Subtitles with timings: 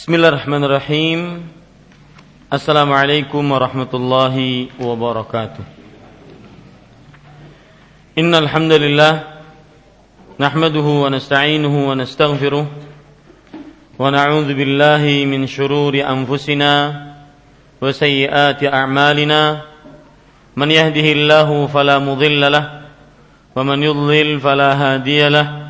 [0.00, 1.44] Bismillahirrahmanirrahim.
[2.48, 5.60] Assalamualaikum warahmatullahi wabarakatuh.
[8.16, 9.44] Innal hamdalillah
[10.40, 16.72] nahmaduhu wa nasta'inuhu wa nastaghfiruh wa na'udzu billahi min shururi anfusina
[17.76, 19.68] wa sayyiati a'malina
[20.56, 22.88] man yahdihillahu fala mudilla
[23.52, 25.69] wa man yudlil fala hadiya lahu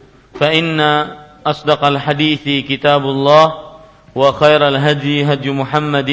[0.40, 0.80] فإن
[1.46, 3.46] أصدق الحديث كتاب الله
[4.14, 6.10] وخير الهدي هدي محمد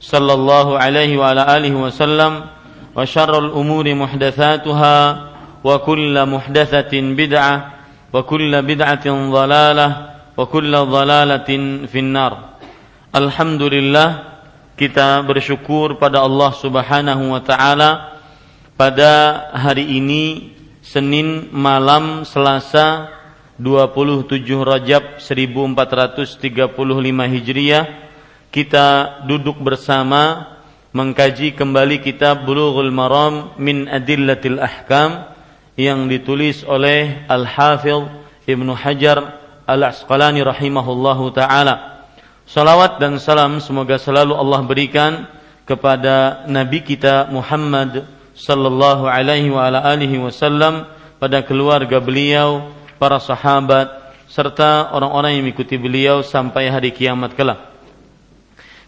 [0.00, 2.32] صلى الله عليه وعلى آله وسلم
[2.96, 4.96] وشر الأمور محدثاتها
[5.64, 7.54] وكل محدثة بدعة
[8.12, 9.88] وكل بدعة ضلالة
[10.36, 11.50] وكل ضلالة
[11.86, 12.32] في النار
[13.14, 14.08] الحمد لله
[14.72, 18.18] kita bersyukur pada Allah Subhanahu wa taala
[18.74, 20.50] pada hari ini
[20.82, 23.06] Senin malam Selasa
[23.57, 26.45] 27 Rajab 1435
[27.33, 27.85] Hijriah
[28.53, 28.87] kita
[29.25, 30.53] duduk bersama
[30.93, 35.33] mengkaji kembali kitab Bulughul Maram min Adillatil Ahkam
[35.73, 38.09] yang ditulis oleh Al-Hafidh
[38.45, 42.07] Ibnu Hajar Al-Asqalani rahimahullahu taala.
[42.47, 45.27] Salawat dan salam semoga selalu Allah berikan
[45.67, 50.87] kepada nabi kita Muhammad sallallahu alaihi wa ala alihi wasallam
[51.19, 57.77] pada keluarga beliau para sahabat serta orang-orang yang mengikuti beliau sampai hari kiamat kelak.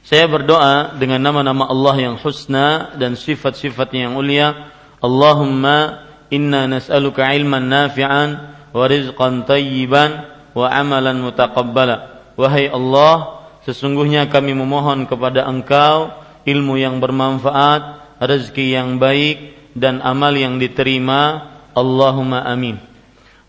[0.04, 4.74] Saya berdoa dengan nama-nama Allah yang husna dan sifat-sifatnya yang mulia.
[5.00, 8.30] Allahumma inna nas'aluka ilman nafi'an
[8.74, 10.26] wa rizqan tayyiban
[10.58, 12.20] wa amalan mutaqabbala.
[12.34, 16.10] Wahai Allah, sesungguhnya kami memohon kepada Engkau
[16.42, 21.54] ilmu yang bermanfaat, rezeki yang baik dan amal yang diterima.
[21.78, 22.89] Allahumma amin.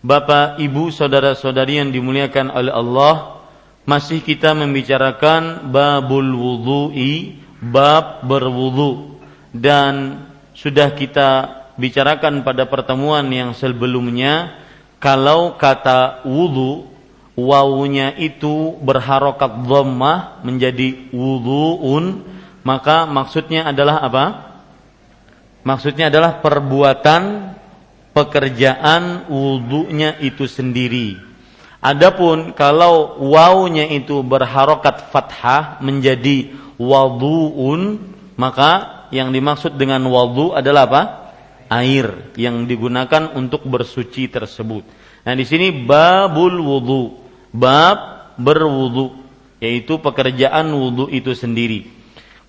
[0.01, 3.45] Bapak, Ibu, saudara-saudari yang dimuliakan oleh Allah,
[3.85, 9.21] masih kita membicarakan babul wudhu'i, bab berwudhu
[9.53, 10.25] dan
[10.57, 11.29] sudah kita
[11.77, 14.57] bicarakan pada pertemuan yang sebelumnya
[14.97, 16.89] kalau kata wudhu
[17.37, 22.25] wawunya itu berharokat dhammah menjadi wudhu'un
[22.65, 24.25] maka maksudnya adalah apa?
[25.61, 27.53] Maksudnya adalah perbuatan
[28.11, 31.19] pekerjaan wudhunya itu sendiri.
[31.81, 37.97] Adapun kalau wawunya itu berharokat fathah menjadi waduun,
[38.37, 41.03] maka yang dimaksud dengan wadu adalah apa?
[41.71, 44.83] Air yang digunakan untuk bersuci tersebut.
[45.25, 47.17] Nah di sini babul wudu,
[47.49, 49.17] bab berwudu,
[49.57, 51.87] yaitu pekerjaan wudu itu sendiri.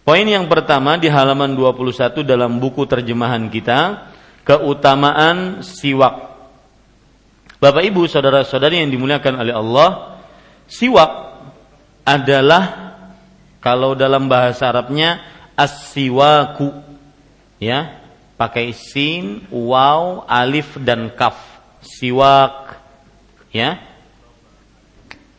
[0.03, 4.12] Poin yang pertama di halaman 21 dalam buku terjemahan kita,
[4.43, 6.31] keutamaan siwak.
[7.63, 10.19] Bapak Ibu, saudara-saudari yang dimuliakan oleh Allah,
[10.67, 11.11] siwak
[12.03, 12.95] adalah
[13.63, 15.23] kalau dalam bahasa Arabnya
[15.55, 16.75] as-siwaku.
[17.63, 18.03] Ya,
[18.35, 21.39] pakai sin, waw, alif dan kaf.
[21.79, 22.83] Siwak.
[23.55, 23.79] Ya.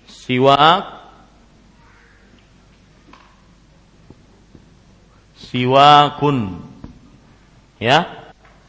[0.08, 1.04] Siwak
[5.54, 6.66] siwakun.
[7.78, 8.23] Ya,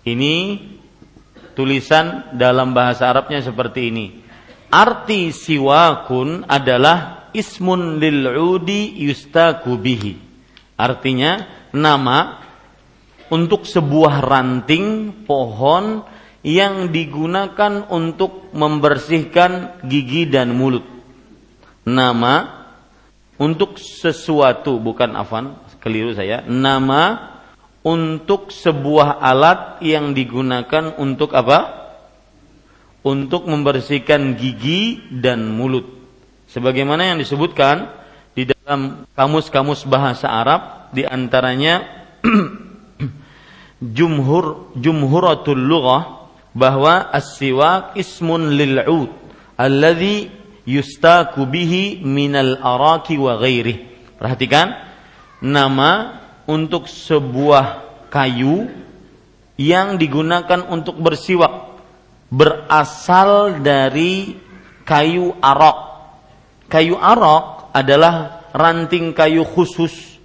[0.04, 0.60] ini
[1.56, 4.06] tulisan dalam bahasa Arabnya seperti ini.
[4.68, 10.14] Arti siwakun adalah ismun lil'udi yustaku bihi.
[10.74, 12.42] Artinya nama
[13.30, 16.02] untuk sebuah ranting pohon
[16.44, 20.84] yang digunakan untuk membersihkan gigi dan mulut.
[21.88, 22.64] Nama
[23.40, 26.44] untuk sesuatu bukan afan keliru saya.
[26.44, 27.33] Nama
[27.84, 31.84] untuk sebuah alat yang digunakan untuk apa?
[33.04, 35.84] Untuk membersihkan gigi dan mulut.
[36.48, 37.92] Sebagaimana yang disebutkan
[38.32, 41.84] di dalam kamus-kamus bahasa Arab di antaranya
[43.96, 49.12] jumhur jumhuratul lughah bahwa as-siwak ismun lil'ud
[49.60, 50.32] alladhi
[50.64, 53.92] yustaku bihi minal araki wa ghairi.
[54.16, 54.72] Perhatikan
[55.44, 58.68] nama untuk sebuah kayu
[59.54, 61.78] yang digunakan untuk bersiwak
[62.30, 64.34] berasal dari
[64.82, 65.78] kayu arok.
[66.66, 70.18] Kayu arok adalah ranting kayu khusus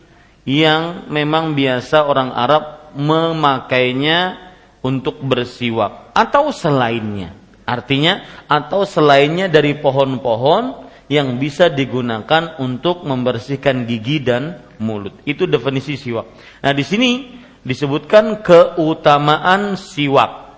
[0.50, 4.50] yang memang biasa orang Arab memakainya
[4.82, 7.38] untuk bersiwak atau selainnya.
[7.70, 15.14] Artinya atau selainnya dari pohon-pohon yang bisa digunakan untuk membersihkan gigi dan mulut.
[15.28, 16.26] Itu definisi siwak.
[16.64, 20.50] Nah, di sini disebutkan keutamaan siwak.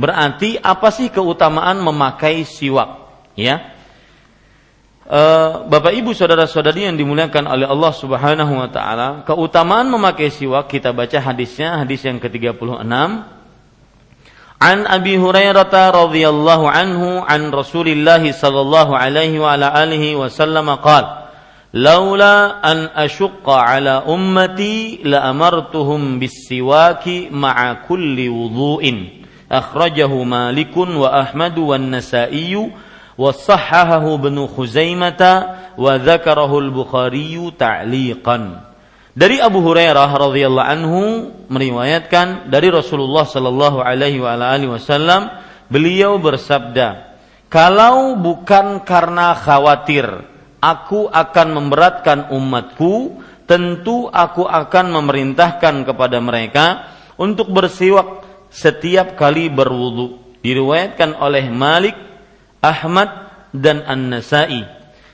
[0.00, 3.04] Berarti apa sih keutamaan memakai siwak?
[3.36, 3.76] Ya.
[5.04, 5.20] E,
[5.68, 11.20] Bapak Ibu saudara-saudari yang dimuliakan oleh Allah Subhanahu wa taala, keutamaan memakai siwak kita baca
[11.20, 12.88] hadisnya, hadis yang ke-36
[14.60, 21.29] An Abi Hurairah radhiyallahu anhu an Rasulillah sallallahu alaihi wa ala alihi wasallam qala
[21.70, 31.54] Laula an ashqa ala ummati la amartuhum bis-siwaki ma'a kulli wudhu'in akhrajahu Malikun wa Ahmad
[31.54, 35.22] wa Nasa'i wa sahahahu Ibnu Khuzaimah
[35.78, 38.66] wa dzakarahu al-Bukhari ta'liqan.
[39.14, 41.02] Dari Abu Hurairah radhiyallahu anhu
[41.46, 45.30] meriwayatkan dari Rasulullah sallallahu alaihi wasallam
[45.70, 47.14] beliau bersabda,
[47.46, 50.30] "Kalau bukan karena khawatir
[50.60, 53.18] aku akan memberatkan umatku,
[53.48, 56.66] tentu aku akan memerintahkan kepada mereka
[57.18, 58.22] untuk bersiwak
[58.52, 61.96] setiap kali berwudu." Diriwayatkan oleh Malik,
[62.64, 64.64] Ahmad dan An-Nasa'i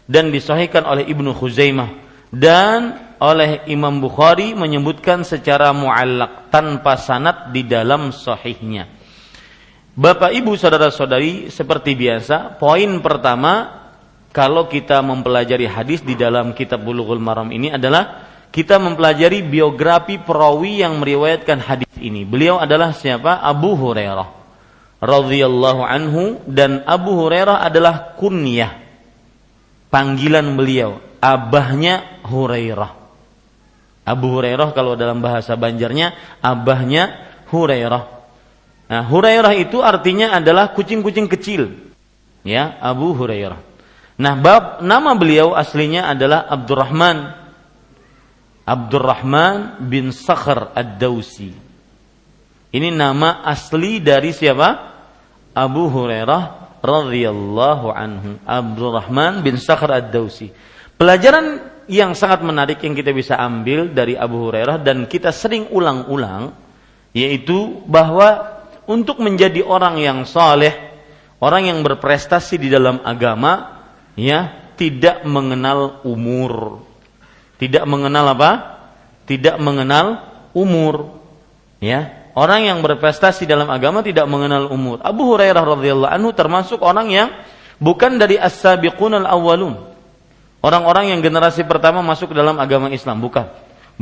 [0.07, 1.91] dan disahihkan oleh Ibnu Khuzaimah
[2.31, 8.87] dan oleh Imam Bukhari menyebutkan secara muallak tanpa sanad di dalam sahihnya.
[9.97, 13.86] Bapak Ibu saudara-saudari seperti biasa, poin pertama
[14.37, 20.85] kalau kita mempelajari hadis di dalam kitab Bulughul Maram ini adalah kita mempelajari biografi perawi
[20.85, 22.29] yang meriwayatkan hadis ini.
[22.29, 23.41] Beliau adalah siapa?
[23.41, 24.29] Abu Hurairah
[25.01, 28.77] radhiyallahu anhu dan Abu Hurairah adalah kunyah
[29.89, 33.07] panggilan beliau abahnya Hurairah
[34.07, 38.05] Abu Hurairah kalau dalam bahasa Banjarnya abahnya Hurairah.
[38.87, 41.75] Nah, Hurairah itu artinya adalah kucing-kucing kecil.
[42.47, 43.76] Ya, Abu Hurairah.
[44.17, 47.47] Nah, bab nama beliau aslinya adalah Abdurrahman
[48.67, 51.55] Abdurrahman bin Sakhr Ad-Dausi.
[52.75, 54.99] Ini nama asli dari siapa?
[55.55, 56.43] Abu Hurairah
[56.83, 58.43] radhiyallahu anhu.
[58.43, 60.51] Abdurrahman bin Sakhr Ad-Dausi.
[60.99, 66.51] Pelajaran yang sangat menarik yang kita bisa ambil dari Abu Hurairah dan kita sering ulang-ulang
[67.15, 68.59] yaitu bahwa
[68.91, 70.75] untuk menjadi orang yang saleh,
[71.39, 73.76] orang yang berprestasi di dalam agama,
[74.17, 76.83] ya tidak mengenal umur,
[77.61, 78.51] tidak mengenal apa?
[79.29, 80.23] Tidak mengenal
[80.57, 81.19] umur,
[81.79, 84.99] ya orang yang berprestasi dalam agama tidak mengenal umur.
[85.05, 87.29] Abu Hurairah radhiyallahu anhu termasuk orang yang
[87.79, 89.97] bukan dari as-sabiqun al-awwalun,
[90.65, 93.47] Orang-orang yang generasi pertama masuk dalam agama Islam, bukan.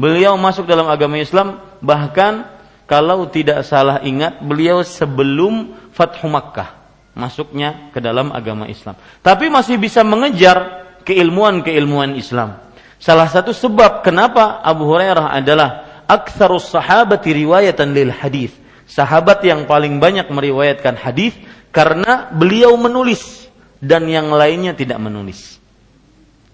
[0.00, 2.48] Beliau masuk dalam agama Islam bahkan
[2.88, 6.83] kalau tidak salah ingat beliau sebelum Fathu Makkah
[7.14, 8.98] masuknya ke dalam agama Islam.
[9.22, 12.60] Tapi masih bisa mengejar keilmuan-keilmuan Islam.
[12.98, 18.52] Salah satu sebab kenapa Abu Hurairah adalah aktsarus sahabati riwayatan lil hadis.
[18.84, 21.32] Sahabat yang paling banyak meriwayatkan hadis
[21.72, 23.48] karena beliau menulis
[23.80, 25.56] dan yang lainnya tidak menulis.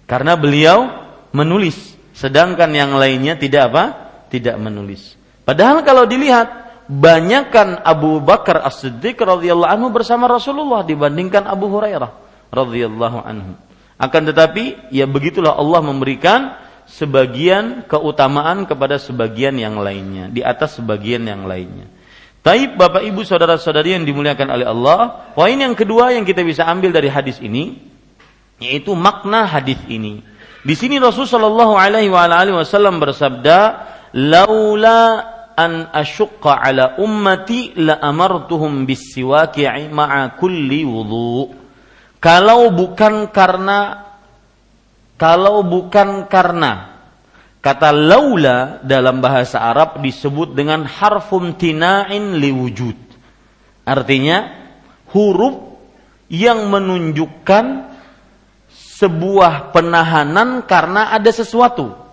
[0.07, 0.91] Karena beliau
[1.31, 3.85] menulis, sedangkan yang lainnya tidak apa?
[4.31, 5.15] Tidak menulis.
[5.47, 6.60] Padahal kalau dilihat
[6.91, 12.11] banyakkan Abu Bakar As-Siddiq radhiyallahu anhu bersama Rasulullah dibandingkan Abu Hurairah
[12.51, 13.55] radhiyallahu anhu.
[13.95, 16.59] Akan tetapi ya begitulah Allah memberikan
[16.91, 21.87] sebagian keutamaan kepada sebagian yang lainnya di atas sebagian yang lainnya.
[22.41, 26.91] Taib Bapak Ibu saudara-saudari yang dimuliakan oleh Allah, poin yang kedua yang kita bisa ambil
[26.91, 27.79] dari hadis ini
[28.59, 30.27] yaitu makna hadis ini.
[30.61, 32.13] Di sini Rasulullah Shallallahu Alaihi
[32.53, 33.59] Wasallam bersabda,
[34.17, 41.53] "Laula an asyqa ala ummati la amartuhum bisiwaki ma'a kulli wudu."
[42.21, 44.09] Kalau bukan karena
[45.21, 46.97] kalau bukan karena
[47.61, 52.97] kata laula dalam bahasa Arab disebut dengan harfum tina'in liwujud.
[53.85, 54.49] Artinya
[55.13, 55.77] huruf
[56.33, 57.65] yang menunjukkan
[59.01, 62.10] sebuah penahanan karena ada sesuatu.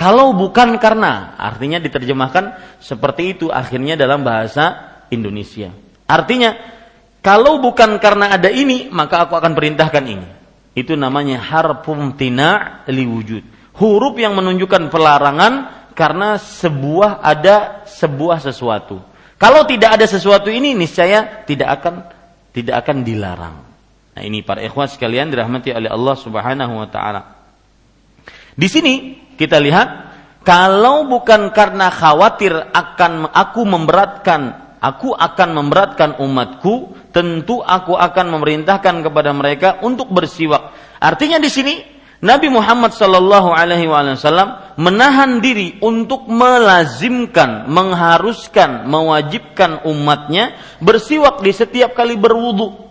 [0.00, 5.68] Kalau bukan karena, artinya diterjemahkan seperti itu akhirnya dalam bahasa Indonesia.
[6.08, 6.56] Artinya,
[7.20, 10.28] kalau bukan karena ada ini, maka aku akan perintahkan ini.
[10.72, 13.76] Itu namanya harfum tina liwujud.
[13.76, 15.52] Huruf yang menunjukkan pelarangan
[15.92, 19.04] karena sebuah ada sebuah sesuatu.
[19.36, 21.94] Kalau tidak ada sesuatu ini niscaya tidak akan
[22.56, 23.56] tidak akan dilarang.
[24.16, 27.39] Nah, ini para ikhwan sekalian dirahmati oleh Allah Subhanahu wa taala.
[28.60, 29.88] Di sini kita lihat
[30.44, 39.00] kalau bukan karena khawatir akan aku memberatkan, aku akan memberatkan umatku, tentu aku akan memerintahkan
[39.00, 40.76] kepada mereka untuk bersiwak.
[41.00, 41.74] Artinya di sini
[42.20, 50.52] Nabi Muhammad Sallallahu Alaihi Wasallam menahan diri untuk melazimkan, mengharuskan, mewajibkan umatnya
[50.84, 52.89] bersiwak di setiap kali berwudu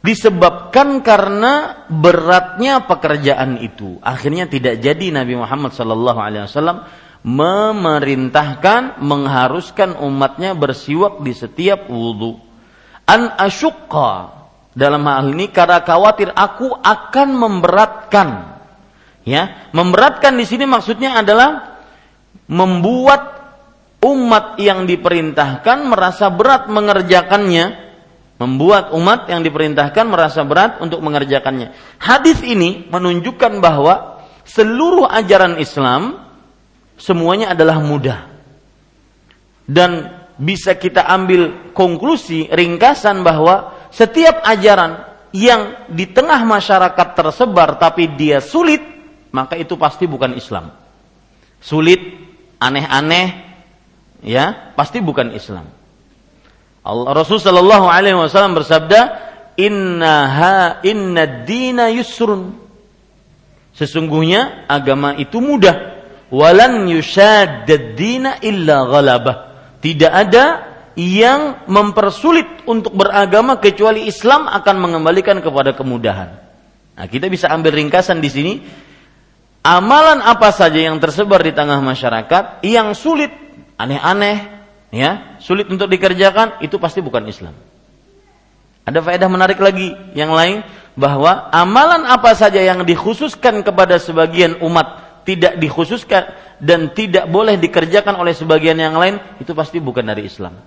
[0.00, 4.00] disebabkan karena beratnya pekerjaan itu.
[4.00, 6.88] Akhirnya tidak jadi Nabi Muhammad Wasallam
[7.20, 12.40] memerintahkan, mengharuskan umatnya bersiwak di setiap wudhu.
[13.04, 14.40] An asyukka
[14.72, 18.28] dalam hal ini karena khawatir aku akan memberatkan.
[19.20, 21.76] Ya, memberatkan di sini maksudnya adalah
[22.48, 23.36] membuat
[24.00, 27.89] umat yang diperintahkan merasa berat mengerjakannya
[28.40, 31.76] membuat umat yang diperintahkan merasa berat untuk mengerjakannya.
[32.00, 36.24] Hadis ini menunjukkan bahwa seluruh ajaran Islam
[36.96, 38.32] semuanya adalah mudah.
[39.68, 40.08] Dan
[40.40, 45.04] bisa kita ambil konklusi ringkasan bahwa setiap ajaran
[45.36, 48.80] yang di tengah masyarakat tersebar tapi dia sulit,
[49.36, 50.72] maka itu pasti bukan Islam.
[51.60, 52.00] Sulit,
[52.56, 53.28] aneh-aneh,
[54.24, 55.79] ya, pasti bukan Islam.
[56.80, 59.00] Allah Rasul Shallallahu Alaihi Wasallam bersabda,
[59.60, 62.56] Inna ha inna dina yusrun.
[63.76, 66.00] Sesungguhnya agama itu mudah.
[66.32, 69.36] Walan yushaddad dina illa ghalabah.
[69.80, 70.44] Tidak ada
[70.96, 76.40] yang mempersulit untuk beragama kecuali Islam akan mengembalikan kepada kemudahan.
[76.96, 78.54] Nah, kita bisa ambil ringkasan di sini.
[79.60, 83.28] Amalan apa saja yang tersebar di tengah masyarakat yang sulit,
[83.76, 84.59] aneh-aneh,
[84.90, 87.54] ya sulit untuk dikerjakan itu pasti bukan Islam.
[88.84, 90.66] Ada faedah menarik lagi yang lain
[90.98, 98.18] bahwa amalan apa saja yang dikhususkan kepada sebagian umat tidak dikhususkan dan tidak boleh dikerjakan
[98.18, 100.58] oleh sebagian yang lain itu pasti bukan dari Islam.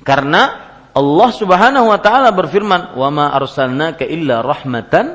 [0.00, 5.12] Karena Allah Subhanahu wa taala berfirman, "Wa ma arsalnaka illa rahmatan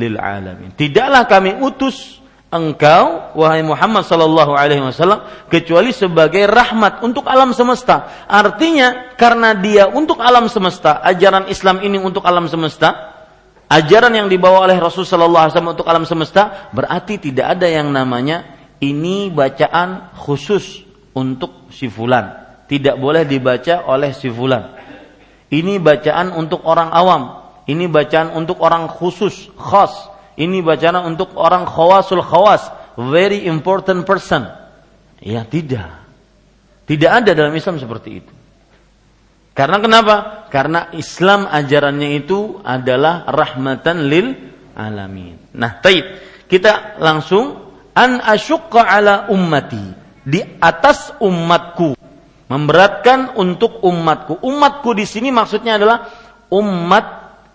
[0.00, 2.21] lil alamin." Tidaklah kami utus
[2.52, 8.28] engkau wahai Muhammad sallallahu alaihi wasallam kecuali sebagai rahmat untuk alam semesta.
[8.28, 13.16] Artinya karena dia untuk alam semesta, ajaran Islam ini untuk alam semesta,
[13.72, 17.88] ajaran yang dibawa oleh Rasul sallallahu alaihi wasallam untuk alam semesta, berarti tidak ada yang
[17.88, 18.44] namanya
[18.84, 20.84] ini bacaan khusus
[21.16, 22.36] untuk si fulan.
[22.68, 24.76] Tidak boleh dibaca oleh si fulan.
[25.48, 27.22] Ini bacaan untuk orang awam,
[27.64, 34.48] ini bacaan untuk orang khusus, khas ini bacaan untuk orang khawasul khawas, very important person.
[35.20, 36.02] Ya tidak.
[36.88, 38.32] Tidak ada dalam Islam seperti itu.
[39.52, 40.48] Karena kenapa?
[40.48, 44.26] Karena Islam ajarannya itu adalah rahmatan lil
[44.72, 45.36] alamin.
[45.52, 46.04] Nah, taib.
[46.48, 47.60] Kita langsung
[47.92, 50.00] an asyukka ala ummati.
[50.24, 51.92] Di atas umatku.
[52.48, 54.40] Memberatkan untuk umatku.
[54.40, 56.08] Umatku di sini maksudnya adalah
[56.48, 57.04] umat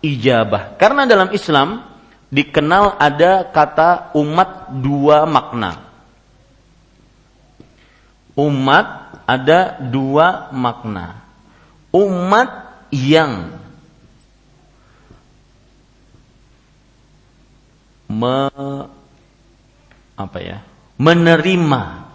[0.01, 0.77] ijabah.
[0.77, 1.96] Karena dalam Islam
[2.33, 5.83] dikenal ada kata umat dua makna.
[8.37, 11.25] Umat ada dua makna.
[11.89, 12.49] Umat
[12.93, 13.57] yang
[18.07, 18.49] me,
[20.15, 20.59] apa ya?
[20.97, 22.09] menerima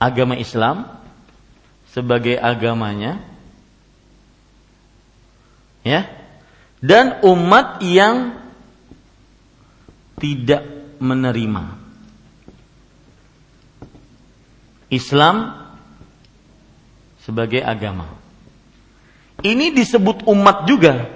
[0.00, 0.88] agama Islam
[1.92, 3.20] sebagai agamanya
[5.84, 6.08] ya
[6.78, 8.38] dan umat yang
[10.18, 10.62] tidak
[10.98, 11.78] menerima
[14.90, 15.68] Islam
[17.22, 18.08] sebagai agama.
[19.38, 21.14] Ini disebut umat juga.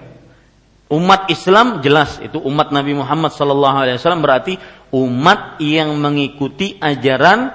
[0.93, 4.61] Umat Islam jelas itu umat Nabi Muhammad SAW berarti
[4.93, 7.49] umat yang mengikuti ajaran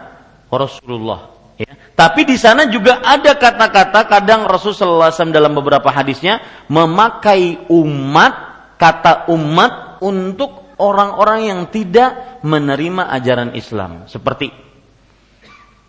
[0.50, 1.74] Rasulullah Ya.
[1.98, 6.38] Tapi di sana juga ada kata-kata kadang Rasulullah SAW dalam beberapa hadisnya
[6.70, 8.34] memakai umat
[8.78, 14.54] kata umat untuk orang-orang yang tidak menerima ajaran Islam seperti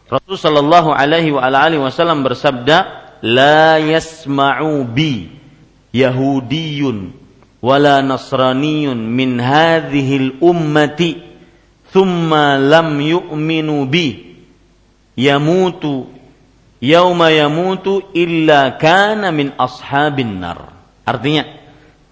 [0.09, 2.77] Rasulullah Shallallahu Alaihi Wasallam bersabda
[3.21, 5.29] la yasma'u bi
[5.93, 7.13] Yahudiyun
[7.61, 11.21] wala Nasraniyun min hadhil ummati
[11.93, 14.28] thumma lam yu'minu bi
[15.19, 16.07] yamutu
[16.79, 20.71] yauma yamutu illa kana min ashabin nar.
[21.03, 21.43] Artinya,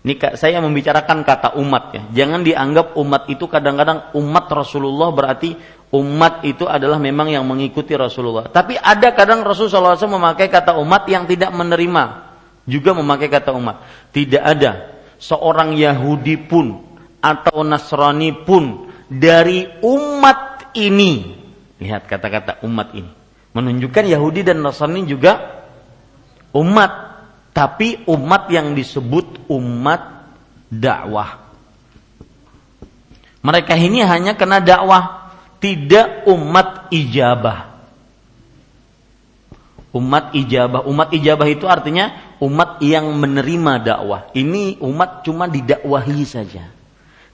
[0.02, 2.02] ini saya membicarakan kata umat ya.
[2.22, 5.54] Jangan dianggap umat itu kadang-kadang umat Rasulullah berarti
[5.94, 8.50] umat itu adalah memang yang mengikuti Rasulullah.
[8.50, 12.26] Tapi ada kadang Rasulullah SAW memakai kata umat yang tidak menerima
[12.66, 13.86] juga memakai kata umat.
[14.10, 16.82] Tidak ada seorang Yahudi pun
[17.22, 21.35] atau Nasrani pun dari umat ini.
[21.76, 25.64] Lihat kata-kata umat ini menunjukkan Yahudi dan Nasrani juga
[26.52, 26.92] umat,
[27.56, 30.28] tapi umat yang disebut umat
[30.68, 31.48] dakwah.
[33.40, 37.72] Mereka ini hanya kena dakwah, tidak umat ijabah.
[39.96, 44.28] Umat ijabah, umat ijabah itu artinya umat yang menerima dakwah.
[44.36, 46.68] Ini umat cuma didakwahi saja.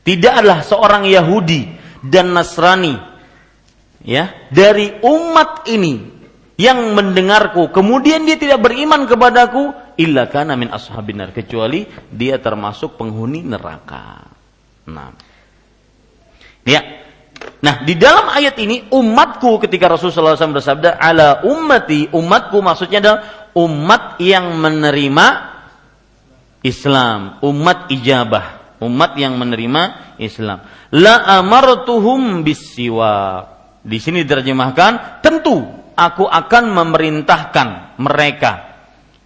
[0.06, 1.66] Tidak adalah seorang Yahudi
[2.06, 3.11] dan Nasrani
[4.02, 6.10] ya dari umat ini
[6.58, 13.44] yang mendengarku kemudian dia tidak beriman kepadaku illa kana min ashabinar kecuali dia termasuk penghuni
[13.44, 14.26] neraka.
[14.88, 15.12] Nah.
[16.62, 17.02] Ya.
[17.62, 23.20] Nah, di dalam ayat ini umatku ketika Rasulullah SAW bersabda ala ummati, umatku maksudnya adalah
[23.58, 25.26] umat yang menerima
[26.62, 30.62] Islam, umat ijabah, umat yang menerima Islam.
[30.94, 33.50] La amartuhum bisiwa.
[33.82, 35.58] Di sini diterjemahkan tentu
[35.98, 38.72] aku akan memerintahkan mereka.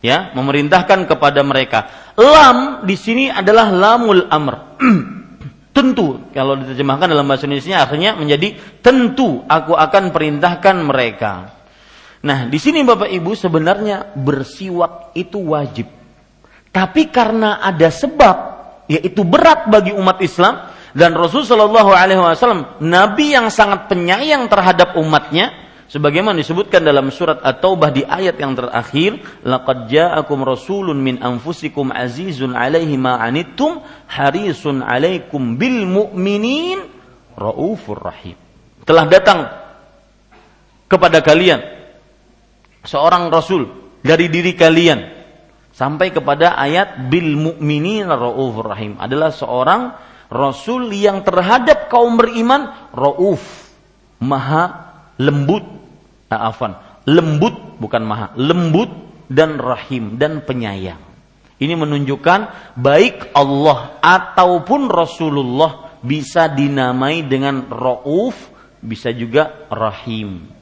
[0.00, 2.12] Ya memerintahkan kepada mereka.
[2.16, 4.80] Lam di sini adalah lamul amr.
[5.76, 11.52] Tentu kalau diterjemahkan dalam bahasa Indonesia artinya menjadi tentu aku akan perintahkan mereka.
[12.24, 15.84] Nah di sini Bapak Ibu sebenarnya bersiwak itu wajib.
[16.72, 18.36] Tapi karena ada sebab
[18.88, 24.96] yaitu berat bagi umat Islam dan Rasulullah Shallallahu Alaihi Wasallam Nabi yang sangat penyayang terhadap
[24.96, 25.52] umatnya
[25.92, 32.56] sebagaimana disebutkan dalam surat At-Taubah di ayat yang terakhir laqad ja'akum rasulun min anfusikum azizun
[32.56, 36.80] 'alaihi ma anittum harisun 'alaikum bil mu'minin
[37.36, 38.40] raufur rahim.
[38.88, 39.52] Telah datang
[40.88, 41.60] kepada kalian
[42.88, 43.68] seorang rasul
[44.00, 45.12] dari diri kalian
[45.76, 48.96] sampai kepada ayat bil mu'minin raufur rahim.
[48.96, 53.70] Adalah seorang rasul yang terhadap kaum beriman rauf
[54.20, 54.86] maha
[55.20, 55.64] lembut
[56.30, 58.90] afan, lembut bukan maha, lembut
[59.30, 61.00] dan rahim dan penyayang.
[61.56, 62.40] Ini menunjukkan
[62.76, 68.36] baik Allah ataupun Rasulullah bisa dinamai dengan rauf,
[68.84, 70.52] bisa juga rahim.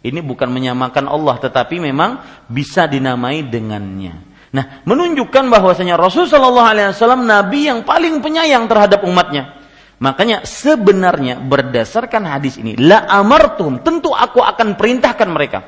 [0.00, 4.24] Ini bukan menyamakan Allah tetapi memang bisa dinamai dengannya.
[4.48, 9.60] Nah, menunjukkan bahwasanya Rasul Shallallahu Alaihi Wasallam Nabi yang paling penyayang terhadap umatnya.
[9.98, 15.58] Makanya sebenarnya berdasarkan hadis ini, la amartum, tentu aku akan perintahkan mereka.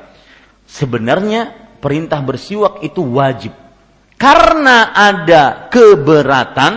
[0.65, 1.51] Sebenarnya
[1.83, 3.51] perintah bersiwak itu wajib.
[4.15, 6.73] Karena ada keberatan,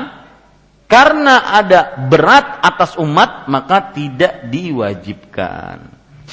[0.90, 5.78] karena ada berat atas umat, maka tidak diwajibkan.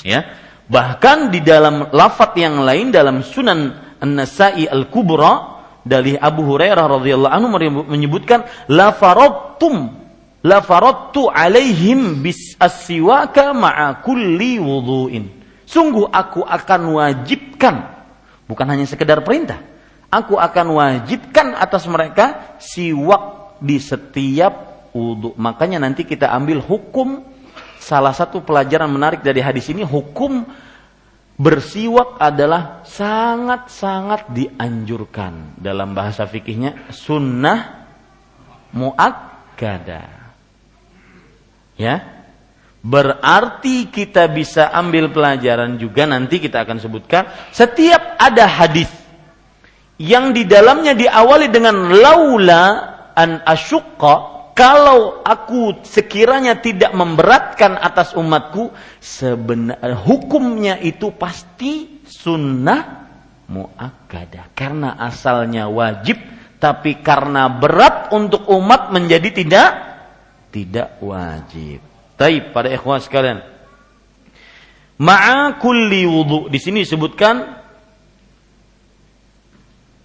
[0.02, 0.26] Ya.
[0.72, 7.50] Bahkan di dalam lafat yang lain dalam Sunan An-Nasa'i Al-Kubra dari Abu Hurairah radhiyallahu anhu
[7.90, 10.02] menyebutkan la faradtum
[10.46, 15.30] la faradtu alaihim bis aswaka ma'a kulli wudu'in.
[15.66, 18.06] Sungguh aku akan wajibkan
[18.50, 19.62] bukan hanya sekedar perintah.
[20.12, 25.32] Aku akan wajibkan atas mereka siwak di setiap wudhu.
[25.40, 27.24] Makanya nanti kita ambil hukum
[27.80, 30.44] salah satu pelajaran menarik dari hadis ini hukum
[31.42, 35.58] bersiwak adalah sangat-sangat dianjurkan.
[35.58, 37.90] Dalam bahasa fikihnya sunnah
[38.78, 40.22] muakkadah
[41.82, 42.22] Ya.
[42.82, 47.30] Berarti kita bisa ambil pelajaran juga nanti kita akan sebutkan.
[47.54, 48.90] Setiap ada hadis
[50.02, 52.64] yang di dalamnya diawali dengan laula
[53.14, 63.08] an asyukka kalau aku sekiranya tidak memberatkan atas umatku sebenarnya hukumnya itu pasti sunnah
[63.48, 66.20] muakkadah karena asalnya wajib
[66.62, 69.70] tapi karena berat untuk umat menjadi tidak
[70.52, 71.80] tidak wajib.
[72.20, 73.40] Taib pada ikhwan sekalian.
[75.02, 76.52] Ma'a kulli wudu.
[76.52, 77.61] Di sini disebutkan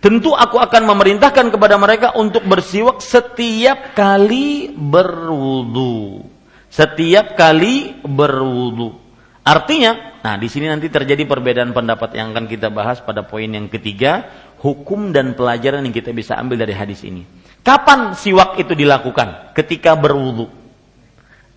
[0.07, 6.23] tentu aku akan memerintahkan kepada mereka untuk bersiwak setiap kali berwudu.
[6.71, 8.95] Setiap kali berwudu.
[9.43, 13.67] Artinya, nah di sini nanti terjadi perbedaan pendapat yang akan kita bahas pada poin yang
[13.67, 14.31] ketiga,
[14.63, 17.27] hukum dan pelajaran yang kita bisa ambil dari hadis ini.
[17.67, 19.59] Kapan siwak itu dilakukan?
[19.59, 20.47] Ketika berwudu.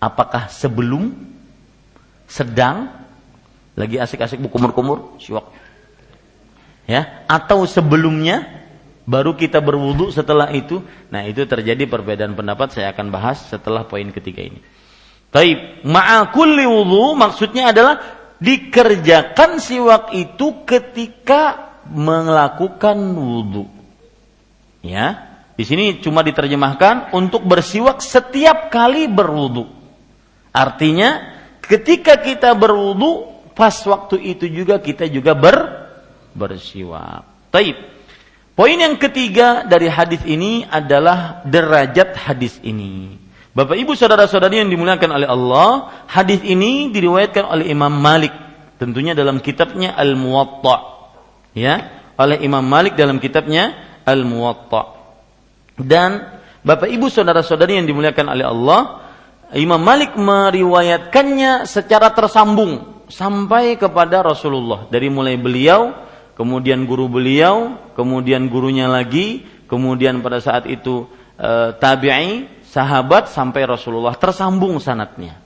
[0.02, 1.14] Apakah sebelum,
[2.26, 2.90] sedang,
[3.78, 5.69] lagi asik-asik berkumur-kumur, siwak.
[6.90, 8.66] Ya, atau sebelumnya
[9.06, 10.82] baru kita berwudu setelah itu.
[11.14, 14.58] Nah, itu terjadi perbedaan pendapat saya akan bahas setelah poin ketiga ini.
[15.30, 18.02] Taib, ma'akulli wudu maksudnya adalah
[18.42, 23.70] dikerjakan siwak itu ketika melakukan wudu.
[24.82, 29.70] Ya, di sini cuma diterjemahkan untuk bersiwak setiap kali berwudu.
[30.50, 35.56] Artinya ketika kita berwudu pas waktu itu juga kita juga ber
[36.34, 37.52] bersiwak.
[37.54, 37.76] Taib.
[38.54, 43.16] Poin yang ketiga dari hadis ini adalah derajat hadis ini.
[43.50, 45.68] Bapak Ibu saudara-saudari yang dimuliakan oleh Allah,
[46.06, 48.30] hadis ini diriwayatkan oleh Imam Malik
[48.78, 50.76] tentunya dalam kitabnya Al-Muwatta.
[51.56, 53.74] Ya, oleh Imam Malik dalam kitabnya
[54.06, 54.96] Al-Muwatta.
[55.80, 58.80] Dan Bapak Ibu saudara-saudari yang dimuliakan oleh Allah,
[59.56, 65.90] Imam Malik meriwayatkannya secara tersambung sampai kepada Rasulullah dari mulai beliau,
[66.40, 71.04] kemudian guru beliau, kemudian gurunya lagi, kemudian pada saat itu
[71.36, 75.36] e, tabi'i, sahabat sampai Rasulullah tersambung sanatnya.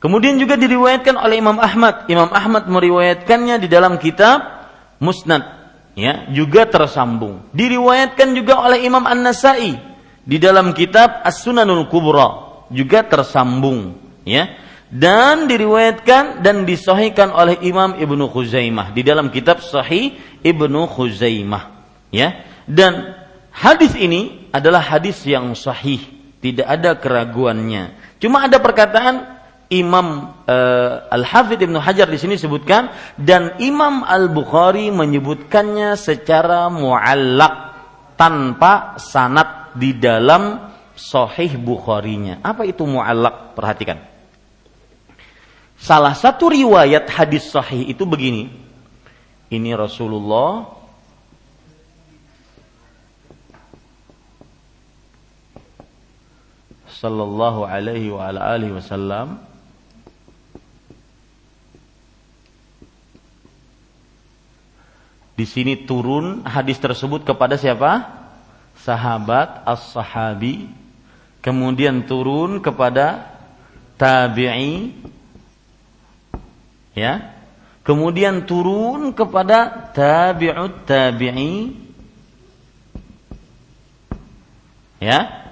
[0.00, 2.08] Kemudian juga diriwayatkan oleh Imam Ahmad.
[2.08, 4.64] Imam Ahmad meriwayatkannya di dalam kitab
[4.96, 5.44] Musnad
[5.92, 7.44] ya juga tersambung.
[7.52, 9.76] Diriwayatkan juga oleh Imam An-Nasai
[10.24, 14.63] di dalam kitab As-Sunanul Kubra juga tersambung, ya.
[14.92, 21.62] Dan diriwayatkan dan disahihkan oleh Imam Ibnu Khuzaimah di dalam kitab Sahih Ibnu Khuzaimah,
[22.14, 22.44] ya.
[22.68, 23.16] Dan
[23.50, 25.98] hadis ini adalah hadis yang sahih,
[26.38, 27.96] tidak ada keraguannya.
[28.22, 29.34] Cuma ada perkataan
[29.72, 37.74] Imam uh, Al-Hafidh Ibnu Hajar di sini sebutkan dan Imam Al-Bukhari menyebutkannya secara muallak
[38.14, 42.38] tanpa sanad di dalam Sahih Bukharinya.
[42.46, 43.58] Apa itu muallak?
[43.58, 44.13] Perhatikan.
[45.84, 48.48] Salah satu riwayat hadis sahih itu begini.
[49.52, 50.64] Ini Rasulullah
[56.88, 59.44] sallallahu alaihi wa ala alihi wasallam
[65.34, 68.06] Di sini turun hadis tersebut kepada siapa?
[68.86, 70.70] Sahabat as-sahabi.
[71.42, 73.34] Kemudian turun kepada
[73.98, 74.94] tabi'i.
[76.94, 77.34] Ya.
[77.84, 81.74] Kemudian turun kepada tabi'ut tabi'i.
[85.02, 85.44] Ya.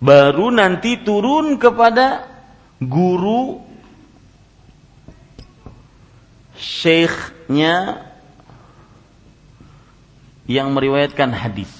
[0.00, 2.26] Baru nanti turun kepada
[2.80, 3.60] guru
[6.56, 8.08] syekhnya
[10.50, 11.70] yang meriwayatkan hadis.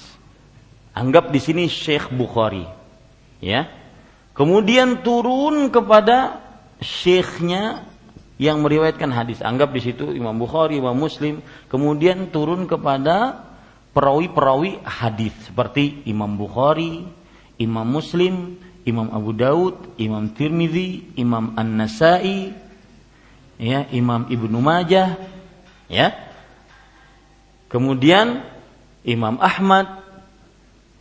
[0.94, 2.68] Anggap di sini Syekh Bukhari.
[3.42, 3.66] Ya.
[4.37, 6.38] Kemudian turun kepada
[6.79, 7.89] syekhnya
[8.40, 9.44] yang meriwayatkan hadis.
[9.44, 11.44] Anggap di situ Imam Bukhari, Imam Muslim.
[11.68, 13.44] Kemudian turun kepada
[13.92, 17.05] perawi-perawi hadis seperti Imam Bukhari,
[17.61, 18.57] Imam Muslim,
[18.88, 22.57] Imam Abu Daud, Imam Tirmidzi, Imam An-Nasai,
[23.61, 25.20] ya, Imam Ibnu Majah,
[25.92, 26.16] ya.
[27.68, 28.40] Kemudian
[29.05, 30.00] Imam Ahmad,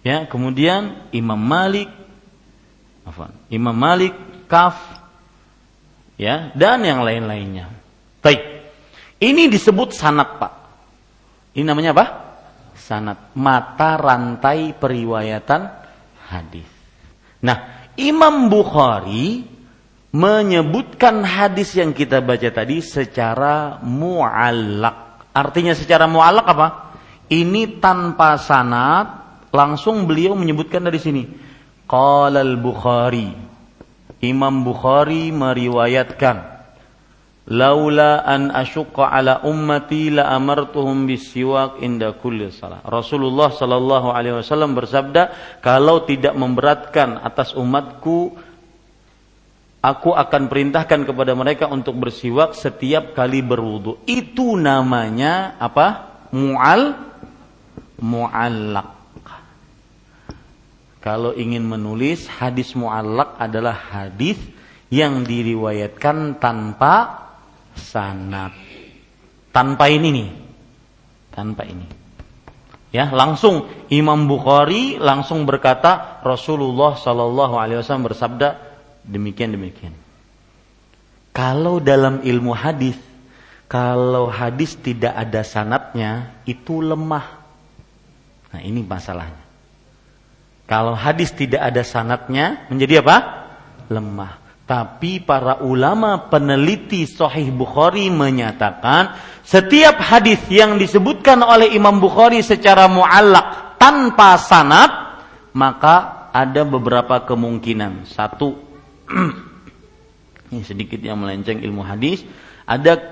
[0.04, 1.88] ya, kemudian Imam Malik?
[3.48, 4.14] Imam Malik,
[4.52, 4.99] Kaf,
[6.20, 7.72] ya, dan yang lain-lainnya.
[8.20, 8.42] Baik.
[9.20, 10.54] Ini disebut sanat, Pak.
[11.56, 12.06] Ini namanya apa?
[12.76, 13.32] Sanat.
[13.40, 15.62] Mata rantai periwayatan
[16.28, 16.68] hadis.
[17.40, 19.44] Nah, Imam Bukhari
[20.10, 25.32] menyebutkan hadis yang kita baca tadi secara muallak.
[25.32, 26.68] Artinya secara muallak apa?
[27.30, 29.08] Ini tanpa sanad,
[29.54, 31.24] langsung beliau menyebutkan dari sini.
[31.86, 33.49] Qala al-Bukhari.
[34.20, 36.60] Imam Bukhari meriwayatkan
[37.50, 42.86] Laula an asyqa ala ummati la amartuhum bisiwak inda kulli salah.
[42.86, 48.38] Rasulullah sallallahu alaihi wasallam bersabda, kalau tidak memberatkan atas umatku
[49.82, 54.06] aku akan perintahkan kepada mereka untuk bersiwak setiap kali berwudu.
[54.06, 56.22] Itu namanya apa?
[56.30, 56.94] Mu'al
[57.98, 58.99] muallak.
[61.00, 64.36] Kalau ingin menulis hadis muallak adalah hadis
[64.92, 67.28] yang diriwayatkan tanpa
[67.76, 68.52] sanad.
[69.56, 70.30] Tanpa ini nih.
[71.32, 71.88] Tanpa ini.
[72.90, 78.58] Ya, langsung Imam Bukhari langsung berkata Rasulullah Shallallahu alaihi wasallam bersabda
[79.06, 79.94] demikian demikian.
[81.32, 82.98] Kalau dalam ilmu hadis
[83.70, 87.40] kalau hadis tidak ada sanatnya itu lemah
[88.50, 89.49] Nah ini masalahnya.
[90.70, 93.18] Kalau hadis tidak ada sanatnya menjadi apa?
[93.90, 94.38] Lemah.
[94.70, 102.86] Tapi para ulama peneliti Sahih Bukhari menyatakan setiap hadis yang disebutkan oleh Imam Bukhari secara
[102.86, 104.92] muallak tanpa sanat
[105.58, 108.06] maka ada beberapa kemungkinan.
[108.06, 108.54] Satu,
[110.54, 112.22] ini sedikit yang melenceng ilmu hadis.
[112.70, 113.10] Ada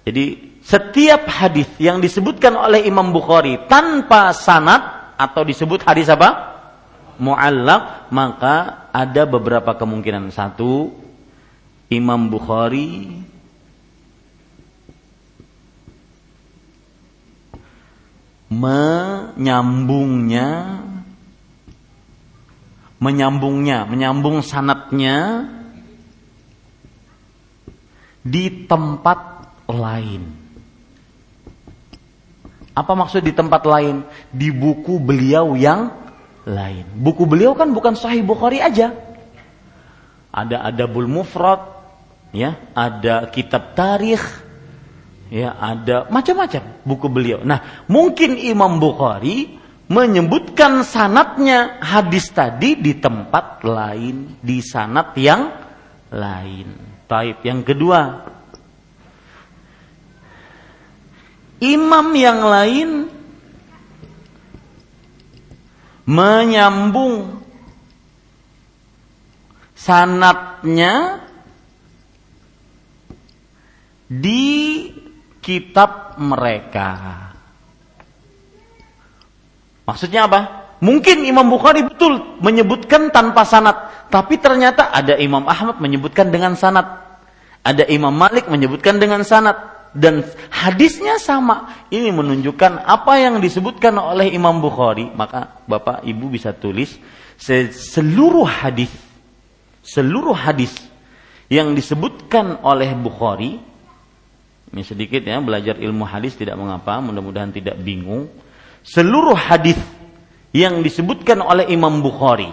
[0.00, 6.55] jadi setiap hadis yang disebutkan oleh Imam Bukhari tanpa sanat atau disebut hadis apa?
[7.18, 10.30] Muallak maka ada beberapa kemungkinan.
[10.32, 10.92] Satu
[11.92, 13.20] Imam Bukhari
[18.46, 20.80] menyambungnya
[22.96, 25.44] menyambungnya menyambung sanatnya
[28.26, 30.46] di tempat lain.
[32.76, 34.04] Apa maksud di tempat lain?
[34.28, 36.05] Di buku beliau yang
[36.46, 36.86] lain.
[36.94, 38.94] Buku beliau kan bukan Sahih Bukhari aja.
[40.30, 41.60] Ada Adabul Mufrad,
[42.30, 44.22] ya, ada kitab tarikh,
[45.32, 47.42] ya, ada macam-macam buku beliau.
[47.42, 55.50] Nah, mungkin Imam Bukhari menyebutkan sanatnya hadis tadi di tempat lain, di sanat yang
[56.12, 56.68] lain.
[57.06, 58.26] Taib yang kedua,
[61.62, 63.15] imam yang lain
[66.06, 67.42] menyambung
[69.74, 71.20] sanatnya
[74.06, 74.86] di
[75.42, 76.90] kitab mereka.
[79.86, 80.40] Maksudnya apa?
[80.82, 87.06] Mungkin Imam Bukhari betul menyebutkan tanpa sanat, tapi ternyata ada Imam Ahmad menyebutkan dengan sanat.
[87.66, 91.88] Ada Imam Malik menyebutkan dengan sanat dan hadisnya sama.
[91.88, 95.08] Ini menunjukkan apa yang disebutkan oleh Imam Bukhari.
[95.10, 96.94] Maka Bapak Ibu bisa tulis
[97.36, 98.88] seluruh hadis
[99.86, 100.72] seluruh hadis
[101.46, 103.62] yang disebutkan oleh Bukhari
[104.74, 108.26] ini sedikit ya belajar ilmu hadis tidak mengapa mudah-mudahan tidak bingung
[108.82, 109.78] seluruh hadis
[110.50, 112.50] yang disebutkan oleh Imam Bukhari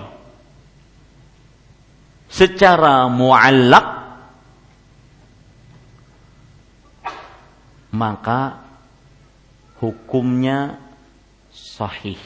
[2.30, 4.03] secara muallak
[7.94, 8.58] maka
[9.78, 10.82] hukumnya
[11.54, 12.18] sahih.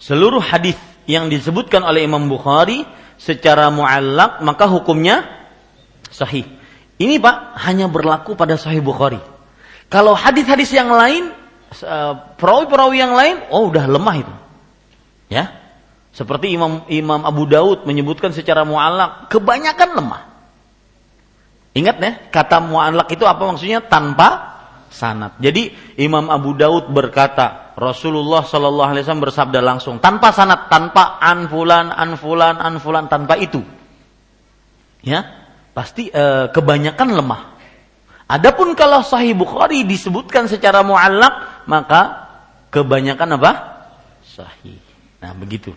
[0.00, 0.76] Seluruh hadis
[1.08, 2.84] yang disebutkan oleh Imam Bukhari
[3.16, 5.24] secara muallak maka hukumnya
[6.12, 6.63] sahih.
[6.94, 9.18] Ini Pak hanya berlaku pada Sahih Bukhari.
[9.90, 11.34] Kalau hadis-hadis yang lain,
[11.74, 14.34] eh, perawi-perawi yang lain, oh udah lemah itu.
[15.26, 15.50] Ya,
[16.14, 20.22] seperti Imam Imam Abu Daud menyebutkan secara mu'alak, kebanyakan lemah.
[21.74, 23.82] Ingat ya, kata mu'alak itu apa maksudnya?
[23.82, 24.54] Tanpa
[24.94, 25.34] sanat.
[25.42, 31.90] Jadi Imam Abu Daud berkata, Rasulullah Shallallahu Alaihi Wasallam bersabda langsung, tanpa sanat, tanpa anfulan,
[31.90, 33.58] anfulan, anfulan, tanpa itu.
[35.02, 35.43] Ya,
[35.74, 37.42] pasti e, kebanyakan lemah.
[38.24, 42.24] Adapun kalau Sahih Bukhari disebutkan secara muallak, maka
[42.72, 43.52] kebanyakan apa?
[44.24, 44.80] Sahih.
[45.20, 45.76] Nah, begitu.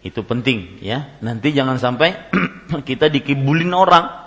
[0.00, 1.20] Itu penting ya.
[1.20, 2.32] Nanti jangan sampai
[2.88, 4.24] kita dikibulin orang.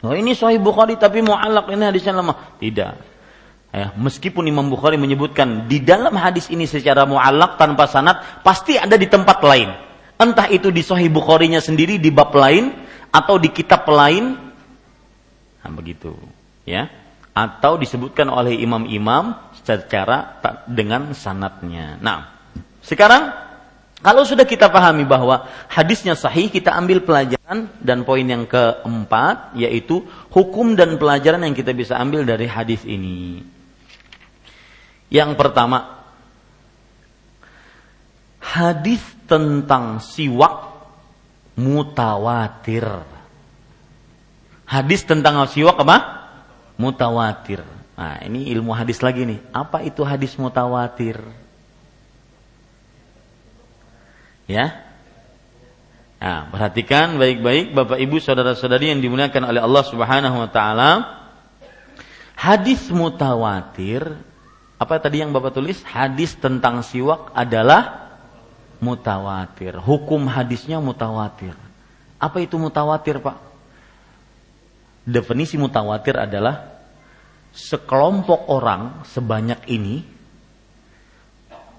[0.00, 2.56] Oh, ini Sahih Bukhari tapi muallak ini hadisnya lemah.
[2.56, 2.92] Tidak.
[3.76, 8.96] Ya, meskipun Imam Bukhari menyebutkan di dalam hadis ini secara muallak tanpa sanad pasti ada
[8.96, 9.68] di tempat lain.
[10.16, 14.38] Entah itu di Sahih Bukharinya sendiri di bab lain atau di kitab lain
[15.62, 16.14] nah, begitu
[16.66, 16.88] ya
[17.36, 22.00] atau disebutkan oleh imam-imam secara dengan sanatnya.
[22.00, 22.32] Nah,
[22.80, 23.28] sekarang
[24.00, 30.00] kalau sudah kita pahami bahwa hadisnya sahih, kita ambil pelajaran dan poin yang keempat yaitu
[30.32, 33.44] hukum dan pelajaran yang kita bisa ambil dari hadis ini.
[35.12, 36.08] Yang pertama,
[38.40, 40.75] hadis tentang siwak
[41.56, 42.84] mutawatir.
[44.68, 46.28] Hadis tentang siwak apa?
[46.76, 47.64] Mutawatir.
[47.96, 49.40] Nah, ini ilmu hadis lagi nih.
[49.56, 51.16] Apa itu hadis mutawatir?
[54.46, 54.84] Ya.
[56.20, 60.90] Nah, perhatikan baik-baik Bapak Ibu saudara-saudari yang dimuliakan oleh Allah Subhanahu wa taala.
[62.36, 64.04] Hadis mutawatir
[64.76, 65.80] apa tadi yang Bapak tulis?
[65.88, 68.05] Hadis tentang siwak adalah
[68.80, 69.76] mutawatir.
[69.80, 71.56] Hukum hadisnya mutawatir.
[72.16, 73.36] Apa itu mutawatir, Pak?
[75.06, 76.76] Definisi mutawatir adalah
[77.54, 80.02] sekelompok orang sebanyak ini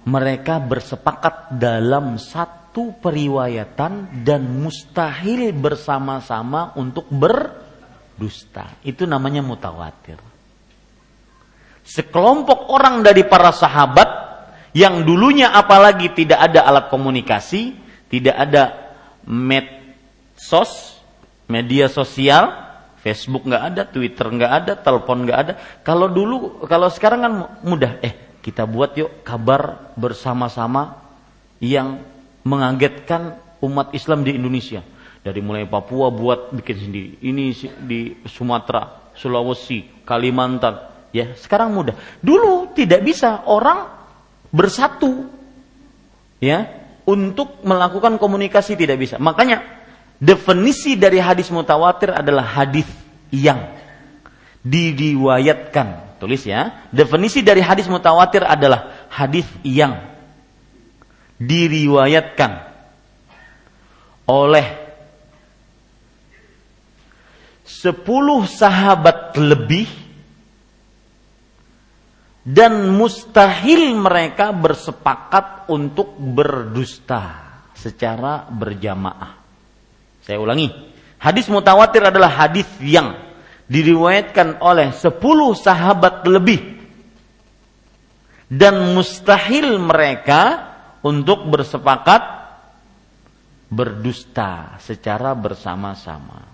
[0.08, 8.80] mereka bersepakat dalam satu periwayatan dan mustahil bersama-sama untuk berdusta.
[8.88, 10.16] Itu namanya mutawatir.
[11.84, 14.27] Sekelompok orang dari para sahabat
[14.78, 17.74] yang dulunya apalagi tidak ada alat komunikasi,
[18.14, 18.94] tidak ada
[19.26, 21.02] medsos,
[21.50, 22.54] media sosial,
[23.02, 25.54] Facebook nggak ada, Twitter nggak ada, telepon nggak ada.
[25.82, 27.34] Kalau dulu, kalau sekarang kan
[27.66, 27.98] mudah.
[28.06, 31.02] Eh, kita buat yuk kabar bersama-sama
[31.58, 32.06] yang
[32.46, 34.86] mengagetkan umat Islam di Indonesia.
[35.26, 37.10] Dari mulai Papua buat bikin sendiri.
[37.26, 37.44] Ini
[37.82, 41.10] di Sumatera, Sulawesi, Kalimantan.
[41.12, 41.98] Ya, sekarang mudah.
[42.22, 43.97] Dulu tidak bisa orang
[44.54, 45.28] bersatu
[46.44, 46.68] ya
[47.08, 49.16] untuk melakukan komunikasi tidak bisa.
[49.18, 49.64] Makanya
[50.20, 52.88] definisi dari hadis mutawatir adalah hadis
[53.32, 53.74] yang
[54.64, 56.90] diriwayatkan Tulis ya.
[56.90, 60.02] Definisi dari hadis mutawatir adalah hadis yang
[61.38, 62.66] diriwayatkan
[64.26, 64.66] oleh
[67.62, 69.86] sepuluh sahabat lebih
[72.48, 77.44] dan mustahil mereka bersepakat untuk berdusta
[77.76, 79.36] secara berjamaah.
[80.24, 80.72] Saya ulangi,
[81.20, 83.20] hadis mutawatir adalah hadis yang
[83.68, 85.20] diriwayatkan oleh 10
[85.60, 86.80] sahabat lebih
[88.48, 90.72] dan mustahil mereka
[91.04, 92.48] untuk bersepakat
[93.68, 96.48] berdusta secara bersama-sama.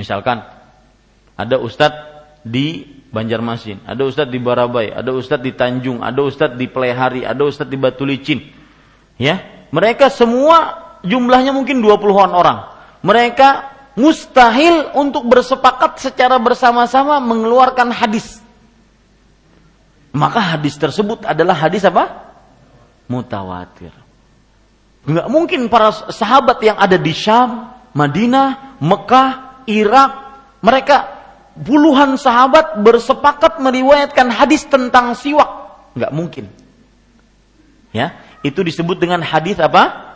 [0.00, 0.40] Misalkan
[1.36, 2.17] ada ustadz
[2.48, 7.40] di Banjarmasin, ada ustadz di Barabai, ada ustadz di Tanjung, ada ustadz di Plehari, ada
[7.44, 8.44] ustadz di Batu Licin.
[9.16, 12.58] Ya, mereka semua jumlahnya mungkin 20-an orang.
[13.00, 13.48] Mereka
[13.96, 18.44] mustahil untuk bersepakat secara bersama-sama mengeluarkan hadis.
[20.12, 22.32] Maka hadis tersebut adalah hadis apa?
[23.08, 23.92] Mutawatir.
[25.08, 30.10] Enggak mungkin para sahabat yang ada di Syam, Madinah, Mekah, Irak,
[30.60, 31.17] mereka
[31.64, 35.48] puluhan sahabat bersepakat meriwayatkan hadis tentang siwak.
[35.94, 36.44] Enggak mungkin.
[37.90, 40.14] Ya, itu disebut dengan hadis apa?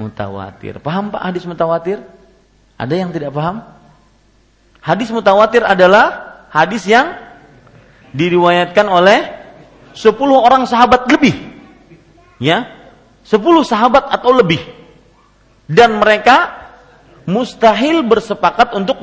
[0.00, 0.80] Mutawatir.
[0.80, 2.00] Paham Pak hadis mutawatir?
[2.80, 3.62] Ada yang tidak paham?
[4.82, 7.14] Hadis mutawatir adalah hadis yang
[8.10, 9.30] diriwayatkan oleh
[9.94, 11.36] 10 orang sahabat lebih.
[12.42, 12.66] Ya.
[13.22, 14.58] 10 sahabat atau lebih.
[15.70, 16.50] Dan mereka
[17.28, 18.98] mustahil bersepakat untuk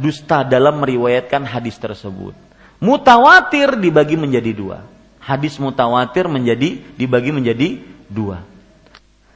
[0.00, 2.32] berdusta dalam meriwayatkan hadis tersebut.
[2.80, 4.80] Mutawatir dibagi menjadi dua.
[5.20, 8.40] Hadis mutawatir menjadi dibagi menjadi dua.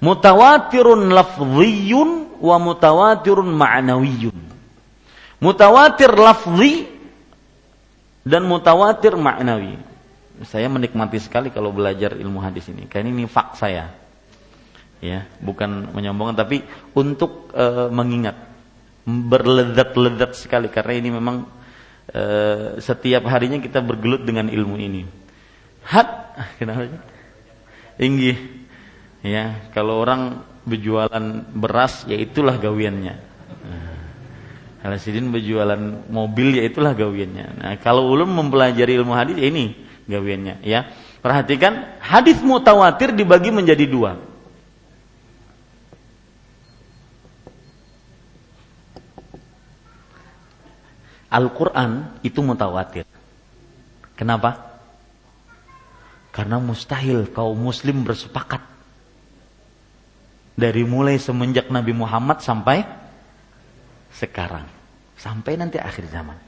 [0.01, 4.41] Mutawatirun lafziyun wa mutawatirun ma'nawiyun.
[5.45, 6.89] Mutawatir lafzi
[8.25, 9.77] dan mutawatir ma'nawi.
[10.49, 12.89] Saya menikmati sekali kalau belajar ilmu hadis ini.
[12.89, 13.93] Karena ini fak saya.
[15.05, 16.65] Ya, bukan menyombongkan tapi
[16.97, 18.54] untuk e, mengingat
[19.05, 21.45] berlezat-lezat sekali karena ini memang
[22.09, 22.25] e,
[22.81, 25.05] setiap harinya kita bergelut dengan ilmu ini.
[25.85, 26.09] Hat,
[26.59, 26.89] kenapa?
[28.01, 28.33] Tinggi.
[29.25, 33.15] Ya, kalau orang berjualan beras ya itulah gawiannya.
[34.85, 35.01] Nah,
[35.33, 35.81] berjualan
[36.13, 37.47] mobil ya itulah gawiannya.
[37.57, 39.73] Nah, kalau ulum mempelajari ilmu hadis ya ini
[40.05, 40.93] gawiannya ya.
[41.25, 44.21] Perhatikan hadis mutawatir dibagi menjadi dua.
[51.35, 53.03] Al-Quran itu mutawatir.
[54.15, 54.79] Kenapa?
[56.31, 58.63] Karena mustahil kaum muslim bersepakat
[60.55, 62.87] dari mulai semenjak Nabi Muhammad sampai
[64.15, 64.67] sekarang.
[65.19, 66.39] Sampai nanti akhir zaman.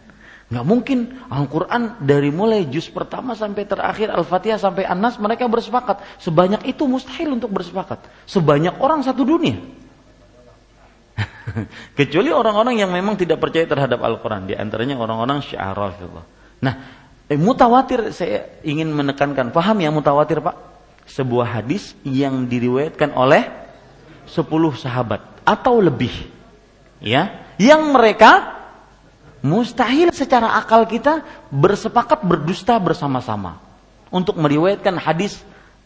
[0.47, 6.23] Nggak mungkin Al-Quran dari mulai juz pertama sampai terakhir Al-Fatihah sampai An-Nas mereka bersepakat.
[6.23, 8.07] Sebanyak itu mustahil untuk bersepakat.
[8.31, 9.59] Sebanyak orang satu dunia.
[11.99, 14.49] Kecuali orang-orang yang memang tidak percaya terhadap Al-Quran.
[14.51, 16.25] Di antaranya orang-orang syiarafillah.
[16.61, 16.75] Nah,
[17.29, 19.51] eh, mutawatir saya ingin menekankan.
[19.53, 20.57] Paham ya mutawatir Pak?
[21.07, 23.47] Sebuah hadis yang diriwayatkan oleh
[24.27, 26.13] 10 sahabat atau lebih.
[26.99, 28.57] Ya, yang mereka
[29.45, 33.61] mustahil secara akal kita bersepakat berdusta bersama-sama
[34.11, 35.45] untuk meriwayatkan hadis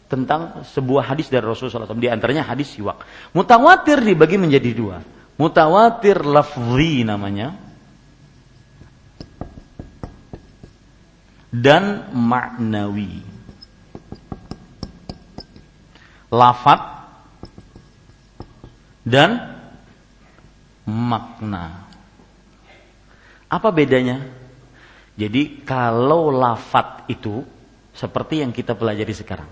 [0.09, 2.01] tentang sebuah hadis dari Rasulullah SAW.
[2.01, 3.03] Di antaranya hadis siwak.
[3.31, 4.97] Mutawatir dibagi menjadi dua.
[5.41, 7.57] Mutawatir lafzi namanya.
[11.49, 13.25] Dan maknawi.
[16.29, 16.81] Lafat
[19.01, 19.57] dan
[20.85, 21.89] makna.
[23.49, 24.21] Apa bedanya?
[25.17, 27.43] Jadi kalau lafat itu
[27.91, 29.49] seperti yang kita pelajari sekarang.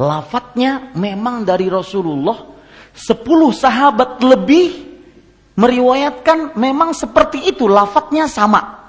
[0.00, 2.40] Lafadznya memang dari Rasulullah,
[2.94, 4.90] sepuluh sahabat lebih
[5.56, 8.80] meriwayatkan memang seperti itu, lafadznya sama.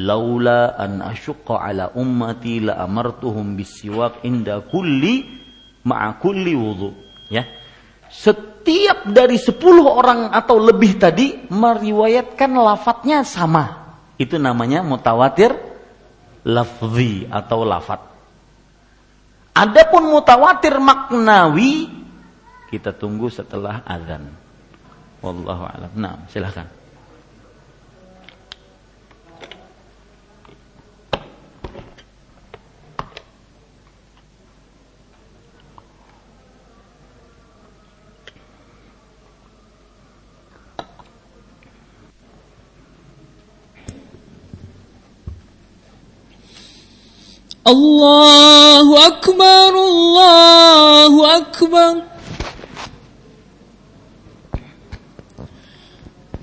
[0.00, 5.28] Laula an asyqa ala ummati la amartuhum bisiwak inda kulli
[5.84, 6.96] ma'a kulli wudu.
[7.28, 7.44] Ya.
[8.08, 13.96] Setiap dari sepuluh orang atau lebih tadi meriwayatkan lafadznya sama.
[14.16, 15.52] Itu namanya mutawatir
[16.44, 18.00] lafzi atau lafat.
[19.52, 22.01] Adapun mutawatir maknawi
[22.71, 24.27] kita tunggu setelah azan.
[25.23, 25.91] Wallahu a'lam.
[25.95, 26.67] Nah, silahkan.
[47.67, 51.93] الله أكبر الله أكبر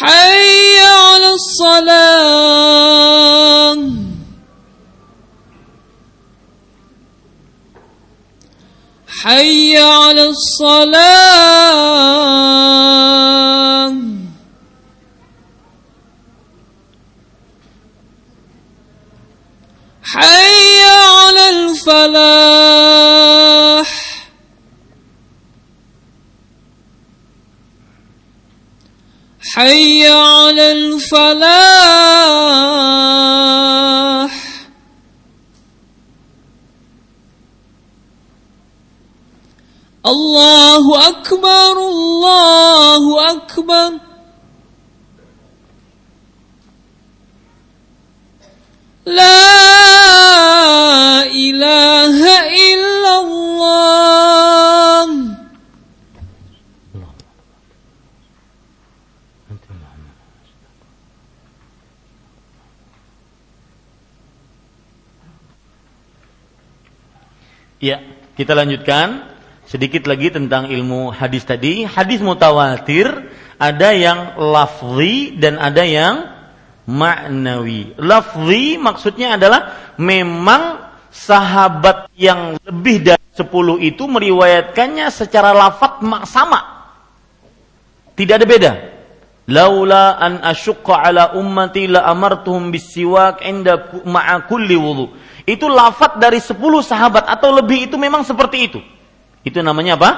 [0.00, 2.58] حي على الصلاة.
[9.08, 11.18] حي على الصلاة.
[20.02, 22.58] حي على الفلاح.
[29.58, 29.87] حي
[40.08, 43.90] Allahu Akbar, Allahu Akbar.
[49.04, 49.44] La
[51.28, 53.88] ilaha illallah.
[67.78, 68.02] Ya,
[68.34, 69.27] kita lanjutkan
[69.68, 71.84] sedikit lagi tentang ilmu hadis tadi.
[71.84, 73.12] Hadis mutawatir
[73.60, 76.24] ada yang lafzi dan ada yang
[76.88, 77.92] maknawi.
[78.00, 83.44] Lafzi maksudnya adalah memang sahabat yang lebih dari 10
[83.84, 86.60] itu meriwayatkannya secara lafat sama.
[88.16, 88.72] Tidak ada beda.
[89.48, 95.12] Laula an asyqa ala ummati la amartuhum bisiwak inda ma'a kulli wudu.
[95.48, 98.80] Itu lafat dari 10 sahabat atau lebih itu memang seperti itu.
[99.48, 100.10] Itu namanya apa?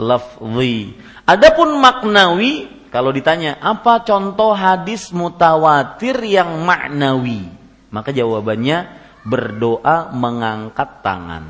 [0.00, 0.96] Lafzi.
[1.28, 7.44] Adapun maknawi kalau ditanya apa contoh hadis mutawatir yang maknawi?
[7.92, 8.88] Maka jawabannya
[9.28, 11.44] berdoa mengangkat tangan.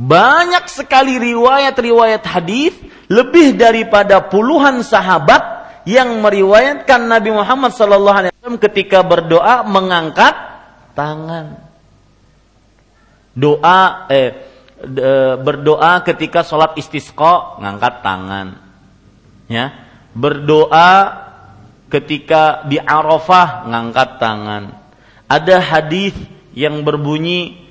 [0.00, 2.74] Banyak sekali riwayat-riwayat hadis
[3.12, 10.34] lebih daripada puluhan sahabat yang meriwayatkan Nabi Muhammad SAW ketika berdoa mengangkat
[10.96, 11.58] tangan.
[13.34, 14.51] Doa eh
[15.42, 18.48] berdoa ketika sholat istisqa ngangkat tangan.
[19.46, 19.74] Ya,
[20.16, 21.22] berdoa
[21.92, 24.62] ketika di Arafah ngangkat tangan.
[25.28, 26.16] Ada hadis
[26.56, 27.62] yang berbunyi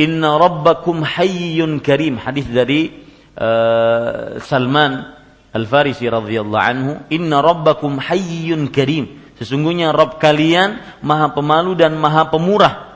[0.00, 2.16] Inna rabbakum hayyun karim.
[2.16, 2.88] Hadis dari
[3.36, 5.04] uh, Salman
[5.52, 12.91] Al-Farisi radhiyallahu anhu, "Inna rabbakum hayyun karim." Sesungguhnya Rabb kalian Maha Pemalu dan Maha Pemurah.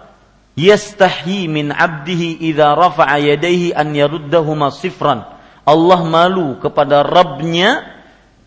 [0.57, 5.21] Yastahi min 'abdihi idza rafa'a yadayhi an yaruddahuma sifran.
[5.69, 7.85] Allah malu kepada Rabbnya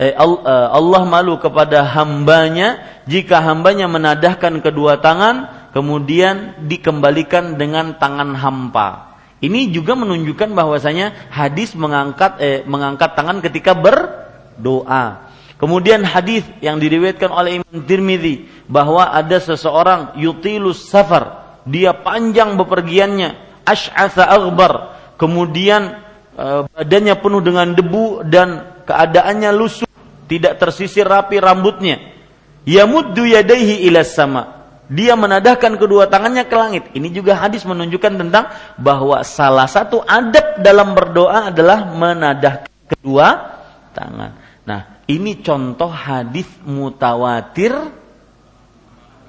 [0.01, 8.33] eh, eh, Allah malu kepada hambanya jika hambanya menadahkan kedua tangan kemudian dikembalikan dengan tangan
[8.33, 9.19] hampa.
[9.39, 15.29] Ini juga menunjukkan bahwasanya hadis mengangkat eh, mengangkat tangan ketika berdoa.
[15.59, 21.38] Kemudian hadis yang diriwayatkan oleh Imam Tirmidzi bahwa ada seseorang yutilus safar,
[21.69, 24.73] dia panjang bepergiannya, asy'atha aghbar,
[25.21, 26.01] kemudian
[26.33, 29.89] eh, badannya penuh dengan debu dan keadaannya lusuh,
[30.25, 32.01] tidak tersisir rapi rambutnya.
[32.65, 34.43] Yamuddu yadaihi ila sama.
[34.89, 36.83] Dia menadahkan kedua tangannya ke langit.
[36.97, 38.49] Ini juga hadis menunjukkan tentang
[38.81, 43.53] bahwa salah satu adab dalam berdoa adalah menadahkan kedua
[43.93, 44.33] tangan.
[44.65, 47.77] Nah, ini contoh hadis mutawatir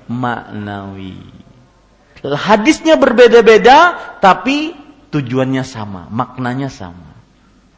[0.08, 1.39] maknawi.
[2.20, 4.76] Hadisnya berbeda-beda tapi
[5.08, 7.16] tujuannya sama, maknanya sama.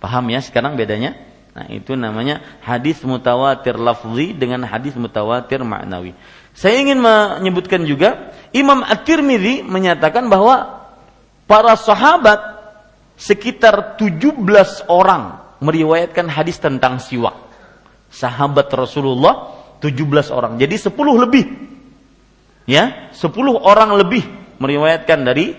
[0.02, 1.14] Paham ya sekarang bedanya?
[1.52, 6.16] Nah, itu namanya hadis mutawatir lafzi dengan hadis mutawatir maknawi.
[6.56, 10.88] Saya ingin menyebutkan juga Imam At-Tirmidzi menyatakan bahwa
[11.44, 12.40] para sahabat
[13.20, 14.42] sekitar 17
[14.88, 17.36] orang meriwayatkan hadis tentang siwak.
[18.10, 20.58] Sahabat Rasulullah 17 orang.
[20.58, 20.92] Jadi 10
[21.28, 21.71] lebih.
[22.68, 24.22] Ya, 10 orang lebih
[24.62, 25.54] meriwayatkan dari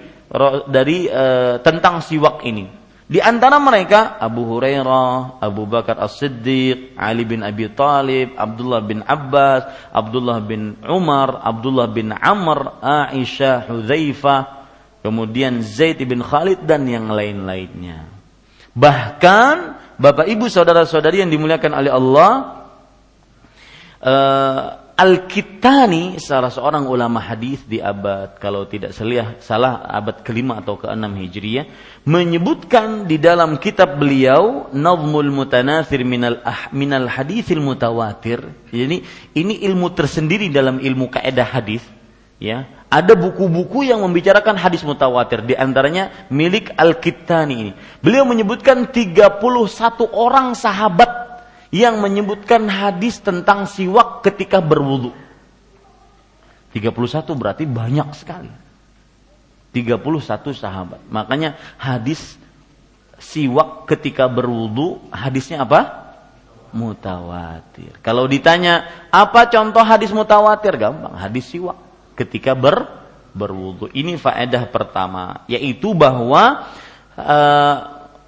[0.72, 2.66] dari uh, tentang siwak ini.
[3.04, 9.91] Di antara mereka Abu Hurairah, Abu Bakar As-Siddiq, Ali bin Abi Talib, Abdullah bin Abbas,
[9.93, 14.41] Abdullah bin Umar, Abdullah bin Amr, Aisyah, Hudzaifah,
[15.06, 18.08] kemudian Zaid bin Khalid dan yang lain-lainnya.
[18.74, 19.56] Bahkan
[20.01, 22.32] Bapak Ibu saudara-saudari yang dimuliakan oleh Allah,
[24.01, 30.77] uh, Al-Kittani salah seorang ulama hadis di abad kalau tidak salah salah abad kelima atau
[30.77, 31.65] keenam hijriyah
[32.05, 38.45] menyebutkan di dalam kitab beliau Nazmul Mutanathir minal ah, minal haditsil mutawatir.
[38.69, 39.01] Jadi
[39.33, 41.81] ini ilmu tersendiri dalam ilmu kaidah hadis
[42.37, 42.69] ya.
[42.93, 47.73] Ada buku-buku yang membicarakan hadis mutawatir di antaranya milik Al-Kittani ini.
[47.97, 49.41] Beliau menyebutkan 31
[50.13, 51.32] orang sahabat
[51.74, 55.09] yang menyebutkan hadis tentang siwak ketika berwudu.
[56.69, 56.93] 31
[57.34, 58.53] berarti banyak sekali.
[59.74, 61.01] 31 sahabat.
[61.09, 62.38] Makanya hadis
[63.17, 66.05] siwak ketika berwudu hadisnya apa?
[66.69, 67.97] Mutawatir.
[68.05, 71.78] Kalau ditanya apa contoh hadis mutawatir gampang, hadis siwak
[72.13, 72.86] ketika ber
[73.34, 73.89] berwudu.
[73.89, 76.69] Ini faedah pertama yaitu bahwa
[77.17, 77.78] uh,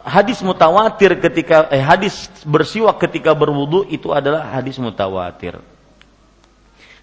[0.06, 5.58] hadis mutawatir ketika eh, hadis bersiwak ketika berwudu itu adalah hadis mutawatir.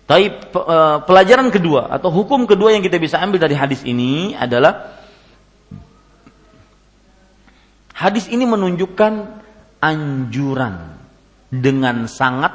[0.06, 5.02] Tapi eh, pelajaran kedua atau hukum kedua yang kita bisa ambil dari hadis ini adalah
[7.90, 9.42] hadis ini menunjukkan
[9.82, 10.94] anjuran
[11.50, 12.54] dengan sangat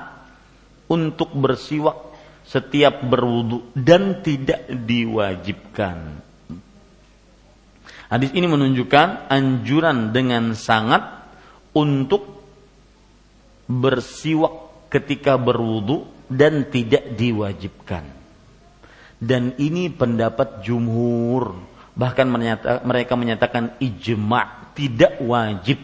[0.88, 2.08] untuk bersiwak
[2.48, 6.27] setiap berwudu dan tidak diwajibkan.
[8.08, 11.28] Hadis ini menunjukkan anjuran dengan sangat
[11.76, 12.24] untuk
[13.68, 18.08] bersiwak ketika berwudu dan tidak diwajibkan.
[19.18, 21.60] Dan ini pendapat jumhur,
[22.00, 25.82] bahkan menyata, mereka menyatakan ijma tidak wajib.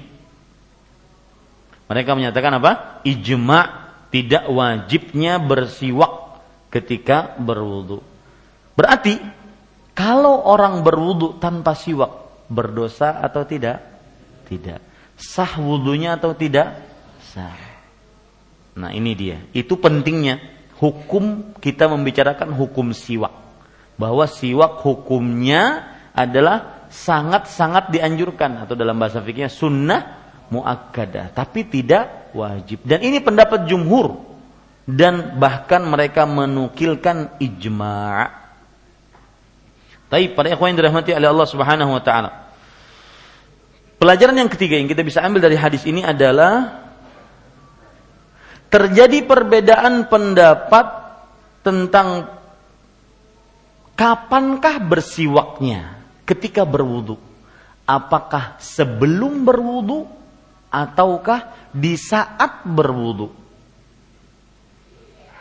[1.92, 2.72] Mereka menyatakan apa?
[3.04, 3.60] Ijma
[4.14, 6.40] tidak wajibnya bersiwak
[6.72, 8.00] ketika berwudu.
[8.78, 9.20] Berarti
[9.94, 13.78] kalau orang berwudu tanpa siwak, berdosa atau tidak?
[14.50, 14.80] Tidak.
[15.14, 16.82] Sah wudunya atau tidak?
[17.22, 17.54] Sah.
[18.74, 19.38] Nah ini dia.
[19.54, 20.42] Itu pentingnya
[20.82, 23.32] hukum kita membicarakan hukum siwak.
[23.94, 30.02] Bahwa siwak hukumnya adalah sangat-sangat dianjurkan atau dalam bahasa fikihnya sunnah
[30.50, 32.82] muakkadah, tapi tidak wajib.
[32.86, 34.18] Dan ini pendapat jumhur
[34.86, 38.43] dan bahkan mereka menukilkan ijma'
[40.14, 42.54] Tapi pada ikhwan yang dirahmati oleh Allah Subhanahu wa taala.
[43.98, 46.86] Pelajaran yang ketiga yang kita bisa ambil dari hadis ini adalah
[48.70, 50.86] terjadi perbedaan pendapat
[51.66, 52.30] tentang
[53.98, 55.98] kapankah bersiwaknya
[56.30, 57.18] ketika berwudu.
[57.90, 60.06] Apakah sebelum berwudu
[60.70, 63.34] ataukah di saat berwudu?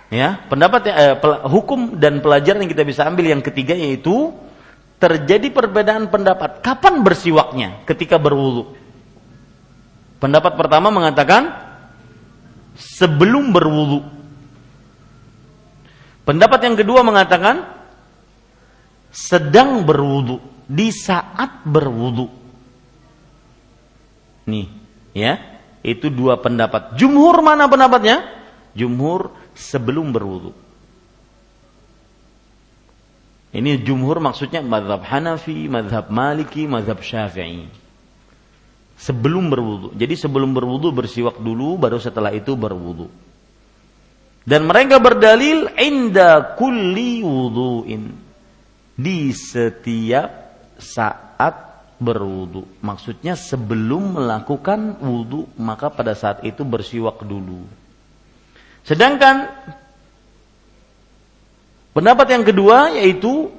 [0.08, 4.32] Ya, pendapat eh, hukum dan pelajaran yang kita bisa ambil yang ketiga yaitu
[5.02, 8.78] terjadi perbedaan pendapat kapan bersiwaknya ketika berwudu.
[10.22, 11.50] Pendapat pertama mengatakan
[12.78, 14.06] sebelum berwudu.
[16.22, 17.66] Pendapat yang kedua mengatakan
[19.10, 20.38] sedang berwudu,
[20.70, 22.30] di saat berwudu.
[24.46, 24.70] Nih,
[25.18, 25.34] ya.
[25.82, 26.94] Itu dua pendapat.
[26.94, 28.22] Jumhur mana pendapatnya?
[28.78, 30.54] Jumhur sebelum berwudu.
[33.52, 37.68] Ini jumhur maksudnya madhab Hanafi, madhab Maliki, madhab Syafi'i.
[38.96, 39.92] Sebelum berwudu.
[39.92, 43.12] Jadi sebelum berwudu bersiwak dulu, baru setelah itu berwudu.
[44.42, 48.08] Dan mereka berdalil inda kulli wudu'in.
[48.96, 50.30] Di setiap
[50.80, 51.72] saat
[52.02, 52.66] berwudu.
[52.82, 57.62] Maksudnya sebelum melakukan wudu maka pada saat itu bersiwak dulu.
[58.82, 59.46] Sedangkan
[61.92, 63.52] pendapat yang kedua yaitu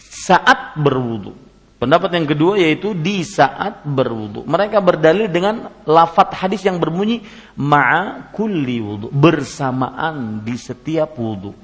[0.00, 1.32] saat berwudu.
[1.78, 4.42] Pendapat yang kedua yaitu di saat berwudu.
[4.42, 7.22] Mereka berdalil dengan lafat hadis yang berbunyi
[7.54, 11.54] ma'a kulli wudu, bersamaan di setiap wudu.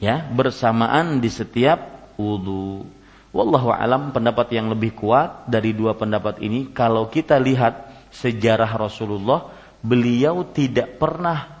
[0.00, 2.88] Ya, bersamaan di setiap wudhu.
[3.30, 9.54] Wallahu alam pendapat yang lebih kuat dari dua pendapat ini kalau kita lihat sejarah Rasulullah
[9.78, 11.59] beliau tidak pernah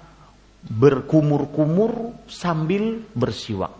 [0.66, 3.72] berkumur-kumur sambil bersiwak.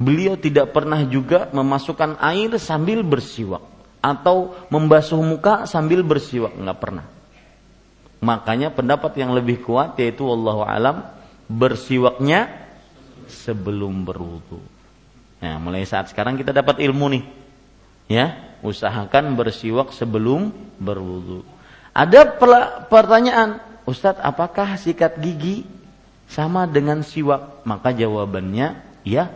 [0.00, 3.62] Beliau tidak pernah juga memasukkan air sambil bersiwak
[4.04, 7.06] atau membasuh muka sambil bersiwak, nggak pernah.
[8.24, 10.96] Makanya pendapat yang lebih kuat yaitu Allah alam
[11.48, 12.48] bersiwaknya
[13.28, 14.60] sebelum berwudu.
[15.44, 17.24] Nah, mulai saat sekarang kita dapat ilmu nih.
[18.08, 21.44] Ya, usahakan bersiwak sebelum berwudu.
[21.92, 22.36] Ada
[22.88, 25.68] pertanyaan, Ustadz, apakah sikat gigi
[26.24, 27.64] sama dengan siwak?
[27.68, 29.28] Maka jawabannya ya.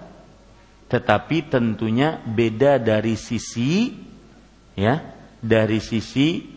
[0.88, 3.92] Tetapi tentunya beda dari sisi
[4.72, 5.04] ya,
[5.44, 6.48] dari sisi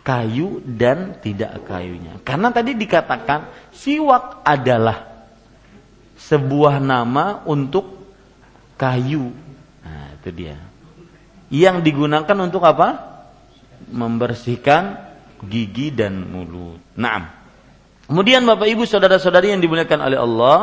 [0.00, 2.16] kayu dan tidak kayunya.
[2.24, 5.28] Karena tadi dikatakan siwak adalah
[6.16, 8.08] sebuah nama untuk
[8.80, 9.32] kayu.
[9.84, 10.56] Nah, itu dia.
[11.52, 13.20] Yang digunakan untuk apa?
[13.92, 15.12] Membersihkan
[15.46, 16.80] gigi dan mulut.
[16.98, 17.30] Naam.
[18.04, 20.58] Kemudian Bapak Ibu saudara-saudari yang dimuliakan oleh Allah,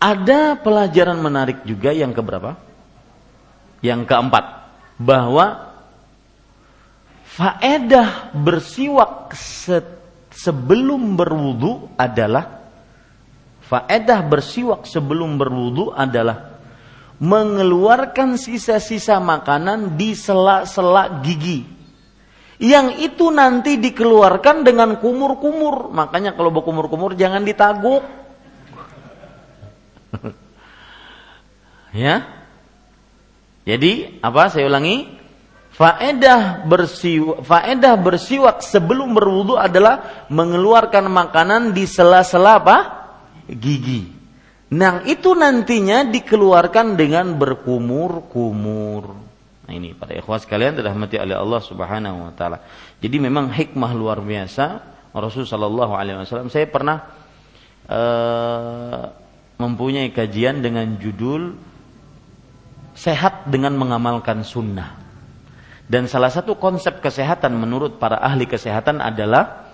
[0.00, 2.58] ada pelajaran menarik juga yang keberapa?
[3.80, 4.44] Yang keempat,
[4.98, 5.70] bahwa
[7.30, 9.32] faedah bersiwak
[10.34, 12.60] sebelum berwudu adalah
[13.70, 16.58] faedah bersiwak sebelum berwudu adalah
[17.22, 21.79] mengeluarkan sisa-sisa makanan di sela-sela gigi.
[22.60, 25.88] Yang itu nanti dikeluarkan dengan kumur-kumur.
[25.96, 28.04] Makanya kalau berkumur-kumur jangan ditaguk.
[32.04, 32.20] ya.
[33.64, 35.08] Jadi apa saya ulangi?
[35.72, 42.78] Faedah bersiwak, faedah bersiwak sebelum berwudu adalah mengeluarkan makanan di sela-sela apa?
[43.48, 44.12] Gigi.
[44.76, 49.29] Nah itu nantinya dikeluarkan dengan berkumur-kumur.
[49.70, 52.58] Nah ini para ikhwah sekalian dirahmati oleh Allah Subhanahu wa taala.
[52.98, 54.82] Jadi memang hikmah luar biasa
[55.14, 56.50] Rasul sallallahu alaihi wasallam.
[56.50, 57.06] Saya pernah
[57.86, 59.14] uh,
[59.62, 61.54] mempunyai kajian dengan judul
[62.98, 64.98] sehat dengan mengamalkan sunnah.
[65.86, 69.70] Dan salah satu konsep kesehatan menurut para ahli kesehatan adalah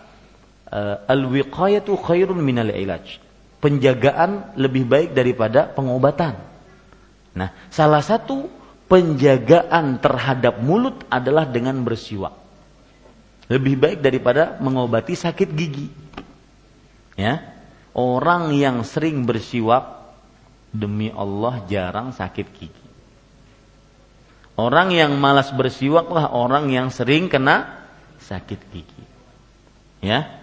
[0.69, 3.17] uh, al-wiqayatu khairun minal ilaj
[3.65, 6.37] penjagaan lebih baik daripada pengobatan.
[7.33, 8.49] Nah, salah satu
[8.87, 12.35] penjagaan terhadap mulut adalah dengan bersiwak.
[13.47, 15.87] Lebih baik daripada mengobati sakit gigi.
[17.15, 17.55] Ya.
[17.97, 19.87] Orang yang sering bersiwak
[20.75, 22.87] demi Allah jarang sakit gigi.
[24.57, 27.87] Orang yang malas bersiwaklah orang yang sering kena
[28.19, 29.05] sakit gigi.
[30.03, 30.43] Ya.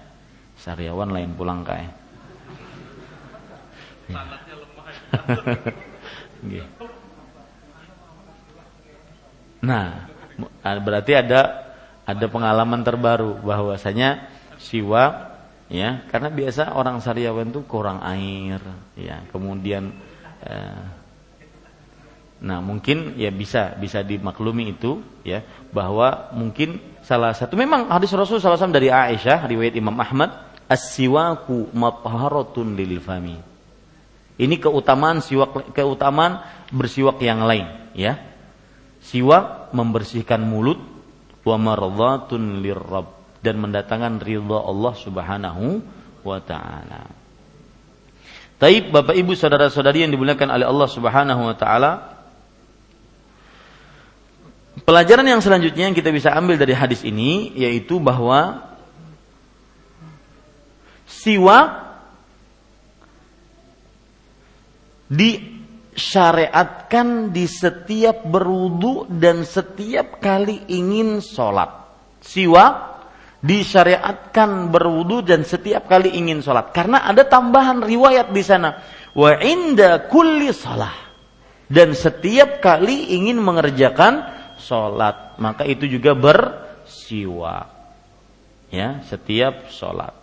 [0.64, 1.92] Sariawan lain pulang kae.
[9.64, 10.12] nah,
[10.62, 11.64] berarti ada
[12.04, 14.28] ada pengalaman terbaru bahwasanya
[14.60, 15.40] siwak
[15.72, 18.60] ya karena biasa orang Sariawan itu kurang air
[19.00, 19.96] ya kemudian
[20.44, 20.84] eh,
[22.44, 25.40] nah mungkin ya bisa bisa dimaklumi itu ya
[25.72, 31.72] bahwa mungkin salah satu memang hadis Rasul salah satu dari Aisyah riwayat Imam Ahmad as-siwaku
[31.72, 33.54] matharatun lil fami
[34.34, 36.42] ini keutamaan siwak keutamaan
[36.74, 38.18] bersiwak yang lain, ya.
[39.04, 40.80] Siwak membersihkan mulut
[41.44, 45.66] wa mardhatun lirrabb dan mendatangkan ridha Allah Subhanahu
[46.24, 47.12] wa taala.
[48.64, 51.92] Taib Bapak Ibu saudara-saudari yang dimuliakan oleh Allah Subhanahu wa taala.
[54.88, 58.64] Pelajaran yang selanjutnya yang kita bisa ambil dari hadis ini yaitu bahwa
[61.06, 61.84] siwak
[65.94, 71.70] disyariatkan di setiap berwudu dan setiap kali ingin sholat.
[72.18, 72.74] Siwak
[73.44, 76.74] disyariatkan berwudu dan setiap kali ingin sholat.
[76.74, 78.82] Karena ada tambahan riwayat di sana.
[79.14, 81.14] Wa inda kulli sholat.
[81.70, 84.26] Dan setiap kali ingin mengerjakan
[84.58, 85.38] sholat.
[85.38, 87.70] Maka itu juga bersiwak.
[88.74, 90.23] Ya, setiap sholat.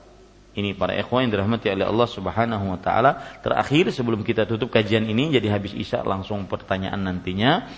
[0.51, 3.38] Ini para ikhwan yang dirahmati oleh Allah Subhanahu wa taala.
[3.38, 7.70] Terakhir sebelum kita tutup kajian ini jadi habis Isya langsung pertanyaan nantinya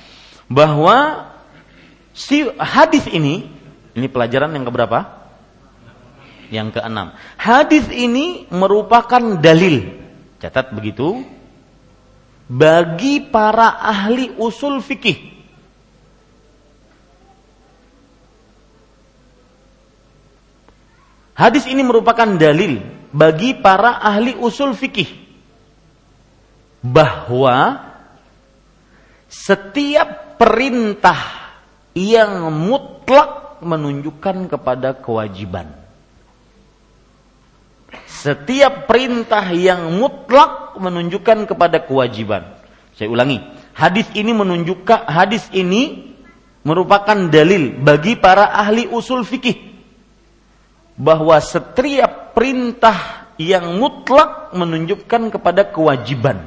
[0.49, 1.29] bahwa
[2.17, 3.45] si hadis ini
[3.93, 5.21] ini pelajaran yang keberapa?
[6.49, 7.13] Yang keenam.
[7.37, 10.01] Hadis ini merupakan dalil.
[10.41, 11.25] Catat begitu.
[12.49, 15.42] Bagi para ahli usul fikih.
[21.43, 22.79] Hadis ini merupakan dalil
[23.11, 25.11] bagi para ahli usul fikih
[26.87, 27.83] bahwa
[29.27, 31.19] setiap perintah
[31.99, 35.67] yang mutlak menunjukkan kepada kewajiban.
[38.07, 42.55] Setiap perintah yang mutlak menunjukkan kepada kewajiban.
[42.95, 43.43] Saya ulangi,
[43.75, 46.15] hadis ini menunjukkan hadis ini
[46.63, 49.72] merupakan dalil bagi para ahli usul fikih
[50.97, 56.39] bahwa setiap perintah yang mutlak menunjukkan kepada kewajiban.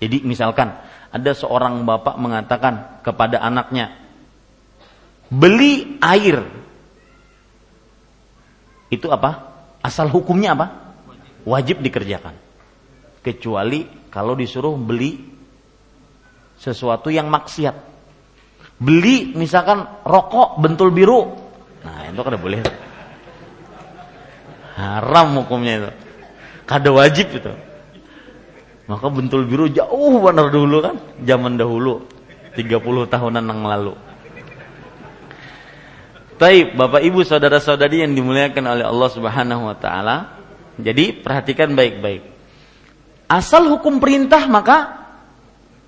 [0.00, 0.72] Jadi misalkan
[1.12, 3.92] ada seorang bapak mengatakan kepada anaknya,
[5.28, 6.40] beli air.
[8.88, 9.50] Itu apa?
[9.84, 10.66] Asal hukumnya apa?
[11.44, 12.34] Wajib dikerjakan.
[13.20, 15.20] Kecuali kalau disuruh beli
[16.60, 17.88] sesuatu yang maksiat.
[18.80, 21.49] Beli misalkan rokok bentul biru.
[21.80, 22.60] Nah, itu kan boleh.
[24.76, 25.90] Haram hukumnya itu.
[26.68, 27.52] Kada wajib itu.
[28.90, 32.02] Maka bentul biru jauh benar dulu kan, zaman dahulu.
[32.58, 33.94] 30 tahunan yang lalu.
[36.40, 40.40] Taib, Bapak Ibu saudara-saudari yang dimuliakan oleh Allah Subhanahu wa taala.
[40.80, 42.24] Jadi perhatikan baik-baik.
[43.28, 45.06] Asal hukum perintah maka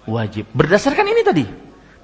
[0.05, 0.47] wajib.
[0.53, 1.45] Berdasarkan ini tadi.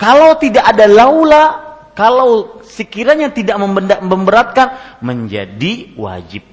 [0.01, 1.68] Kalau tidak ada laula,
[1.99, 3.59] kalau sekiranya tidak
[4.07, 6.47] memberatkan menjadi wajib.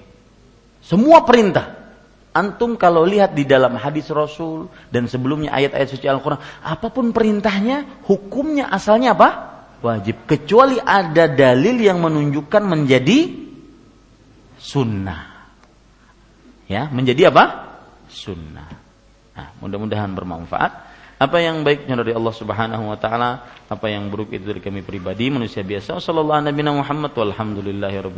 [0.81, 1.85] Semua perintah.
[2.33, 8.03] Antum kalau lihat di dalam hadis Rasul dan sebelumnya ayat-ayat suci Al-Quran, apa pun perintahnya,
[8.09, 9.55] hukumnya asalnya apa?
[9.85, 13.19] wajib kecuali ada dalil yang menunjukkan menjadi
[14.57, 15.21] sunnah
[16.65, 17.43] ya menjadi apa
[18.09, 18.69] sunnah
[19.37, 20.71] nah, mudah-mudahan bermanfaat
[21.15, 23.47] apa yang baiknya dari Allah Subhanahu wa taala?
[23.71, 26.03] Apa yang buruk itu dari kami pribadi manusia biasa?
[26.03, 27.15] Sallallahu alaihi Muhammad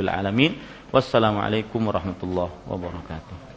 [0.10, 0.58] alamin.
[0.90, 3.57] Wassalamualaikum warahmatullahi wabarakatuh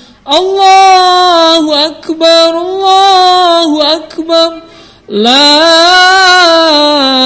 [0.31, 4.63] Allahu Akbar, Allahu Akbar.
[5.11, 5.43] La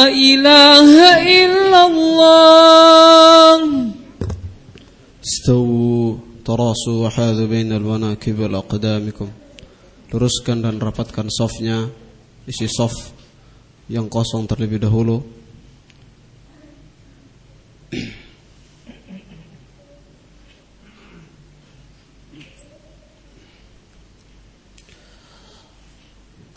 [0.09, 2.65] ilaha illallah.
[5.21, 9.29] Istawu, tarasu, wahadu bainal manakib wal aqdamikum.
[10.09, 11.85] Luruskan dan rapatkan sofnya,
[12.49, 13.13] isi sof
[13.85, 15.21] yang kosong terlebih dahulu.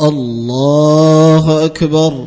[0.01, 2.26] الله أكبر.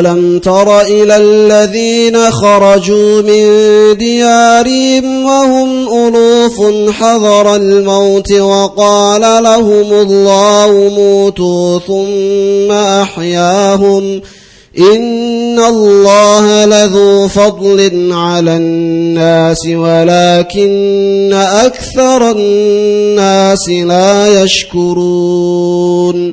[0.00, 3.44] ألم تر إلى الذين خرجوا من
[3.98, 6.60] ديارهم وهم ألوف
[6.92, 14.20] حذر الموت وقال لهم الله موتوا ثم أحياهم
[14.78, 26.32] إن الله لذو فضل على الناس ولكن أكثر الناس لا يشكرون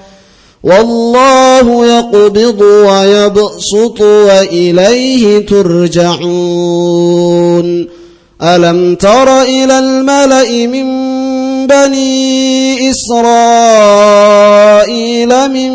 [0.63, 7.01] والله يقبض ويبسط وإليه ترجعون.
[8.43, 10.87] ألم تر إلى الملأ من
[11.67, 13.51] بني إسرائيل
[15.49, 15.71] من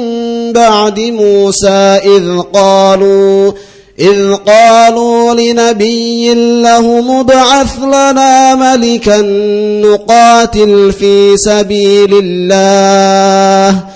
[0.53, 3.53] بعد موسى إذ قالوا
[3.99, 9.23] إذ قالوا لنبي له مبعث لنا ملكا
[9.83, 13.96] نقاتل في سبيل الله.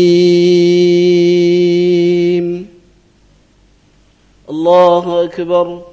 [4.50, 5.93] الله أكبر.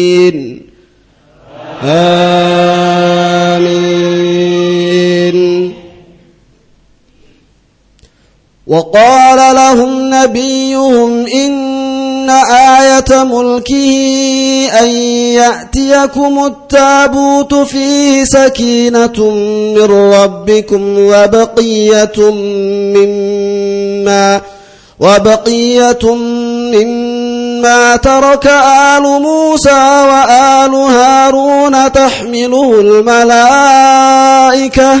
[0.00, 0.60] الضالين.
[1.84, 2.20] آمين.
[8.66, 11.59] وقال لهم نبيهم إن
[12.50, 14.88] آية ملكه أن
[15.34, 19.30] يأتيكم التابوت فيه سكينة
[19.76, 19.82] من
[20.14, 22.30] ربكم وبقية
[22.96, 24.40] مما
[25.00, 26.14] وبقية
[26.74, 28.46] مما ترك
[28.96, 32.80] آل موسى وآل هارون تحمله
[33.80, 35.00] الملائكة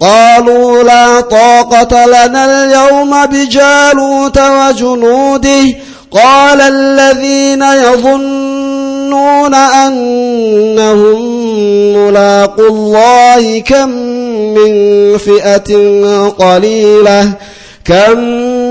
[0.00, 5.64] قالوا لا طاقة لنا اليوم بجالوت وجنوده.
[6.12, 11.20] قال الذين يظنون أنهم
[11.96, 13.88] ملاقوا الله كم
[14.54, 14.72] من
[15.18, 15.98] فئة
[16.28, 17.32] قليلة
[17.84, 18.18] كم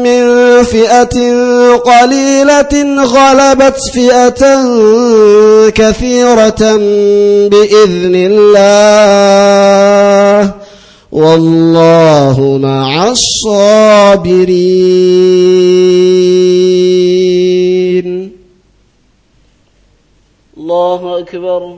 [0.04, 1.36] من فئة
[1.76, 4.42] قليلة غلبت فئة
[5.70, 6.78] كثيرة
[7.50, 9.40] بإذن الله.
[11.12, 14.50] والله مع الصابرين.
[20.58, 21.78] الله أكبر.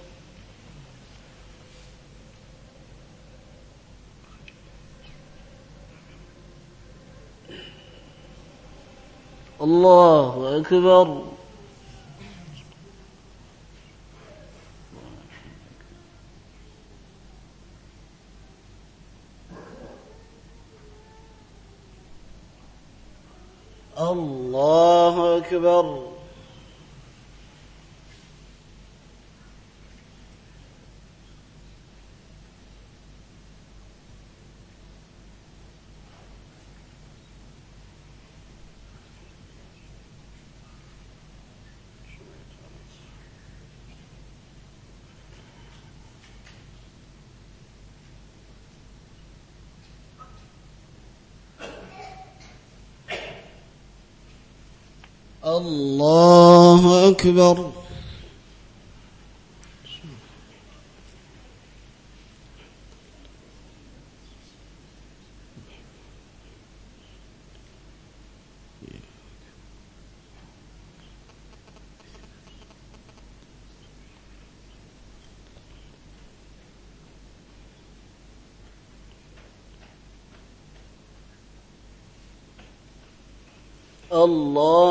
[9.61, 11.21] الله أكبر.
[23.99, 25.90] الله أكبر.
[55.61, 57.71] الله أكبر.
[84.13, 84.90] الله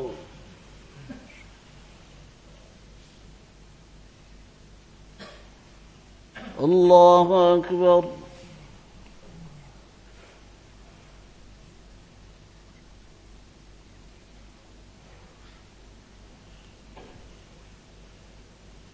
[6.61, 8.05] الله أكبر.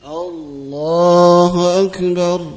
[0.05, 2.57] الله أكبر.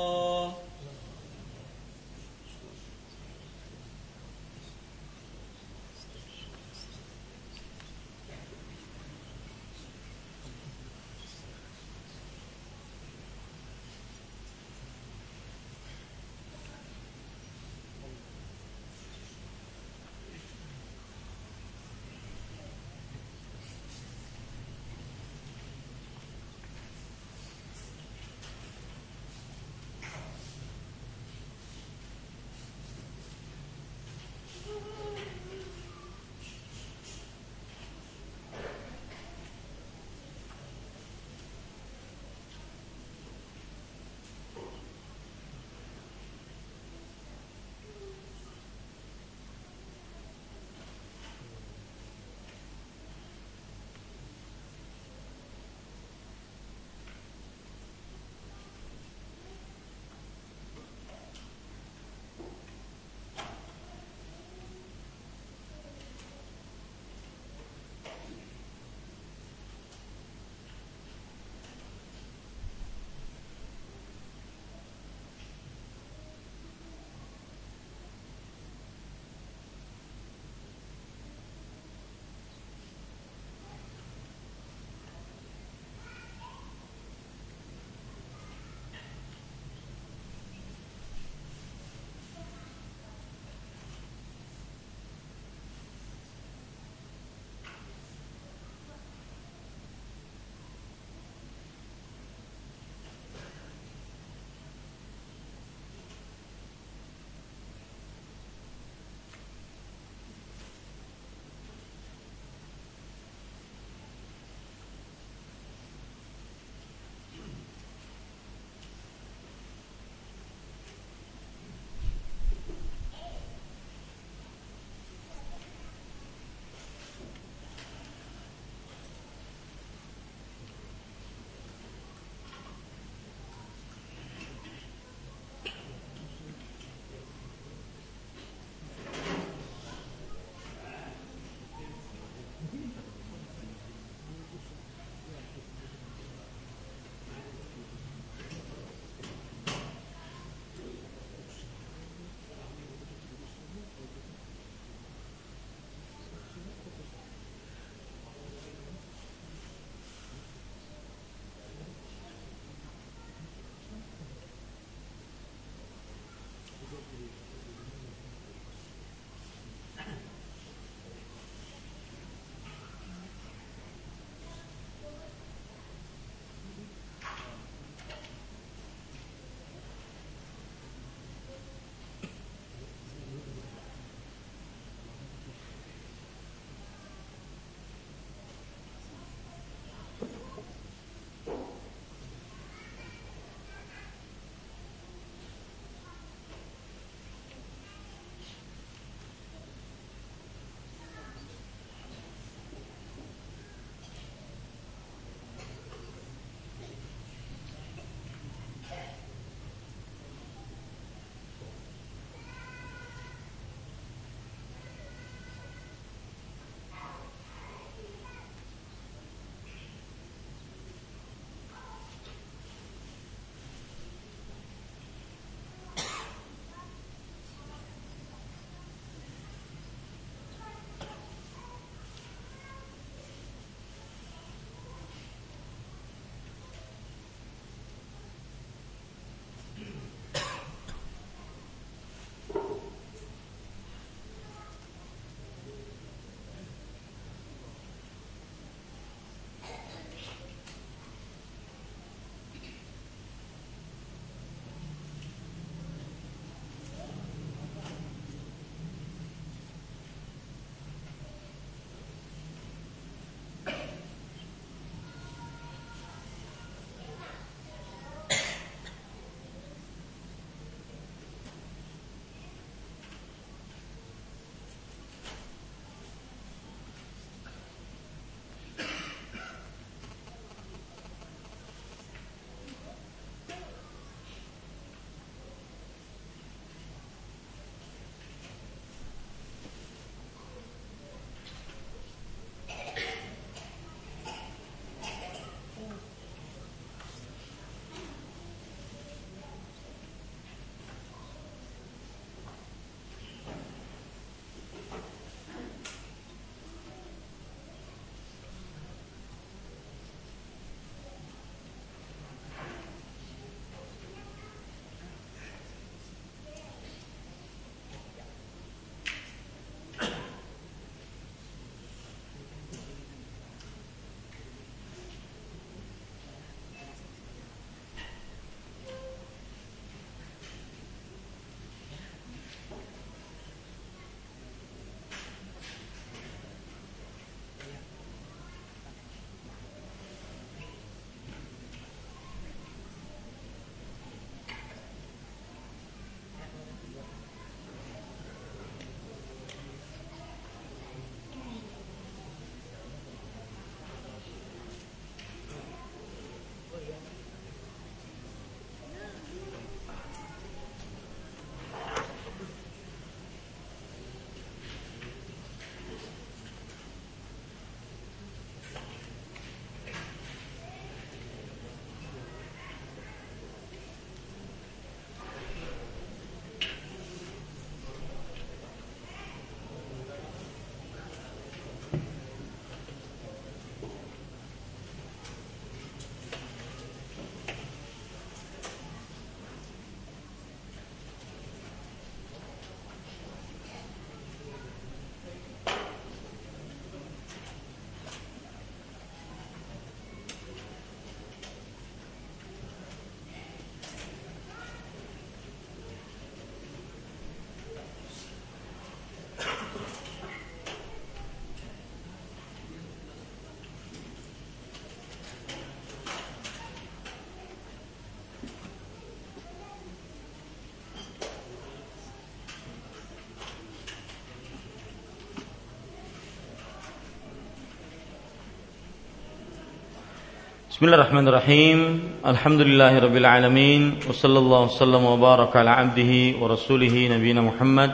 [430.81, 431.79] Bismillahirrahmanirrahim.
[432.25, 437.93] Alhamdulillahirabbil alamin wa sallallahu wasallam wa baraka ala abdihi wa rasulih nabiyina Muhammad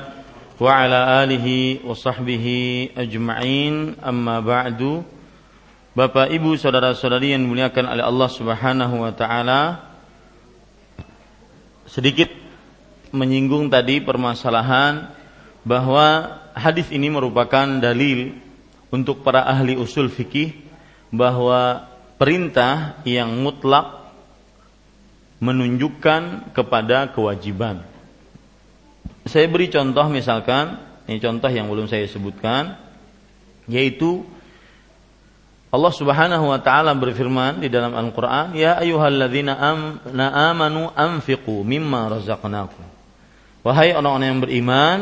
[0.56, 4.00] wa ala alihi wa sahbihi ajma'in.
[4.00, 5.04] Amma ba'du.
[6.00, 9.84] Bapak, Ibu, saudara-saudari yang dimuliakan oleh Allah Subhanahu wa taala.
[11.92, 12.32] Sedikit
[13.12, 15.12] menyinggung tadi permasalahan
[15.68, 18.32] bahwa hadis ini merupakan dalil
[18.96, 20.56] untuk para ahli usul fikih
[21.12, 21.84] bahwa
[22.18, 24.10] perintah yang mutlak
[25.38, 27.86] menunjukkan kepada kewajiban.
[29.30, 32.74] Saya beri contoh misalkan, ini contoh yang belum saya sebutkan,
[33.70, 34.26] yaitu
[35.68, 39.54] Allah Subhanahu wa taala berfirman di dalam Al-Qur'an, "Ya ayyuhalladzina
[40.32, 42.82] amanu anfiqu mimma razaqnakum."
[43.68, 45.00] Wahai orang-orang yang beriman,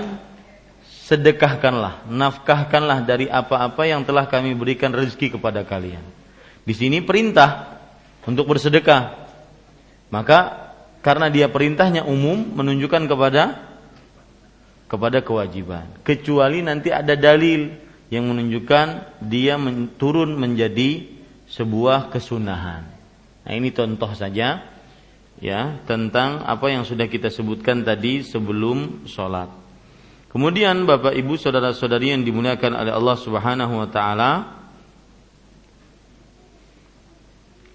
[1.05, 6.01] sedekahkanlah, nafkahkanlah dari apa-apa yang telah kami berikan rezeki kepada kalian.
[6.65, 7.77] Di sini perintah
[8.25, 9.29] untuk bersedekah.
[10.09, 10.73] Maka
[11.05, 13.43] karena dia perintahnya umum menunjukkan kepada
[14.89, 15.85] kepada kewajiban.
[16.01, 17.69] Kecuali nanti ada dalil
[18.09, 19.57] yang menunjukkan dia
[19.97, 21.05] turun menjadi
[21.49, 22.85] sebuah kesunahan.
[23.45, 24.65] Nah, ini contoh saja
[25.37, 29.49] ya tentang apa yang sudah kita sebutkan tadi sebelum sholat.
[30.33, 34.31] Kemudian Bapak Ibu saudara-saudari yang dimuliakan oleh Allah Subhanahu wa taala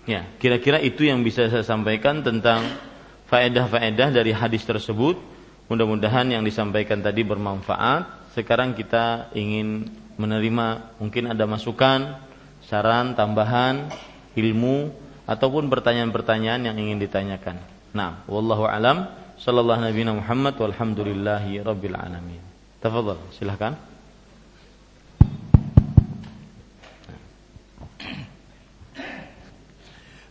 [0.09, 2.65] Ya, kira-kira itu yang bisa saya sampaikan tentang
[3.29, 5.21] faedah-faedah dari hadis tersebut.
[5.69, 8.33] Mudah-mudahan yang disampaikan tadi bermanfaat.
[8.35, 9.87] Sekarang kita ingin
[10.17, 12.17] menerima mungkin ada masukan,
[12.65, 13.91] saran, tambahan,
[14.35, 14.91] ilmu
[15.27, 17.59] ataupun pertanyaan-pertanyaan yang ingin ditanyakan.
[17.95, 22.43] Nah, wallahu alam sallallahu nabi Muhammad walhamdulillahi rabbil alamin.
[22.83, 23.90] Tafadhal, silahkan.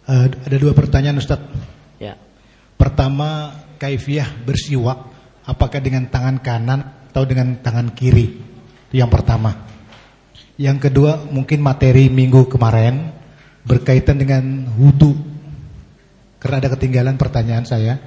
[0.09, 1.37] Uh, ada dua pertanyaan Ustaz.
[2.01, 2.17] Ya.
[2.81, 5.05] Pertama, kaifiah bersiwak
[5.45, 6.81] apakah dengan tangan kanan
[7.13, 8.41] atau dengan tangan kiri?
[8.89, 9.69] Itu yang pertama.
[10.57, 13.13] Yang kedua, mungkin materi minggu kemarin
[13.69, 15.13] berkaitan dengan wudhu.
[16.41, 18.01] Karena ada ketinggalan pertanyaan saya.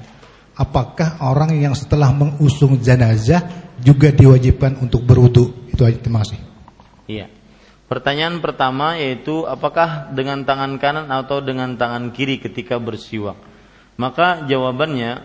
[0.58, 3.46] Apakah orang yang setelah mengusung jenazah
[3.78, 5.70] juga diwajibkan untuk berwudhu?
[5.70, 6.40] Itu aja, terima kasih.
[7.06, 7.30] Iya.
[7.92, 13.36] Pertanyaan pertama yaitu apakah dengan tangan kanan atau dengan tangan kiri ketika bersiwak?
[14.00, 15.20] Maka jawabannya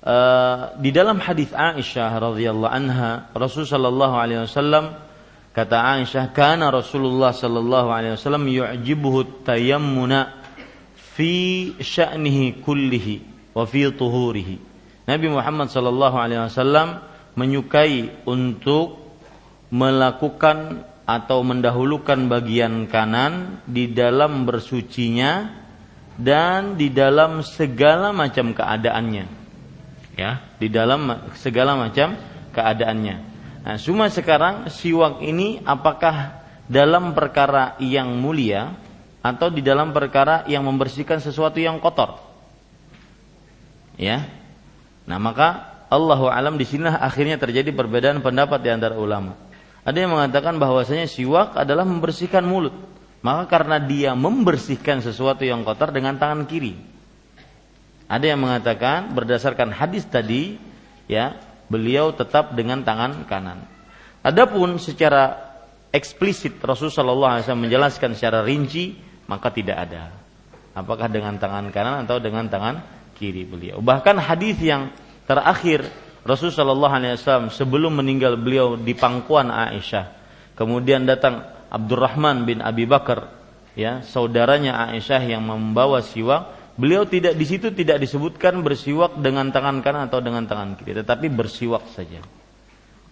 [0.00, 4.96] uh, di dalam hadis Aisyah radhiyallahu anha Rasul sallallahu alaihi wasallam
[5.52, 10.32] kata Aisyah kana Rasulullah sallallahu alaihi wasallam yu'jibuhu tayammuna
[10.96, 13.14] fi sya'nihi kullihi
[13.52, 14.56] wa fi tuhurihi.
[15.12, 17.04] Nabi Muhammad sallallahu alaihi wasallam
[17.36, 18.96] menyukai untuk
[19.68, 25.50] melakukan atau mendahulukan bagian kanan di dalam bersucinya
[26.14, 29.26] dan di dalam segala macam keadaannya.
[30.12, 32.14] Ya, di dalam segala macam
[32.52, 33.16] keadaannya.
[33.62, 38.76] Nah, cuma sekarang siwak ini apakah dalam perkara yang mulia
[39.22, 42.20] atau di dalam perkara yang membersihkan sesuatu yang kotor?
[43.96, 44.28] Ya.
[45.08, 49.51] Nah, maka Allahu alam di sini akhirnya terjadi perbedaan pendapat di antara ulama.
[49.82, 52.74] Ada yang mengatakan bahwasanya siwak adalah membersihkan mulut.
[53.22, 56.74] Maka karena dia membersihkan sesuatu yang kotor dengan tangan kiri.
[58.10, 60.58] Ada yang mengatakan berdasarkan hadis tadi,
[61.06, 61.38] ya,
[61.70, 63.62] beliau tetap dengan tangan kanan.
[64.22, 65.38] Adapun secara
[65.90, 68.94] eksplisit Rasulullah SAW menjelaskan secara rinci,
[69.26, 70.14] maka tidak ada.
[70.72, 72.82] Apakah dengan tangan kanan atau dengan tangan
[73.16, 73.78] kiri beliau.
[73.78, 74.90] Bahkan hadis yang
[75.30, 75.86] terakhir
[76.22, 80.22] Rasulullah Shallallahu Alaihi Wasallam sebelum meninggal beliau di pangkuan Aisyah.
[80.54, 83.26] Kemudian datang Abdurrahman bin Abi Bakar,
[83.74, 86.62] ya saudaranya Aisyah yang membawa siwak.
[86.78, 91.26] Beliau tidak di situ tidak disebutkan bersiwak dengan tangan kanan atau dengan tangan kiri, tetapi
[91.28, 92.22] bersiwak saja.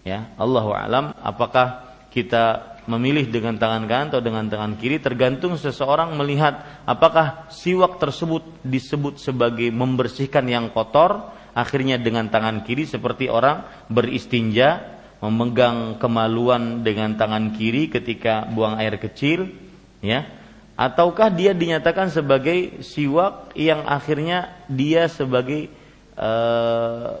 [0.01, 6.17] Ya, Allahu alam apakah kita memilih dengan tangan kanan atau dengan tangan kiri tergantung seseorang
[6.17, 13.67] melihat apakah siwak tersebut disebut sebagai membersihkan yang kotor akhirnya dengan tangan kiri seperti orang
[13.91, 19.53] beristinja memegang kemaluan dengan tangan kiri ketika buang air kecil
[20.01, 20.25] ya.
[20.73, 25.69] Ataukah dia dinyatakan sebagai siwak yang akhirnya dia sebagai
[26.17, 26.31] e,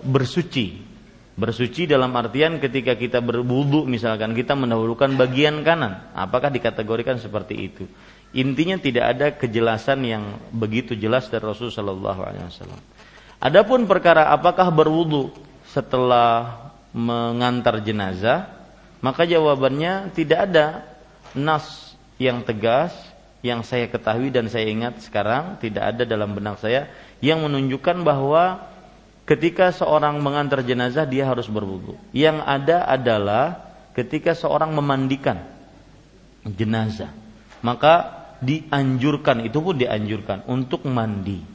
[0.01, 0.81] bersuci?
[1.37, 6.09] Bersuci dalam artian ketika kita berwudu misalkan kita mendahulukan bagian kanan.
[6.17, 7.85] Apakah dikategorikan seperti itu?
[8.33, 12.81] Intinya tidak ada kejelasan yang begitu jelas dari Rasulullah Shallallahu Alaihi Wasallam
[13.41, 15.33] Adapun perkara apakah berwudu
[15.65, 18.45] setelah mengantar jenazah,
[19.01, 20.85] maka jawabannya tidak ada
[21.33, 22.93] nas yang tegas
[23.41, 26.85] yang saya ketahui dan saya ingat sekarang tidak ada dalam benak saya
[27.17, 28.69] yang menunjukkan bahwa
[29.25, 31.97] ketika seorang mengantar jenazah dia harus berwudu.
[32.13, 35.41] Yang ada adalah ketika seorang memandikan
[36.45, 37.09] jenazah,
[37.65, 41.50] maka dianjurkan itu pun dianjurkan untuk mandi.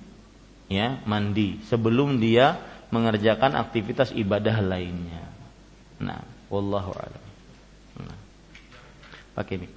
[0.66, 2.58] Ya, mandi sebelum dia
[2.90, 5.30] mengerjakan aktivitas ibadah lainnya.
[6.02, 7.24] Nah, wallahu a'lam.
[8.02, 8.18] Nah.
[9.34, 9.68] Pakai ini.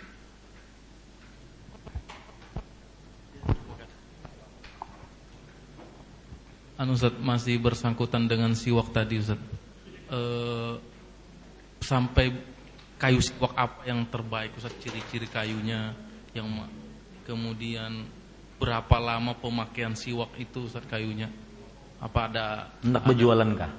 [6.80, 9.36] Anu Ustaz masih bersangkutan dengan siwak tadi Ustaz.
[10.08, 10.22] E,
[11.84, 12.32] sampai
[12.96, 15.92] kayu siwak apa yang terbaik Ustaz ciri-ciri kayunya
[16.32, 16.48] yang
[17.28, 18.08] kemudian
[18.60, 21.32] berapa lama pemakaian siwak itu Ustaz kayunya?
[22.04, 22.46] Apa ada
[22.84, 23.72] hendak berjualan kah?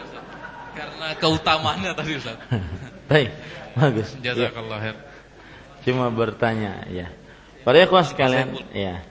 [0.78, 2.36] Karena keutamaannya tadi Ustaz.
[3.10, 3.30] Baik,
[3.78, 4.08] bagus.
[4.18, 4.96] Jazakallah khair.
[5.86, 7.10] Cuma bertanya ya.
[7.62, 9.02] Para ikhwan sekalian, ya.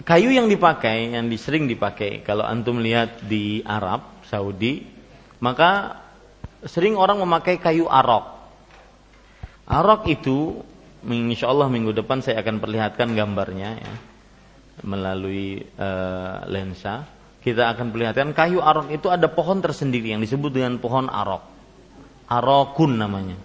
[0.00, 4.86] Kayu yang dipakai, yang sering dipakai, kalau antum lihat di Arab, Saudi,
[5.42, 5.98] maka
[6.62, 8.38] sering orang memakai kayu arok.
[9.66, 10.62] Arok itu,
[11.08, 13.94] insya Allah minggu depan saya akan perlihatkan gambarnya ya,
[14.84, 17.08] melalui uh, lensa.
[17.40, 21.40] Kita akan perlihatkan kayu arok itu ada pohon tersendiri yang disebut dengan pohon arok.
[22.28, 23.40] Arokun namanya,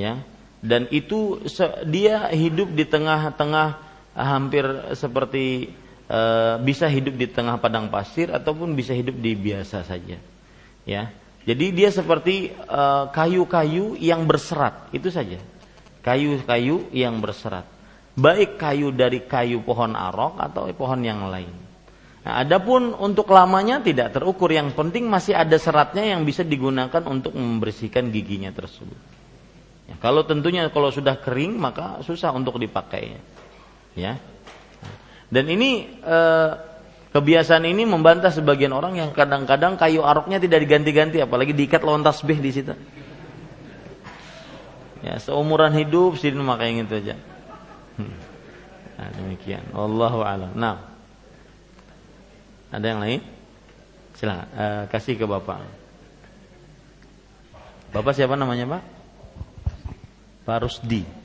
[0.00, 0.16] ya.
[0.64, 1.36] Dan itu
[1.84, 3.68] dia hidup di tengah-tengah
[4.16, 4.64] hampir
[4.96, 5.70] seperti
[6.08, 6.20] e,
[6.64, 10.18] bisa hidup di tengah padang pasir ataupun bisa hidup di biasa saja.
[10.82, 11.12] Ya.
[11.48, 15.40] Jadi dia seperti eh, kayu-kayu yang berserat, itu saja.
[16.08, 17.68] Kayu-kayu yang berserat.
[18.16, 21.52] Baik kayu dari kayu pohon arok atau pohon yang lain.
[22.24, 27.36] Nah, adapun untuk lamanya tidak terukur, yang penting masih ada seratnya yang bisa digunakan untuk
[27.36, 28.96] membersihkan giginya tersebut.
[29.88, 33.20] Ya, kalau tentunya kalau sudah kering maka susah untuk dipakai.
[33.92, 34.16] Ya.
[35.28, 36.18] Dan ini e,
[37.12, 42.40] kebiasaan ini membantah sebagian orang yang kadang-kadang kayu aroknya tidak diganti-ganti, apalagi diikat lawan tasbih
[42.40, 42.72] di situ.
[45.04, 47.14] Ya, seumuran hidup sih memakai itu aja.
[47.98, 48.14] Hmm.
[48.98, 49.62] Nah, demikian.
[49.70, 50.52] Allahu a'lam.
[50.58, 50.82] Nah.
[52.68, 53.20] Ada yang lain?
[54.18, 55.62] Silakan e, kasih ke Bapak.
[57.94, 58.82] Bapak siapa namanya, Pak?
[60.44, 61.18] Pak Rusdi.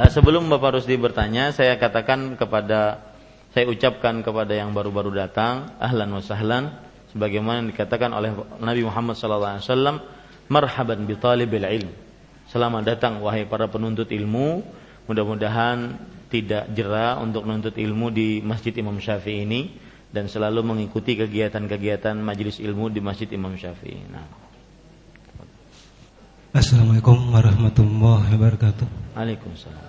[0.00, 3.04] Nah, sebelum Bapak Rusdi bertanya, saya katakan kepada
[3.52, 6.72] saya ucapkan kepada yang baru-baru datang, ahlan wa sahlan,
[7.12, 8.32] sebagaimana dikatakan oleh
[8.64, 9.60] Nabi Muhammad SAW,
[10.50, 11.94] marhaban bi talibil ilm.
[12.50, 14.66] Selamat datang wahai para penuntut ilmu,
[15.06, 15.94] mudah-mudahan
[16.26, 19.70] tidak jera untuk menuntut ilmu di Masjid Imam Syafi'i ini
[20.10, 24.02] dan selalu mengikuti kegiatan-kegiatan majelis ilmu di Masjid Imam Syafi'i.
[24.10, 24.26] Nah.
[26.50, 29.14] Assalamualaikum warahmatullahi wabarakatuh.
[29.14, 29.86] Waalaikumsalam.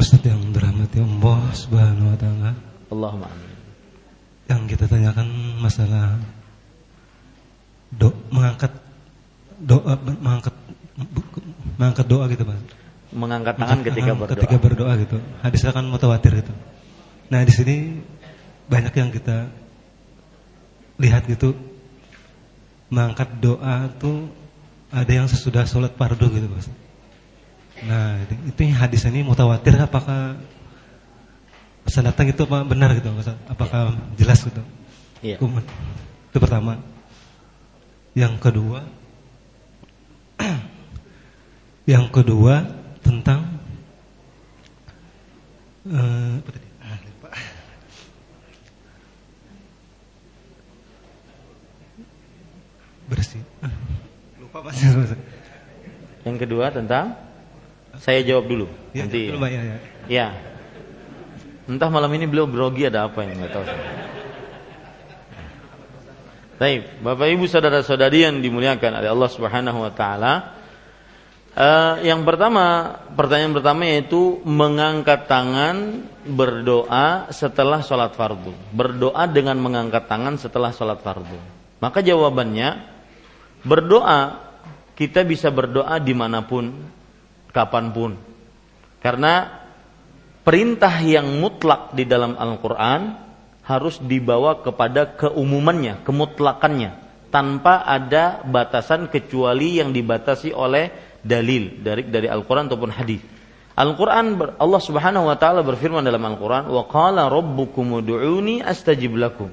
[0.00, 2.50] Ustaz yang dirahmati Allah Subhanahu wa taala.
[2.88, 3.52] Allahumma amin.
[4.48, 5.28] Yang kita tanyakan
[5.60, 6.20] masalah
[7.92, 8.83] do, mengangkat
[9.64, 10.54] doa mengangkat
[11.80, 12.58] mengangkat doa gitu, Pak.
[13.14, 14.34] Mengangkat tangan ketika berdoa.
[14.36, 15.16] Ketika berdoa gitu.
[15.40, 16.52] Hadis kan mutawatir gitu.
[17.32, 17.76] Nah, di sini
[18.68, 19.48] banyak yang kita
[21.00, 21.56] lihat gitu
[22.92, 24.30] mengangkat doa tuh
[24.94, 26.70] ada yang sesudah sholat fardu gitu, Pak.
[27.88, 30.38] Nah, itu yang hadis ini mutawatir apakah
[31.82, 33.10] pesan datang itu apa benar gitu
[33.50, 34.62] Apakah jelas gitu?
[35.24, 35.42] Iya.
[36.30, 36.78] Itu pertama.
[38.14, 38.86] Yang kedua
[41.92, 42.64] Yang kedua
[43.04, 43.60] tentang
[45.88, 46.68] uh, apa tadi?
[46.80, 47.28] Ah, lupa.
[53.12, 53.42] Bersih.
[54.40, 54.80] Lupa Mas.
[56.24, 57.20] Yang kedua tentang
[58.00, 58.66] saya jawab dulu.
[58.96, 59.28] Ya, nanti.
[59.28, 59.76] Dulu, ya, ya.
[60.08, 60.26] ya.
[61.64, 63.66] Entah malam ini beliau grogi ada apa yang nggak tahu.
[66.64, 70.56] Baik, Bapak Ibu saudara-saudari yang dimuliakan oleh Allah Subhanahu wa taala.
[71.52, 78.56] Uh, yang pertama, pertanyaan pertama yaitu mengangkat tangan berdoa setelah sholat fardu.
[78.72, 81.36] Berdoa dengan mengangkat tangan setelah sholat fardu.
[81.84, 82.80] Maka jawabannya
[83.60, 84.40] berdoa
[84.96, 86.72] kita bisa berdoa di mana pun
[87.52, 88.16] kapan pun.
[89.04, 89.52] Karena
[90.40, 93.23] perintah yang mutlak di dalam Al-Quran
[93.64, 96.96] harus dibawa kepada keumumannya, kemutlakannya,
[97.32, 100.92] tanpa ada batasan kecuali yang dibatasi oleh
[101.24, 103.24] dalil dari dari Al-Quran ataupun hadis.
[103.74, 109.50] Al-Quran Allah Subhanahu Wa Taala berfirman dalam Al-Quran, wa qala rabbukum ud'uni astajib lakum.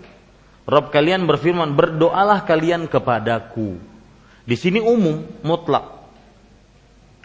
[0.70, 3.82] Rob kalian berfirman, berdoalah kalian kepadaku.
[4.46, 6.02] Di sini umum, mutlak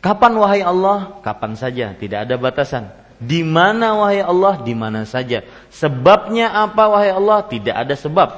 [0.06, 1.18] Kapan wahai Allah?
[1.18, 2.94] Kapan saja, tidak ada batasan.
[3.16, 4.60] Di mana wahai Allah?
[4.60, 5.40] Di mana saja.
[5.72, 7.44] Sebabnya apa wahai Allah?
[7.48, 8.28] Tidak ada sebab.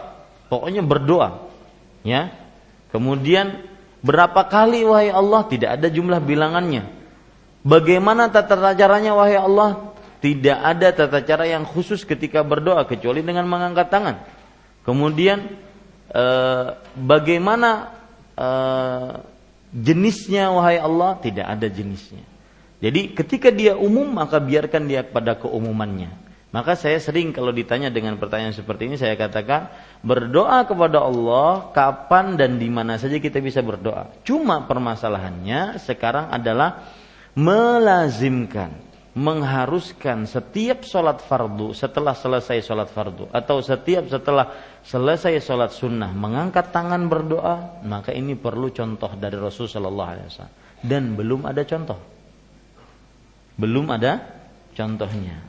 [0.47, 1.51] Pokoknya berdoa.
[2.07, 2.31] Ya.
[2.95, 3.67] Kemudian
[4.01, 5.43] berapa kali wahai Allah?
[5.51, 6.87] Tidak ada jumlah bilangannya.
[7.67, 9.91] Bagaimana tata caranya wahai Allah?
[10.23, 14.17] Tidak ada tata cara yang khusus ketika berdoa kecuali dengan mengangkat tangan.
[14.87, 15.59] Kemudian
[16.11, 17.93] eh, bagaimana
[18.35, 19.11] eh,
[19.75, 22.28] jenisnya wahai Allah tidak ada jenisnya.
[22.79, 26.29] Jadi ketika dia umum maka biarkan dia pada keumumannya.
[26.49, 29.69] Maka saya sering kalau ditanya dengan pertanyaan seperti ini saya katakan
[30.01, 34.09] berdoa kepada Allah kapan dan di mana saja kita bisa berdoa.
[34.25, 36.89] Cuma permasalahannya sekarang adalah
[37.37, 38.73] melazimkan,
[39.13, 44.49] mengharuskan setiap sholat fardu setelah selesai sholat fardu atau setiap setelah
[44.81, 50.55] selesai sholat sunnah mengangkat tangan berdoa, maka ini perlu contoh dari Rasul Shallallahu Alaihi Wasallam
[50.81, 51.99] dan belum ada contoh,
[53.59, 54.23] belum ada
[54.73, 55.43] contohnya.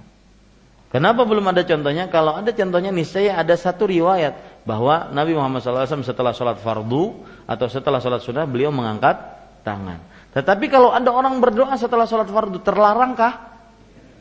[0.90, 2.10] Kenapa belum ada contohnya?
[2.10, 7.22] Kalau ada contohnya nih saya ada satu riwayat bahwa Nabi Muhammad SAW setelah sholat fardu
[7.46, 9.22] atau setelah sholat sunnah beliau mengangkat
[9.62, 10.02] tangan.
[10.34, 13.34] Tetapi kalau ada orang berdoa setelah sholat fardu terlarangkah?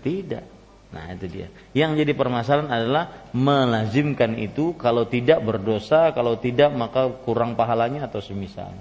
[0.05, 0.45] Tidak.
[0.93, 1.49] Nah itu dia.
[1.73, 8.21] Yang jadi permasalahan adalah melazimkan itu kalau tidak berdosa, kalau tidak maka kurang pahalanya atau
[8.21, 8.73] semisal.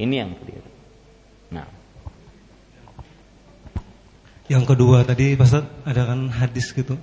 [0.00, 0.73] Ini yang keliru.
[4.48, 6.96] Yang kedua tadi Ustaz ada kan hadis gitu.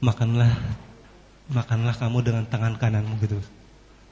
[0.00, 0.52] Makanlah
[1.52, 3.38] makanlah kamu dengan tangan kananmu gitu.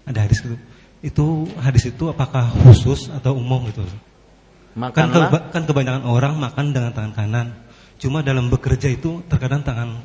[0.04, 0.56] Ada hadis gitu.
[1.00, 1.26] Itu
[1.60, 3.84] hadis itu apakah khusus atau umum gitu?
[4.76, 4.92] Makanlah.
[4.92, 7.48] Kan, keba kan kebanyakan orang makan dengan tangan kanan
[7.96, 10.04] Cuma dalam bekerja itu terkadang tangan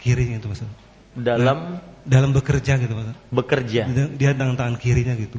[0.00, 0.64] kiri gitu Mas.
[1.12, 3.12] Dalam nah, dalam bekerja gitu Mas.
[3.28, 3.84] Bekerja.
[4.16, 5.36] Dia dengan tangan kirinya gitu.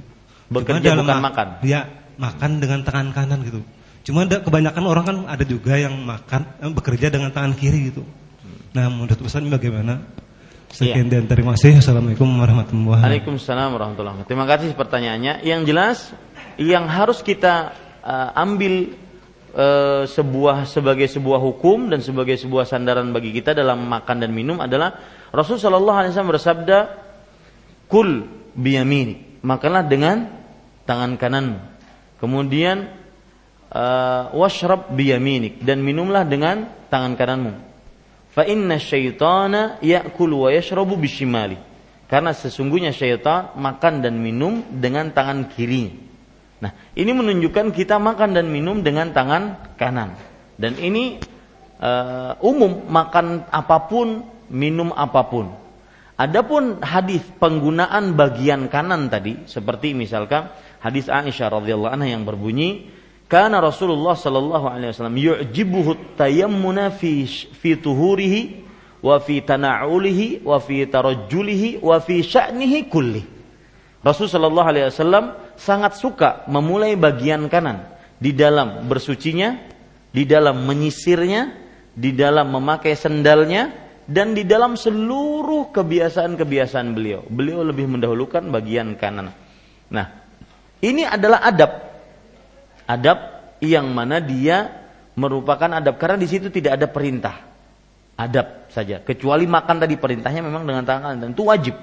[0.53, 1.47] Bekerja Cuma dalam bukan makan.
[1.65, 1.89] Ya,
[2.21, 3.65] makan dengan tangan kanan gitu.
[4.03, 8.03] Cuma ada, kebanyakan orang kan ada juga yang makan eh, bekerja dengan tangan kiri gitu.
[8.75, 10.03] Nah, menurut Ustaz bagaimana?
[10.73, 11.21] Sekian ya.
[11.21, 11.79] dan terima kasih.
[11.79, 13.05] Assalamualaikum warahmatullahi wabarakatuh.
[13.05, 14.31] Waalaikumsalam warahmatullahi wabarakatuh.
[14.33, 15.33] Terima kasih pertanyaannya.
[15.45, 15.97] Yang jelas
[16.57, 18.97] yang harus kita uh, ambil
[19.53, 19.67] e,
[20.09, 24.97] sebuah sebagai sebuah hukum dan sebagai sebuah sandaran bagi kita dalam makan dan minum adalah
[25.29, 26.77] Rasul Shallallahu Alaihi Wasallam bersabda,
[27.85, 28.25] "Kul
[28.57, 30.25] biyamini, makanlah dengan
[30.89, 31.59] tangan kananmu."
[32.17, 33.02] Kemudian uh,
[34.37, 37.53] washrab biyaminik dan minumlah dengan tangan kananmu.
[38.33, 41.57] Fa inna syaitana ya'kulu wa yashrabu bishimali.
[42.09, 45.97] Karena sesungguhnya syaitan makan dan minum dengan tangan kirinya.
[46.61, 50.13] Nah, ini menunjukkan kita makan dan minum dengan tangan kanan.
[50.55, 51.17] Dan ini
[51.81, 55.51] uh, umum makan apa pun, minum apa pun.
[56.13, 62.87] Adapun hadis penggunaan bagian kanan tadi seperti misalkan hadis Aisyah radhiyallahu anha yang berbunyi
[63.33, 68.61] karena Rasulullah sallallahu alaihi wasallam yu'jibuhu tayammuna fi fi tuhurihi
[69.01, 73.25] wa fi tana'ulihi wa fi tarajjulihi wa fi sya'nihi kulli.
[74.05, 77.89] Rasul sallallahu alaihi wasallam sangat suka memulai bagian kanan
[78.21, 79.57] di dalam bersucinya,
[80.13, 81.57] di dalam menyisirnya,
[81.89, 83.73] di dalam memakai sendalnya
[84.05, 87.25] dan di dalam seluruh kebiasaan-kebiasaan beliau.
[87.25, 89.33] Beliau lebih mendahulukan bagian kanan.
[89.89, 90.05] Nah,
[90.85, 91.92] ini adalah adab.
[92.85, 93.19] Adab
[93.63, 94.83] yang mana dia
[95.13, 97.35] merupakan adab karena di situ tidak ada perintah.
[98.19, 99.01] Adab saja.
[99.01, 101.75] Kecuali makan tadi perintahnya memang dengan tangan dan itu wajib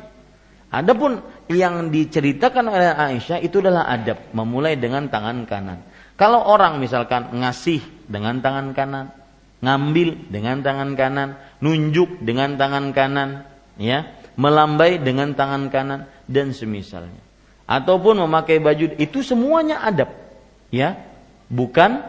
[0.70, 1.18] Adapun
[1.50, 5.82] yang diceritakan oleh Aisyah itu adalah adab, memulai dengan tangan kanan.
[6.14, 9.10] Kalau orang misalkan ngasih dengan tangan kanan,
[9.58, 11.28] ngambil dengan tangan kanan,
[11.58, 13.50] nunjuk dengan tangan kanan,
[13.82, 17.18] ya, melambai dengan tangan kanan dan semisalnya.
[17.66, 20.14] Ataupun memakai baju itu semuanya adab,
[20.70, 20.96] ya,
[21.50, 22.02] bukan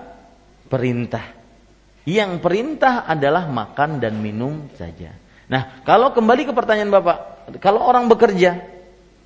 [0.71, 1.35] perintah.
[2.07, 5.13] Yang perintah adalah makan dan minum saja.
[5.51, 7.17] Nah, kalau kembali ke pertanyaan Bapak,
[7.59, 8.57] kalau orang bekerja,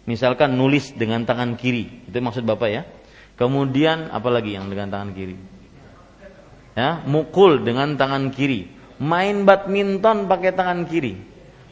[0.10, 2.84] misalkan nulis dengan tangan kiri, itu maksud Bapak ya.
[3.36, 5.36] Kemudian apalagi yang dengan tangan kiri?
[6.76, 8.68] Ya, mukul dengan tangan kiri,
[9.00, 11.16] main badminton pakai tangan kiri.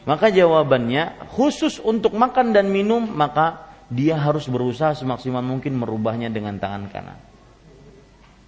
[0.04, 6.56] Maka jawabannya khusus untuk makan dan minum, maka dia harus berusaha semaksimal mungkin merubahnya dengan
[6.56, 7.18] tangan kanan.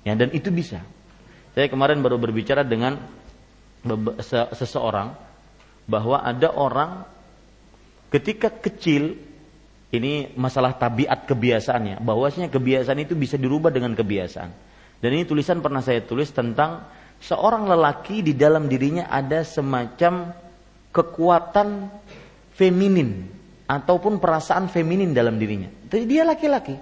[0.06, 0.86] Ya, dan itu bisa.
[1.58, 3.02] Saya kemarin baru berbicara dengan
[4.54, 5.18] seseorang
[5.90, 7.02] bahwa ada orang
[8.14, 9.18] ketika kecil
[9.90, 14.50] ini masalah tabiat kebiasaannya bahwasanya kebiasaan itu bisa dirubah dengan kebiasaan
[14.98, 16.88] dan ini tulisan pernah saya tulis tentang
[17.20, 20.34] seorang lelaki di dalam dirinya ada semacam
[20.90, 21.92] kekuatan
[22.56, 23.28] feminin
[23.68, 25.68] ataupun perasaan feminin dalam dirinya.
[25.90, 26.74] Jadi dia laki-laki.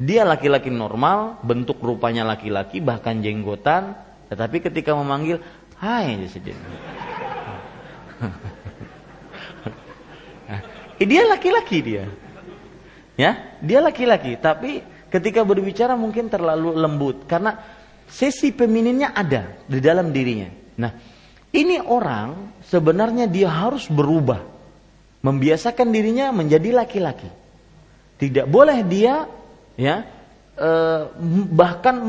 [0.00, 3.92] Dia laki-laki normal, bentuk rupanya laki-laki, bahkan jenggotan,
[4.32, 5.44] tetapi ketika memanggil,
[5.76, 6.56] hai dia.
[11.00, 12.04] Eh, dia laki-laki dia.
[13.16, 17.56] Ya, dia laki-laki, tapi ketika berbicara mungkin terlalu lembut karena
[18.04, 20.50] sesi femininnya ada di dalam dirinya.
[20.76, 20.92] Nah,
[21.56, 24.44] ini orang sebenarnya dia harus berubah,
[25.24, 27.30] membiasakan dirinya menjadi laki-laki.
[28.20, 29.24] Tidak boleh dia
[29.78, 30.06] ya
[30.56, 31.02] eh,
[31.50, 32.02] bahkan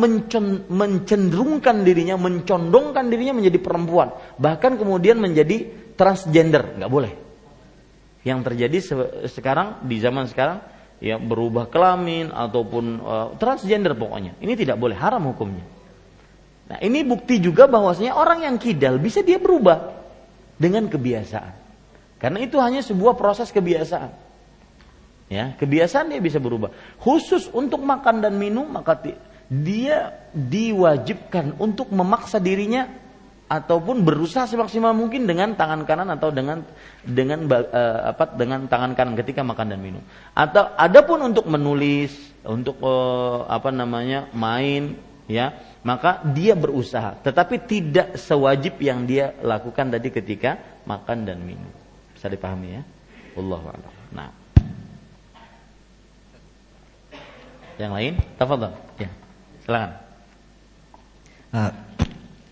[0.70, 7.14] mencenderungkan dirinya, mencondongkan dirinya menjadi perempuan, bahkan kemudian menjadi transgender, nggak boleh.
[8.22, 10.62] Yang terjadi se- sekarang di zaman sekarang
[11.02, 14.38] ya berubah kelamin ataupun uh, transgender pokoknya.
[14.38, 15.66] Ini tidak boleh, haram hukumnya.
[16.70, 19.98] Nah, ini bukti juga bahwasanya orang yang kidal bisa dia berubah
[20.62, 21.54] dengan kebiasaan.
[22.22, 24.21] Karena itu hanya sebuah proses kebiasaan.
[25.32, 26.76] Ya, kebiasaan dia bisa berubah.
[27.00, 29.00] Khusus untuk makan dan minum maka
[29.48, 32.92] dia diwajibkan untuk memaksa dirinya
[33.48, 36.68] ataupun berusaha semaksimal mungkin dengan tangan kanan atau dengan
[37.04, 40.04] dengan uh, apa dengan tangan kanan ketika makan dan minum.
[40.36, 42.12] Atau adapun untuk menulis,
[42.44, 45.00] untuk uh, apa namanya main,
[45.32, 45.56] ya
[45.88, 51.72] maka dia berusaha, tetapi tidak sewajib yang dia lakukan tadi ketika makan dan minum.
[52.16, 52.84] Bisa dipahami ya?
[53.40, 53.60] Allah
[54.12, 54.41] Nah.
[57.82, 58.14] Yang lain?
[58.38, 58.74] Tafadhol.
[59.02, 59.10] Ya.
[59.66, 59.92] Silakan.
[61.50, 61.72] Uh,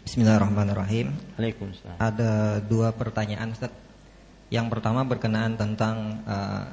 [0.02, 1.14] Bismillahirrahmanirrahim.
[1.38, 2.02] Waalaikumsalam.
[2.02, 3.70] Ada dua pertanyaan Ustaz.
[4.50, 6.66] Yang pertama berkenaan tentang uh,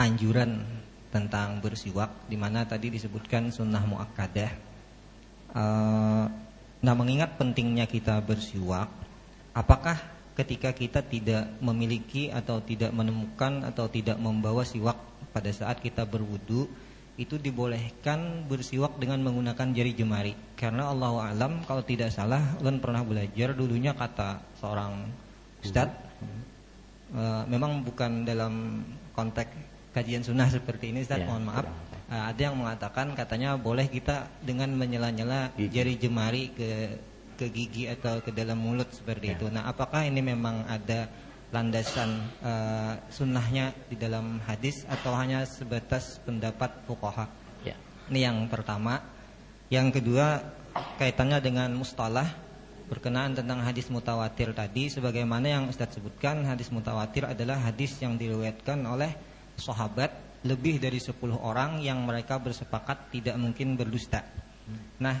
[0.00, 0.64] anjuran
[1.12, 4.50] tentang bersiwak di mana tadi disebutkan sunnah muakkadah.
[5.52, 6.24] Uh,
[6.80, 8.88] nah mengingat pentingnya kita bersiwak,
[9.52, 10.00] apakah
[10.40, 14.96] ketika kita tidak memiliki atau tidak menemukan atau tidak membawa siwak
[15.36, 16.64] pada saat kita berwudu
[17.14, 20.34] itu dibolehkan bersiwak dengan menggunakan jari jemari.
[20.58, 25.06] Karena Allah alam kalau tidak salah Ulun pernah belajar dulunya kata seorang
[25.62, 25.94] ustad
[27.14, 28.82] e, memang bukan dalam
[29.14, 29.54] konteks
[29.94, 31.70] kajian sunnah seperti ini Ustaz ya, mohon maaf.
[32.10, 32.34] ya.
[32.34, 36.98] ada yang mengatakan katanya boleh kita dengan menyela-nyela jari jemari ke
[37.34, 39.34] ke gigi atau ke dalam mulut seperti ya.
[39.38, 39.46] itu.
[39.50, 41.06] Nah apakah ini memang ada
[41.54, 42.10] landasan
[42.42, 47.30] uh, sunnahnya di dalam hadis atau hanya sebatas pendapat fuqaha?
[47.62, 47.78] Ya.
[48.10, 48.98] Ini yang pertama.
[49.70, 50.42] Yang kedua
[50.98, 52.26] kaitannya dengan mustalah
[52.90, 58.82] berkenaan tentang hadis mutawatir tadi sebagaimana yang Ustaz sebutkan hadis mutawatir adalah hadis yang diriwayatkan
[58.84, 59.14] oleh
[59.56, 60.12] sahabat
[60.44, 64.20] lebih dari 10 orang yang mereka bersepakat tidak mungkin berdusta.
[65.00, 65.16] Nah,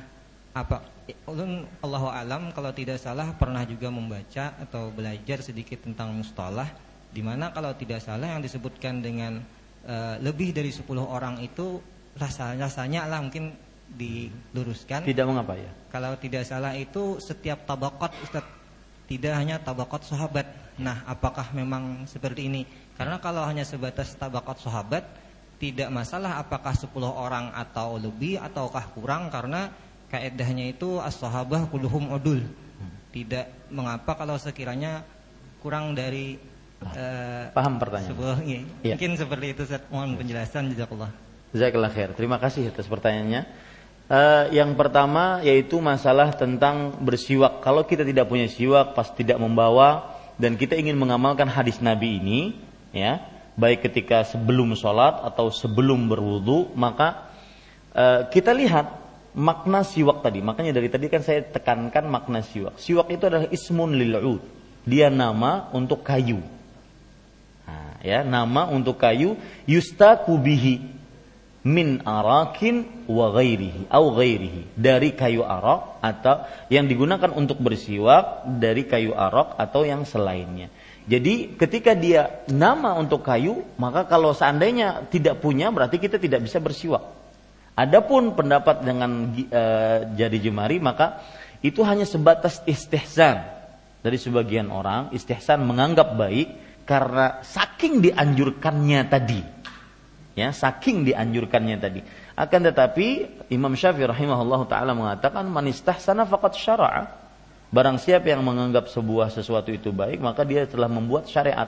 [0.54, 0.86] apa?
[1.26, 6.70] Ulun Allahu alam kalau tidak salah pernah juga membaca atau belajar sedikit tentang mustalah
[7.10, 9.42] di mana kalau tidak salah yang disebutkan dengan
[9.84, 11.82] uh, lebih dari 10 orang itu
[12.14, 13.52] rasanya rasanya lah mungkin
[13.90, 15.04] diluruskan.
[15.04, 15.70] Tidak mengapa ya.
[15.90, 18.46] Kalau tidak salah itu setiap tabakot Ustaz
[19.10, 20.46] tidak hanya tabakot sahabat.
[20.80, 22.62] Nah apakah memang seperti ini?
[22.94, 25.04] Karena kalau hanya sebatas tabakot sahabat
[25.58, 29.70] tidak masalah apakah 10 orang atau lebih ataukah kurang karena
[30.14, 32.46] kaedahnya itu as-sahabah kulluhum udul.
[33.10, 35.06] Tidak mengapa kalau sekiranya
[35.62, 36.38] kurang dari
[36.82, 38.10] uh, paham pertanyaan.
[38.10, 38.60] Sebuah, iya.
[38.82, 38.94] ya.
[38.98, 39.82] Mungkin seperti itu Ustaz.
[39.90, 41.10] Mohon penjelasan jazakallah.
[41.54, 42.10] Jazakallah khair.
[42.18, 43.42] Terima kasih atas pertanyaannya.
[44.04, 47.62] Uh, yang pertama yaitu masalah tentang bersiwak.
[47.62, 52.40] Kalau kita tidak punya siwak, pas tidak membawa dan kita ingin mengamalkan hadis Nabi ini,
[52.90, 53.22] ya,
[53.54, 57.30] baik ketika sebelum sholat atau sebelum berwudu, maka
[57.94, 59.03] uh, kita lihat
[59.34, 60.40] makna siwak tadi.
[60.40, 62.78] Makanya dari tadi kan saya tekankan makna siwak.
[62.78, 64.40] Siwak itu adalah ismun lil'ud.
[64.86, 66.40] Dia nama untuk kayu.
[67.64, 69.34] Nah, ya, nama untuk kayu
[69.66, 70.74] yustaku bihi
[71.64, 78.84] min arakin wa ghairihi au ghairihi dari kayu arak atau yang digunakan untuk bersiwak dari
[78.84, 80.68] kayu arak atau yang selainnya.
[81.04, 86.60] Jadi ketika dia nama untuk kayu, maka kalau seandainya tidak punya berarti kita tidak bisa
[86.60, 87.13] bersiwak.
[87.74, 91.18] Adapun pendapat dengan uh, jari jemari maka
[91.58, 93.50] itu hanya sebatas istihsan.
[94.04, 99.40] Dari sebagian orang istihsan menganggap baik karena saking dianjurkannya tadi.
[100.38, 102.00] Ya saking dianjurkannya tadi.
[102.36, 107.02] Akan tetapi Imam Syafi'i rahimahullah taala mengatakan man istahsana faqad syara'a.
[107.74, 111.66] Barang siapa yang menganggap sebuah sesuatu itu baik maka dia telah membuat syariat.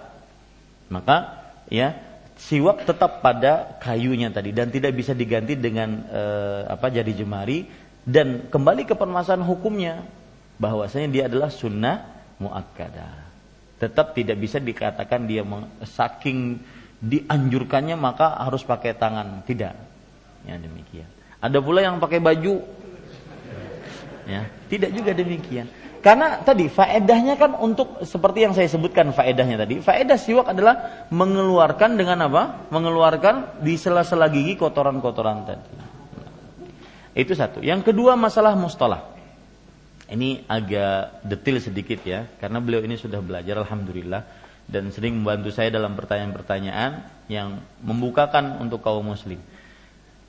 [0.87, 1.99] Maka ya
[2.37, 6.23] siwak tetap pada kayunya tadi dan tidak bisa diganti dengan e,
[6.69, 7.59] apa jari jemari
[8.05, 9.95] dan kembali ke permasalahan hukumnya
[10.61, 12.05] bahwasanya dia adalah sunnah
[12.39, 13.25] muakkadah
[13.81, 15.43] tetap tidak bisa dikatakan dia
[15.85, 16.61] saking
[17.01, 19.77] dianjurkannya maka harus pakai tangan tidak
[20.47, 21.11] Ya demikian.
[21.43, 22.63] Ada pula yang pakai baju.
[24.27, 25.67] Ya, tidak juga demikian.
[26.03, 29.83] Karena tadi faedahnya kan untuk seperti yang saya sebutkan faedahnya tadi.
[29.83, 32.69] Faedah siwak adalah mengeluarkan dengan apa?
[32.71, 35.67] Mengeluarkan di sela-sela gigi kotoran-kotoran tadi.
[37.17, 37.65] Itu satu.
[37.65, 39.17] Yang kedua masalah mustalah.
[40.07, 44.23] Ini agak detail sedikit ya, karena beliau ini sudah belajar alhamdulillah
[44.71, 49.39] dan sering membantu saya dalam pertanyaan-pertanyaan yang membukakan untuk kaum muslim.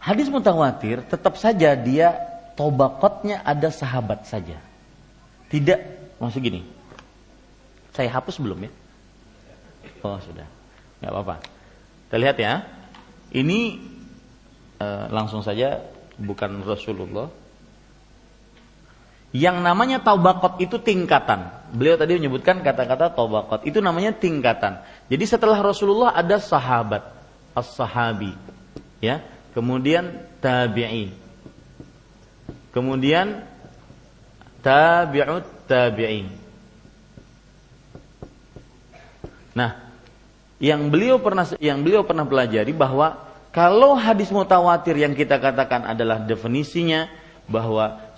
[0.01, 2.17] Hadis mutawatir tetap saja dia
[2.57, 4.57] tobakotnya ada sahabat saja.
[5.47, 5.79] Tidak,
[6.19, 6.61] maksud gini.
[7.95, 8.71] Saya hapus belum ya?
[10.05, 10.45] Oh sudah,
[11.01, 11.35] nggak apa-apa.
[12.07, 12.53] Kita lihat ya.
[13.33, 13.59] Ini
[14.79, 15.83] uh, langsung saja
[16.15, 17.27] bukan Rasulullah.
[19.35, 21.51] Yang namanya taubakot itu tingkatan.
[21.75, 24.79] Beliau tadi menyebutkan kata-kata taubakot itu namanya tingkatan.
[25.11, 27.03] Jadi setelah Rasulullah ada sahabat,
[27.51, 28.31] as-sahabi,
[29.03, 29.19] ya,
[29.51, 31.11] kemudian tabi'i,
[32.71, 33.43] kemudian
[34.67, 36.27] tabi'ut tabi'in.
[39.55, 39.71] Nah,
[40.59, 43.15] yang beliau pernah yang beliau pernah pelajari bahwa
[43.55, 47.07] kalau hadis mutawatir yang kita katakan adalah definisinya
[47.47, 48.13] bahwa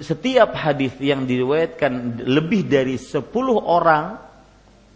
[0.00, 3.28] setiap hadis yang diriwayatkan lebih dari 10
[3.58, 4.16] orang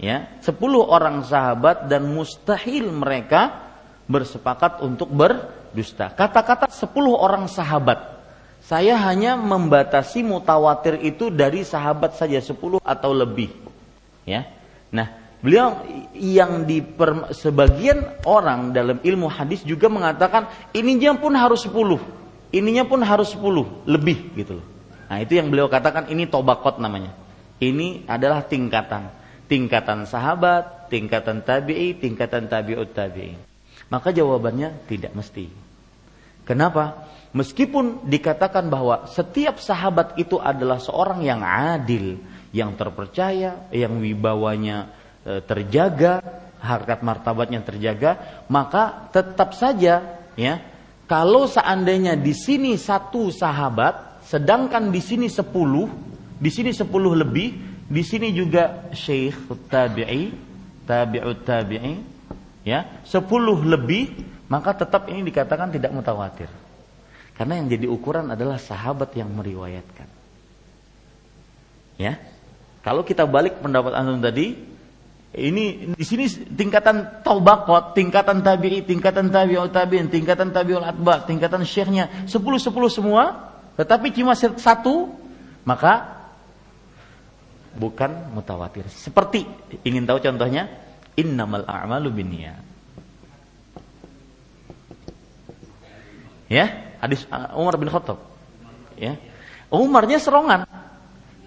[0.00, 3.66] ya, 10 orang sahabat dan mustahil mereka
[4.08, 6.14] bersepakat untuk berdusta.
[6.16, 8.15] Kata-kata 10 orang sahabat
[8.66, 13.54] saya hanya membatasi mutawatir itu dari sahabat saja 10 atau lebih.
[14.26, 14.50] Ya.
[14.90, 15.06] Nah,
[15.38, 15.86] beliau
[16.18, 16.82] yang di
[17.30, 22.02] sebagian orang dalam ilmu hadis juga mengatakan ininya pun harus 10.
[22.50, 24.66] Ininya pun harus 10 lebih gitu loh.
[25.06, 27.14] Nah, itu yang beliau katakan ini tobakot namanya.
[27.62, 29.14] Ini adalah tingkatan.
[29.46, 33.38] Tingkatan sahabat, tingkatan tabi'i, tingkatan tabi'ut tabi'i.
[33.94, 35.46] Maka jawabannya tidak mesti.
[36.42, 37.05] Kenapa?
[37.36, 42.16] Meskipun dikatakan bahwa setiap sahabat itu adalah seorang yang adil,
[42.48, 44.88] yang terpercaya, yang wibawanya
[45.20, 46.24] e, terjaga,
[46.64, 50.64] harkat martabatnya terjaga, maka tetap saja ya,
[51.04, 55.92] kalau seandainya di sini satu sahabat, sedangkan di sini sepuluh,
[56.40, 57.52] di sini sepuluh lebih,
[57.84, 60.32] di sini juga syekh tabi'i,
[60.88, 62.00] tabi'ut tabi'i,
[62.64, 66.48] ya, sepuluh lebih, maka tetap ini dikatakan tidak mutawatir.
[67.36, 70.08] Karena yang jadi ukuran adalah sahabat yang meriwayatkan.
[72.00, 72.16] Ya.
[72.80, 74.56] Kalau kita balik pendapat antum tadi,
[75.36, 76.24] ini di sini
[76.56, 83.52] tingkatan taubakot, tingkatan tabi'i, tingkatan tabi'ul tabi'in, tingkatan tabi'ul atba, tingkatan syekhnya 10 10 semua,
[83.76, 85.12] tetapi cuma satu,
[85.66, 86.24] maka
[87.76, 88.88] bukan mutawatir.
[88.88, 89.44] Seperti
[89.84, 90.72] ingin tahu contohnya,
[91.18, 92.64] innamal a'malu binniyat.
[96.46, 98.20] Ya, hadis uh, Umar bin Khattab.
[98.96, 99.20] Ya.
[99.68, 100.64] Umarnya serongan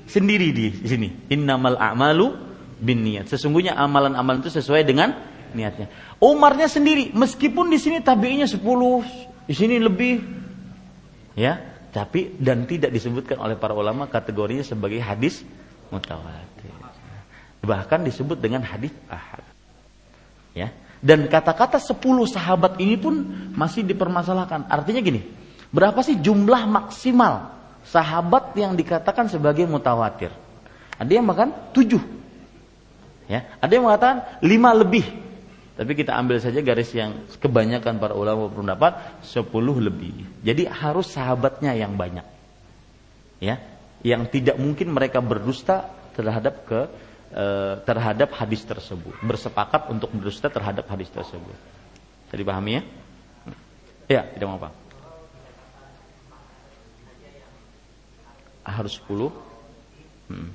[0.06, 1.14] sendiri di sini.
[1.30, 2.36] Innamal a'malu
[2.80, 3.28] bin niat.
[3.30, 5.14] Sesungguhnya amalan-amalan itu sesuai dengan
[5.54, 5.90] niatnya.
[6.20, 8.60] Umarnya sendiri, meskipun di sini tabi'inya 10,
[9.48, 10.16] di sini lebih.
[11.38, 11.62] Ya,
[11.96, 15.42] tapi dan tidak disebutkan oleh para ulama kategorinya sebagai hadis
[15.90, 16.74] mutawatir.
[17.60, 19.44] Bahkan disebut dengan hadis ahad.
[20.56, 20.72] Ya.
[21.00, 21.96] Dan kata-kata 10
[22.28, 23.24] sahabat ini pun
[23.56, 24.68] masih dipermasalahkan.
[24.68, 25.24] Artinya gini,
[25.70, 27.54] Berapa sih jumlah maksimal
[27.86, 30.34] sahabat yang dikatakan sebagai mutawatir?
[30.98, 32.02] Ada yang makan tujuh,
[33.30, 33.46] ya.
[33.62, 35.06] Ada yang mengatakan lima lebih.
[35.80, 40.28] Tapi kita ambil saja garis yang kebanyakan para ulama berpendapat sepuluh lebih.
[40.44, 42.26] Jadi harus sahabatnya yang banyak,
[43.40, 43.62] ya.
[44.04, 45.88] Yang tidak mungkin mereka berdusta
[46.18, 46.82] terhadap ke
[47.32, 51.56] eh, terhadap hadis tersebut, bersepakat untuk berdusta terhadap hadis tersebut.
[52.34, 52.82] Jadi pahami ya?
[54.10, 54.89] Ya, tidak mau apa.
[58.66, 59.32] Harus 10
[60.32, 60.50] hmm.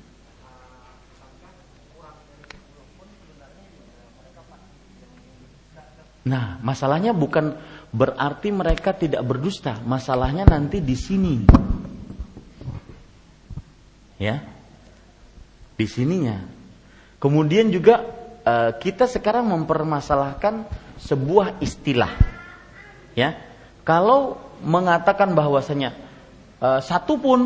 [6.24, 7.52] Nah, masalahnya bukan
[7.93, 9.76] berarti mereka tidak berdusta.
[9.85, 11.44] Masalahnya nanti di sini.
[14.16, 14.40] Ya.
[15.76, 16.40] Di sininya.
[17.20, 18.01] Kemudian juga
[18.40, 20.64] uh, kita sekarang mempermasalahkan
[20.97, 22.12] sebuah istilah.
[23.12, 23.36] Ya.
[23.85, 25.93] Kalau mengatakan bahwasanya
[26.64, 27.40] uh, satu pun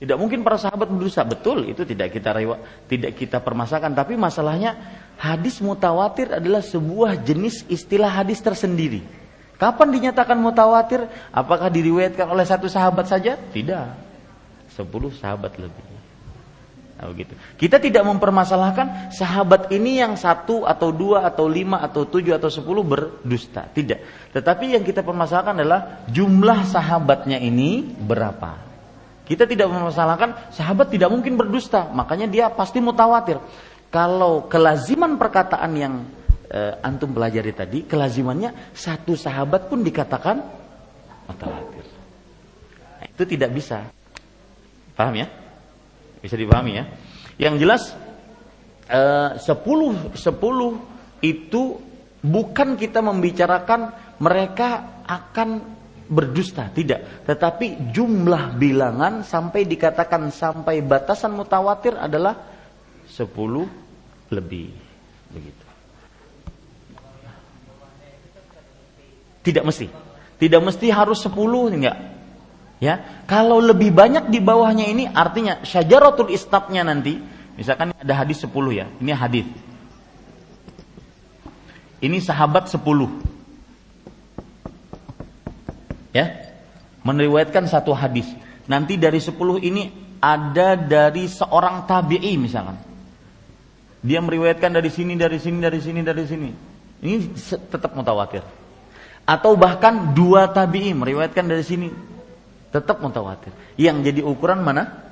[0.00, 1.20] tidak mungkin para sahabat berdosa.
[1.28, 2.56] Betul, itu tidak kita rewa,
[2.88, 3.92] tidak kita permasalahkan.
[3.92, 4.72] Tapi masalahnya
[5.20, 9.04] hadis mutawatir adalah sebuah jenis istilah hadis tersendiri.
[9.60, 11.04] Kapan dinyatakan mutawatir?
[11.28, 13.36] Apakah diriwayatkan oleh satu sahabat saja?
[13.36, 13.86] Tidak.
[14.72, 15.84] Sepuluh sahabat lebih.
[16.96, 17.36] Nah, begitu.
[17.60, 22.80] Kita tidak mempermasalahkan sahabat ini yang satu atau dua atau lima atau tujuh atau sepuluh
[22.80, 23.68] berdusta.
[23.68, 24.32] Tidak.
[24.32, 28.69] Tetapi yang kita permasalahkan adalah jumlah sahabatnya ini berapa.
[29.30, 31.86] Kita tidak mempermasalahkan sahabat tidak mungkin berdusta.
[31.94, 33.38] Makanya dia pasti mutawatir.
[33.94, 36.02] Kalau kelaziman perkataan yang
[36.50, 40.42] e, antum pelajari tadi, kelazimannya satu sahabat pun dikatakan
[41.30, 41.86] mutawatir.
[42.98, 43.86] Nah, itu tidak bisa.
[44.98, 45.30] Paham ya?
[46.18, 46.84] Bisa dipahami ya.
[47.38, 47.82] Yang jelas
[48.90, 50.76] eh, sepuluh sepuluh
[51.24, 51.80] itu
[52.20, 55.79] bukan kita membicarakan mereka akan
[56.10, 57.24] berdusta, tidak.
[57.24, 62.34] Tetapi jumlah bilangan sampai dikatakan sampai batasan mutawatir adalah
[63.06, 63.70] sepuluh
[64.34, 64.74] lebih.
[65.30, 65.64] Begitu.
[69.40, 69.86] Tidak mesti.
[70.36, 71.96] Tidak mesti harus sepuluh enggak.
[72.80, 77.20] Ya, kalau lebih banyak di bawahnya ini artinya syajaratul istabnya nanti,
[77.60, 78.88] misalkan ada hadis 10 ya.
[79.04, 79.44] Ini hadis.
[82.00, 82.80] Ini sahabat 10.
[86.10, 86.50] Ya.
[87.00, 88.28] Meriwayatkan satu hadis.
[88.68, 89.34] Nanti dari 10
[89.64, 89.88] ini
[90.20, 92.76] ada dari seorang tabi'i misalkan.
[94.00, 96.50] Dia meriwayatkan dari sini, dari sini, dari sini, dari sini.
[97.00, 97.16] Ini
[97.68, 98.44] tetap mutawatir.
[99.24, 101.88] Atau bahkan dua tabi'i meriwayatkan dari sini,
[102.72, 103.52] tetap mutawatir.
[103.76, 105.10] Yang jadi ukuran mana?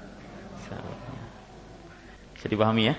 [2.38, 2.94] Bisa dipahami ya?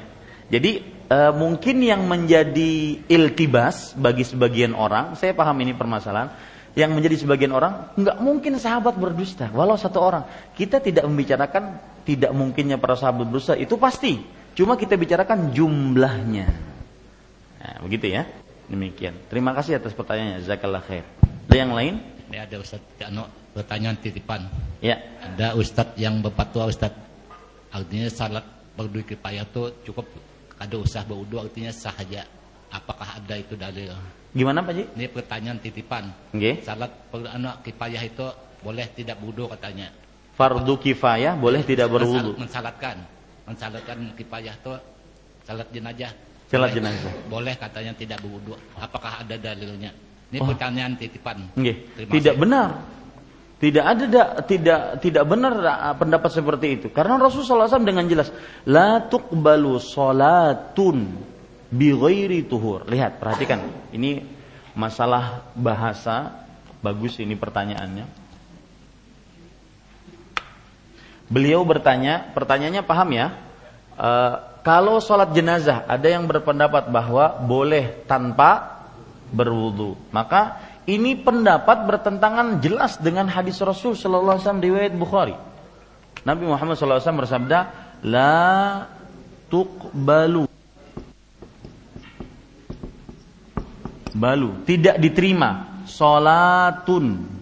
[0.51, 6.34] Jadi e, mungkin yang menjadi iltibas bagi sebagian orang, saya paham ini permasalahan,
[6.80, 10.23] yang menjadi sebagian orang nggak mungkin sahabat berdusta, walau satu orang.
[10.56, 11.76] Kita tidak membicarakan
[12.07, 14.23] tidak mungkinnya para sahabat berdusta itu pasti.
[14.56, 16.47] Cuma kita bicarakan jumlahnya.
[17.60, 18.23] Nah, begitu ya.
[18.72, 19.18] Demikian.
[19.27, 20.47] Terima kasih atas pertanyaannya.
[20.47, 21.03] Zakallah khair.
[21.51, 21.93] Ada yang lain?
[22.31, 24.47] Ini ada Ustaz Jano pertanyaan titipan.
[24.80, 24.99] Ya.
[25.19, 27.07] Ada Ustadz yang berfatwa Ustadz.
[27.69, 30.07] Artinya salat berdua kipayah itu cukup
[30.60, 32.26] ada usah berwudu artinya sahaja.
[32.69, 33.95] Apakah ada itu dalil?
[34.30, 34.84] Gimana Pak Ji?
[34.93, 36.06] Ini pertanyaan titipan.
[36.30, 36.61] Okay.
[36.61, 38.26] Salat anak kipayah itu
[38.61, 39.89] boleh tidak wudu katanya.
[40.38, 42.38] Fardu kifayah boleh tidak berwudu.
[42.38, 43.01] Mensalatkan.
[43.49, 44.73] Mensalatkan kipayah itu
[45.43, 46.14] salat jenazah.
[46.45, 47.14] Salat jenazah.
[47.26, 48.53] Boleh katanya tidak berwudu.
[48.77, 49.89] Apakah ada dalilnya?
[50.30, 50.47] Ini oh.
[50.53, 51.49] pertanyaan titipan.
[51.57, 51.89] Okay.
[52.06, 52.85] Tidak benar.
[53.60, 55.51] Tidak ada da, tidak tidak benar
[55.99, 56.88] pendapat seperti itu.
[56.95, 58.31] Karena Rasulullah SAW dengan jelas
[58.64, 61.19] la tuqbalu salatun
[61.69, 61.93] bi
[62.45, 62.85] tuhur.
[62.89, 63.61] Lihat, perhatikan.
[63.93, 64.25] Ini
[64.73, 66.45] masalah bahasa
[66.79, 68.05] bagus ini pertanyaannya.
[71.29, 73.27] Beliau bertanya, pertanyaannya paham ya?
[73.93, 74.09] E,
[74.65, 78.81] kalau sholat jenazah ada yang berpendapat bahwa boleh tanpa
[79.29, 80.57] berwudu, maka
[80.89, 85.35] ini pendapat bertentangan jelas dengan hadis Rasul Shallallahu Alaihi Wasallam riwayat Bukhari.
[86.25, 87.59] Nabi Muhammad Wasallam bersabda,
[88.01, 88.89] la
[89.53, 90.49] tuqbalu
[94.14, 94.65] balu.
[94.65, 95.84] Tidak diterima.
[95.90, 97.38] Solatun.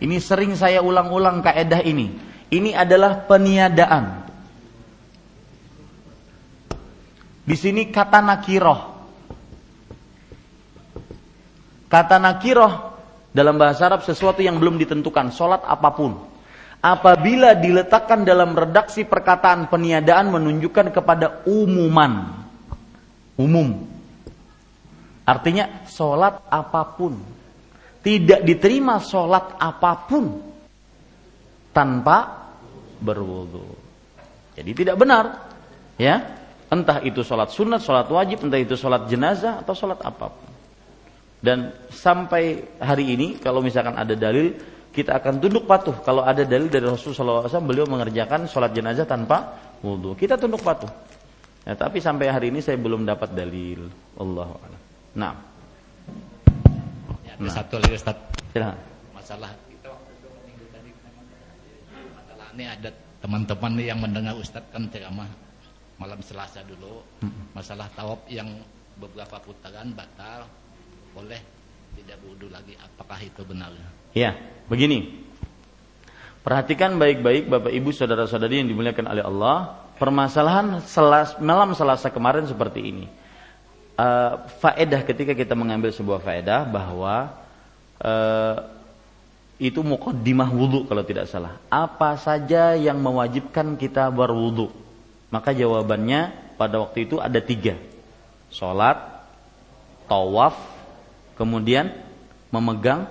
[0.00, 2.08] Ini sering saya ulang-ulang kaedah ini.
[2.50, 4.04] Ini adalah peniadaan.
[7.44, 8.80] Di sini kata nakiroh.
[11.90, 12.72] Kata nakiroh
[13.34, 16.30] dalam bahasa Arab sesuatu yang belum ditentukan, solat apa pun.
[16.80, 22.40] Apabila diletakkan dalam redaksi perkataan peniadaan menunjukkan kepada umuman.
[23.36, 23.99] Umum.
[25.30, 27.14] Artinya solat apa pun.
[28.02, 30.24] Tidak diterima solat apa pun
[31.70, 32.50] tanpa
[32.98, 33.62] berwudu.
[34.58, 35.46] Jadi tidak benar.
[36.00, 36.34] Ya,
[36.72, 40.50] entah itu solat sunat, solat wajib, entah itu solat jenazah atau solat apa pun.
[41.38, 44.50] Dan sampai hari ini kalau misalkan ada dalil
[44.90, 45.94] kita akan tunduk patuh.
[46.02, 50.18] Kalau ada dalil dari Rasulullah SAW beliau mengerjakan sholat jenazah tanpa wudhu.
[50.18, 50.90] Kita tunduk patuh.
[51.62, 53.86] Ya, tapi sampai hari ini saya belum dapat dalil.
[54.18, 54.50] Allah
[55.16, 55.34] Nah.
[57.26, 57.54] Ya, ada nah.
[57.54, 58.16] satu lagi Ustaz.
[58.54, 58.78] Silahkan.
[59.14, 60.90] Masalah kita waktu itu minggu tadi
[62.14, 62.90] masalah ini ada
[63.22, 65.28] teman-teman yang mendengar Ustaz kan ceramah
[66.00, 67.04] malam Selasa dulu
[67.52, 68.48] masalah tawaf yang
[68.96, 70.48] beberapa putaran batal
[71.12, 71.40] boleh
[71.96, 72.74] tidak wudhu lagi.
[72.78, 73.74] Apakah itu benar?
[74.14, 74.34] Ya,
[74.70, 75.26] begini.
[76.40, 79.56] Perhatikan baik-baik Bapak Ibu saudara-saudari yang dimuliakan oleh Allah.
[80.00, 83.04] Permasalahan selas, malam Selasa kemarin seperti ini.
[83.94, 87.36] Uh, faedah ketika kita mengambil sebuah faedah bahwa
[88.00, 88.56] uh,
[89.60, 91.60] itu mukaddimah wudhu kalau tidak salah.
[91.68, 94.72] Apa saja yang mewajibkan kita berwudhu?
[95.28, 97.76] Maka jawabannya pada waktu itu ada tiga.
[98.48, 98.98] Sholat,
[100.08, 100.56] tawaf,
[101.36, 101.92] kemudian
[102.48, 103.06] memegang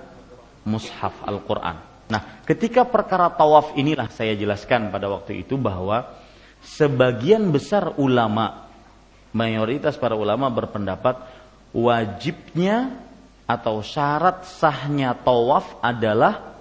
[0.66, 1.80] mushaf Al-Quran.
[2.10, 6.10] Nah, ketika perkara tawaf inilah saya jelaskan pada waktu itu bahwa
[6.60, 8.69] sebagian besar ulama
[9.30, 11.18] mayoritas para ulama berpendapat
[11.70, 12.94] wajibnya
[13.46, 16.54] atau syarat sahnya tawaf adalah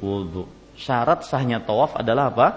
[0.00, 0.48] wudhu.
[0.76, 2.48] Syarat sahnya tawaf adalah apa?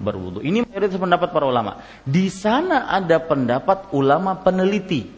[0.00, 0.40] Berwudhu.
[0.44, 1.80] Ini mayoritas pendapat para ulama.
[2.04, 5.08] Di sana ada pendapat ulama peneliti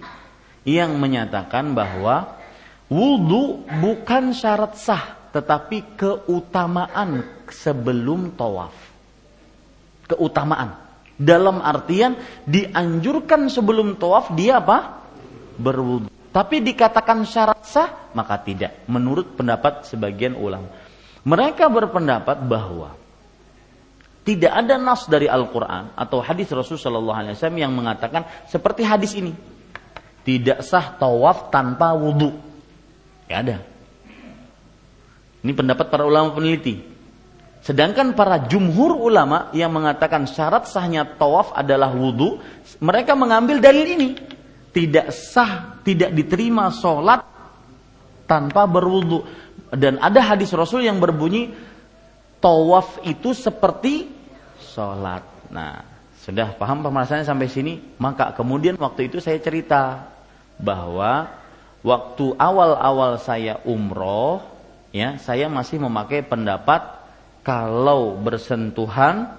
[0.63, 2.39] yang menyatakan bahwa
[2.87, 8.75] wudhu bukan syarat sah, tetapi keutamaan sebelum tawaf.
[10.11, 10.82] Keutamaan.
[11.23, 15.07] Dalam artian dianjurkan sebelum tawaf dia apa?
[15.55, 16.11] Berwudhu.
[16.33, 18.83] Tapi dikatakan syarat sah, maka tidak.
[18.91, 20.67] Menurut pendapat sebagian ulama.
[21.23, 22.99] Mereka berpendapat bahwa
[24.23, 29.35] tidak ada nas dari Al-Quran atau hadis Rasulullah SAW yang mengatakan seperti hadis ini.
[30.23, 32.31] Tidak sah tawaf tanpa wudhu.
[33.27, 33.63] Tidak ada.
[35.43, 36.92] Ini pendapat para ulama peneliti.
[37.63, 42.43] Sedangkan para jumhur ulama yang mengatakan syarat sahnya tawaf adalah wudhu,
[42.83, 44.19] mereka mengambil dalil ini
[44.75, 47.23] tidak sah, tidak diterima sholat
[48.27, 49.23] tanpa berwudu.
[49.71, 51.55] Dan ada hadis Rasul yang berbunyi
[52.43, 54.11] tawaf itu seperti
[54.59, 55.23] sholat.
[55.55, 55.87] Nah,
[56.25, 57.79] sudah paham pembahasannya sampai sini?
[58.03, 60.11] Maka kemudian waktu itu saya cerita
[60.59, 61.31] bahwa
[61.87, 64.43] waktu awal-awal saya umroh,
[64.91, 67.02] ya saya masih memakai pendapat
[67.43, 69.31] kalau bersentuhan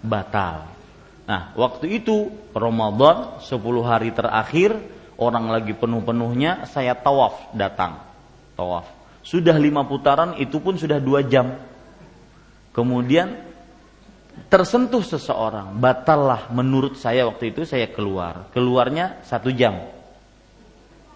[0.00, 0.68] batal.
[1.24, 4.76] Nah, waktu itu Ramadan 10 hari terakhir
[5.16, 8.04] orang lagi penuh-penuhnya saya tawaf datang.
[8.56, 8.84] Tawaf.
[9.24, 11.56] Sudah lima putaran itu pun sudah dua jam.
[12.76, 13.40] Kemudian
[14.52, 18.52] tersentuh seseorang, batallah menurut saya waktu itu saya keluar.
[18.52, 19.80] Keluarnya satu jam.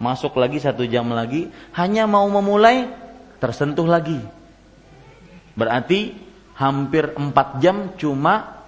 [0.00, 2.88] Masuk lagi satu jam lagi, hanya mau memulai
[3.42, 4.37] tersentuh lagi.
[5.58, 6.14] Berarti
[6.54, 8.62] hampir empat jam cuma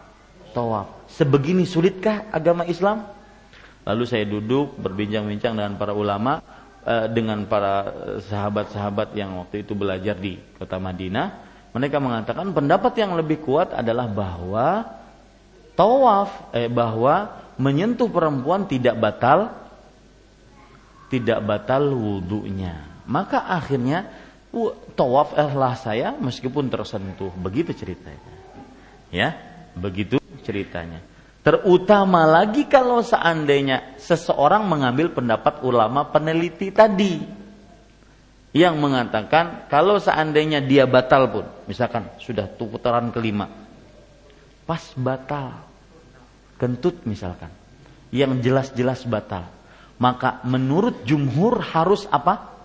[0.51, 3.07] tawaf sebegini sulitkah agama Islam?
[3.87, 6.43] Lalu saya duduk berbincang-bincang dengan para ulama,
[6.83, 7.87] eh, dengan para
[8.27, 11.49] sahabat-sahabat yang waktu itu belajar di kota Madinah.
[11.71, 14.83] Mereka mengatakan pendapat yang lebih kuat adalah bahwa
[15.79, 19.55] tawaf, eh, bahwa menyentuh perempuan tidak batal,
[21.07, 23.07] tidak batal wudhunya.
[23.07, 24.07] Maka akhirnya
[24.99, 27.31] tawaf lah saya meskipun tersentuh.
[27.39, 28.33] Begitu ceritanya.
[29.11, 29.35] Ya,
[29.75, 31.03] begitu ceritanya.
[31.41, 37.25] Terutama lagi kalau seandainya seseorang mengambil pendapat ulama peneliti tadi
[38.53, 43.49] yang mengatakan kalau seandainya dia batal pun, misalkan sudah putaran kelima,
[44.69, 45.65] pas batal,
[46.61, 47.49] kentut misalkan,
[48.13, 49.49] yang jelas-jelas batal,
[49.97, 52.60] maka menurut jumhur harus apa?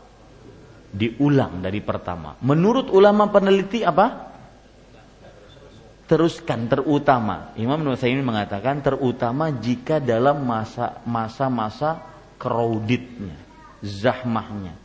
[0.96, 2.40] Diulang dari pertama.
[2.40, 4.26] Menurut ulama peneliti apa?
[6.06, 7.54] teruskan terutama.
[7.58, 12.02] Imam Nusaimi mengatakan terutama jika dalam masa masa-masa
[12.38, 13.34] crowdednya
[13.82, 14.78] zahmahnya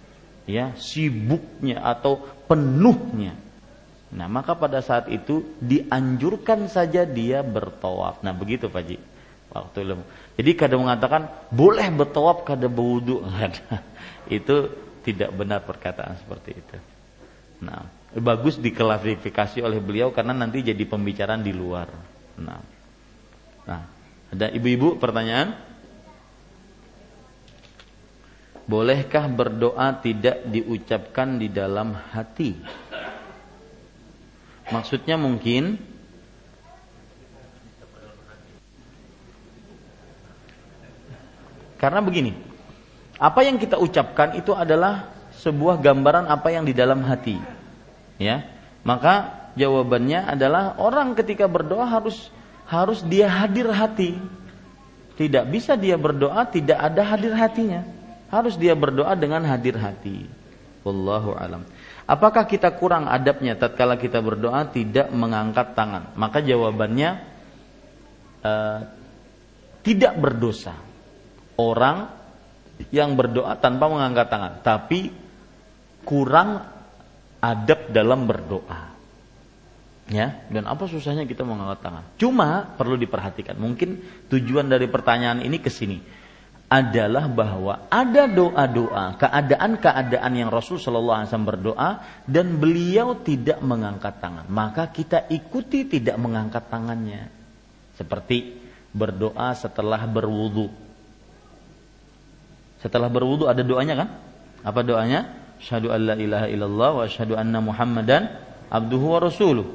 [0.48, 3.36] ya sibuknya atau penuhnya.
[4.10, 8.24] Nah maka pada saat itu dianjurkan saja dia bertawaf.
[8.24, 8.98] Nah begitu Pak Ji
[9.52, 10.04] waktu lemu
[10.40, 13.22] jadi kadang mengatakan boleh bertawaf kada berwudu.
[14.30, 14.72] Itu
[15.10, 16.76] tidak benar perkataan seperti itu
[17.60, 21.86] nah bagus diklarifikasi oleh beliau karena nanti jadi pembicaraan di luar.
[22.42, 22.62] Nah,
[23.62, 23.82] nah
[24.34, 25.70] ada ibu-ibu pertanyaan?
[28.66, 32.54] Bolehkah berdoa tidak diucapkan di dalam hati?
[34.70, 35.74] Maksudnya mungkin
[41.82, 42.30] karena begini,
[43.20, 45.12] apa yang kita ucapkan itu adalah
[45.44, 47.36] sebuah gambaran apa yang di dalam hati.
[48.16, 48.48] Ya.
[48.80, 52.32] Maka jawabannya adalah orang ketika berdoa harus
[52.64, 54.16] harus dia hadir hati.
[55.20, 57.84] Tidak bisa dia berdoa tidak ada hadir hatinya.
[58.32, 60.24] Harus dia berdoa dengan hadir hati.
[60.80, 61.68] Wallahu alam.
[62.08, 66.16] Apakah kita kurang adabnya tatkala kita berdoa tidak mengangkat tangan?
[66.16, 67.20] Maka jawabannya
[68.40, 68.80] uh,
[69.84, 70.72] tidak berdosa.
[71.60, 72.19] Orang
[72.88, 75.12] yang berdoa tanpa mengangkat tangan tapi
[76.08, 76.64] kurang
[77.40, 78.92] adab dalam berdoa.
[80.10, 82.04] Ya, dan apa susahnya kita mengangkat tangan?
[82.18, 83.54] Cuma perlu diperhatikan.
[83.54, 86.02] Mungkin tujuan dari pertanyaan ini ke sini
[86.70, 91.90] adalah bahwa ada doa-doa, keadaan-keadaan yang Rasul Shallallahu Alaihi Wasallam berdoa
[92.26, 94.46] dan beliau tidak mengangkat tangan.
[94.50, 97.30] Maka kita ikuti tidak mengangkat tangannya.
[97.94, 98.54] Seperti
[98.90, 100.89] berdoa setelah berwudu.
[102.80, 104.08] Setelah berwudu ada doanya kan?
[104.64, 105.36] Apa doanya?
[105.60, 108.32] Asyhadu an la ilaha illallah wa asyhadu anna Muhammadan
[108.72, 109.68] abduhu wa rasuluh.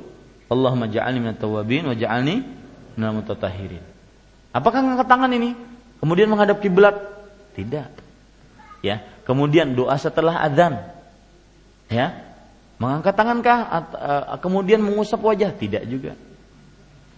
[0.49, 2.41] Allahumma ja'alni minat tawabin wa ja'alni
[2.97, 3.81] minal mutatahhirin.
[4.49, 5.53] Apakah ngangkat tangan ini?
[6.01, 6.97] Kemudian menghadap kiblat?
[7.53, 7.89] Tidak.
[8.81, 9.01] Ya.
[9.25, 10.81] Kemudian doa setelah adzan.
[11.89, 12.25] Ya.
[12.81, 15.53] Mengangkat tangankah uh, kemudian mengusap wajah?
[15.53, 16.13] Tidak juga.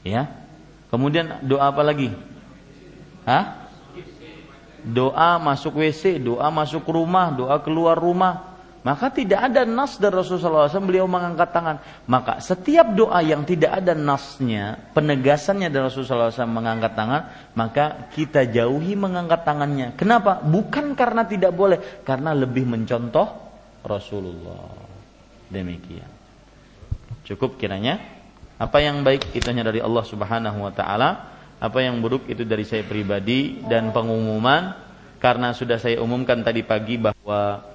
[0.04, 0.32] Ya.
[0.88, 2.16] Kemudian doa apa lagi?
[3.28, 3.67] Hah?
[4.88, 8.56] Doa masuk WC, doa masuk rumah, doa keluar rumah.
[8.88, 11.84] Maka tidak ada nas dari Rasulullah SAW beliau mengangkat tangan.
[12.08, 18.48] Maka setiap doa yang tidak ada nasnya, penegasannya dari Rasulullah SAW mengangkat tangan, maka kita
[18.48, 19.92] jauhi mengangkat tangannya.
[20.00, 20.40] Kenapa?
[20.40, 23.28] Bukan karena tidak boleh, karena lebih mencontoh
[23.84, 24.72] Rasulullah.
[25.52, 26.08] Demikian.
[27.28, 28.00] Cukup kiranya.
[28.56, 32.64] Apa yang baik itu hanya dari Allah Subhanahu wa taala, apa yang buruk itu dari
[32.66, 34.86] saya pribadi dan pengumuman.
[35.18, 37.66] Karena sudah saya umumkan tadi pagi bahwa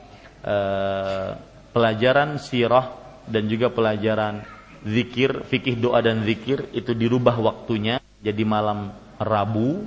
[0.42, 1.30] Eh,
[1.70, 2.98] pelajaran sirah
[3.30, 4.42] dan juga pelajaran
[4.82, 8.90] zikir, fikih doa dan zikir itu dirubah waktunya jadi malam
[9.22, 9.86] Rabu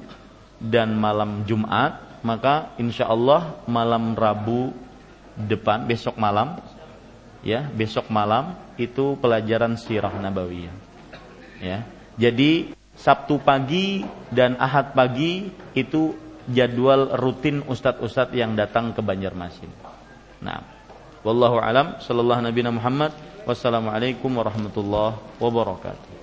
[0.63, 4.71] dan malam Jumat, maka insya Allah malam Rabu
[5.35, 6.55] depan besok malam
[7.43, 10.75] ya besok malam itu pelajaran sirah nabawiyah
[11.59, 11.83] ya.
[12.15, 12.71] Jadi
[13.05, 14.01] Sabtu pagi
[14.33, 15.45] dan Ahad pagi
[15.77, 16.17] itu
[16.49, 19.69] jadwal rutin ustadz-ustadz yang datang ke Banjarmasin.
[20.41, 20.65] Nah,
[21.21, 22.01] wallahu alam.
[22.01, 23.13] Sallallahu nabi Muhammad.
[23.45, 26.17] Wassalamualaikum warahmatullahi wabarakatuh.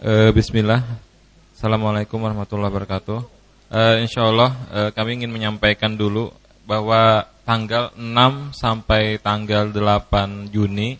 [0.00, 0.80] Uh, Bismillah.
[1.52, 3.33] Assalamualaikum warahmatullahi wabarakatuh
[3.74, 6.30] uh, Insya Allah uh, kami ingin menyampaikan dulu
[6.64, 10.96] bahwa tanggal 6 sampai tanggal 8 Juni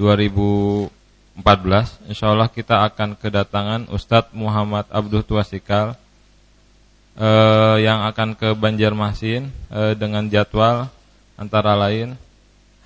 [0.00, 6.00] 2014 Insya Allah kita akan kedatangan Ustadz Muhammad Abdul Tuasikal
[7.16, 10.88] eh, yang akan ke Banjarmasin eh, dengan jadwal
[11.36, 12.16] antara lain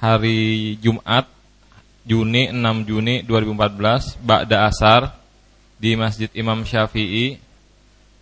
[0.02, 1.30] hari Jumat
[2.02, 5.14] Juni 6 Juni 2014 Ba'da Asar
[5.78, 7.38] di Masjid Imam Syafi'i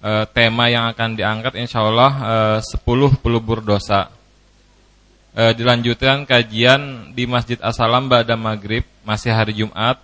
[0.02, 2.12] eh, tema yang akan diangkat insya Allah
[2.60, 4.10] eh, 10 pelubur dosa.
[5.38, 10.02] E, dilanjutkan kajian di Masjid Asalam pada maghrib masih hari Jumat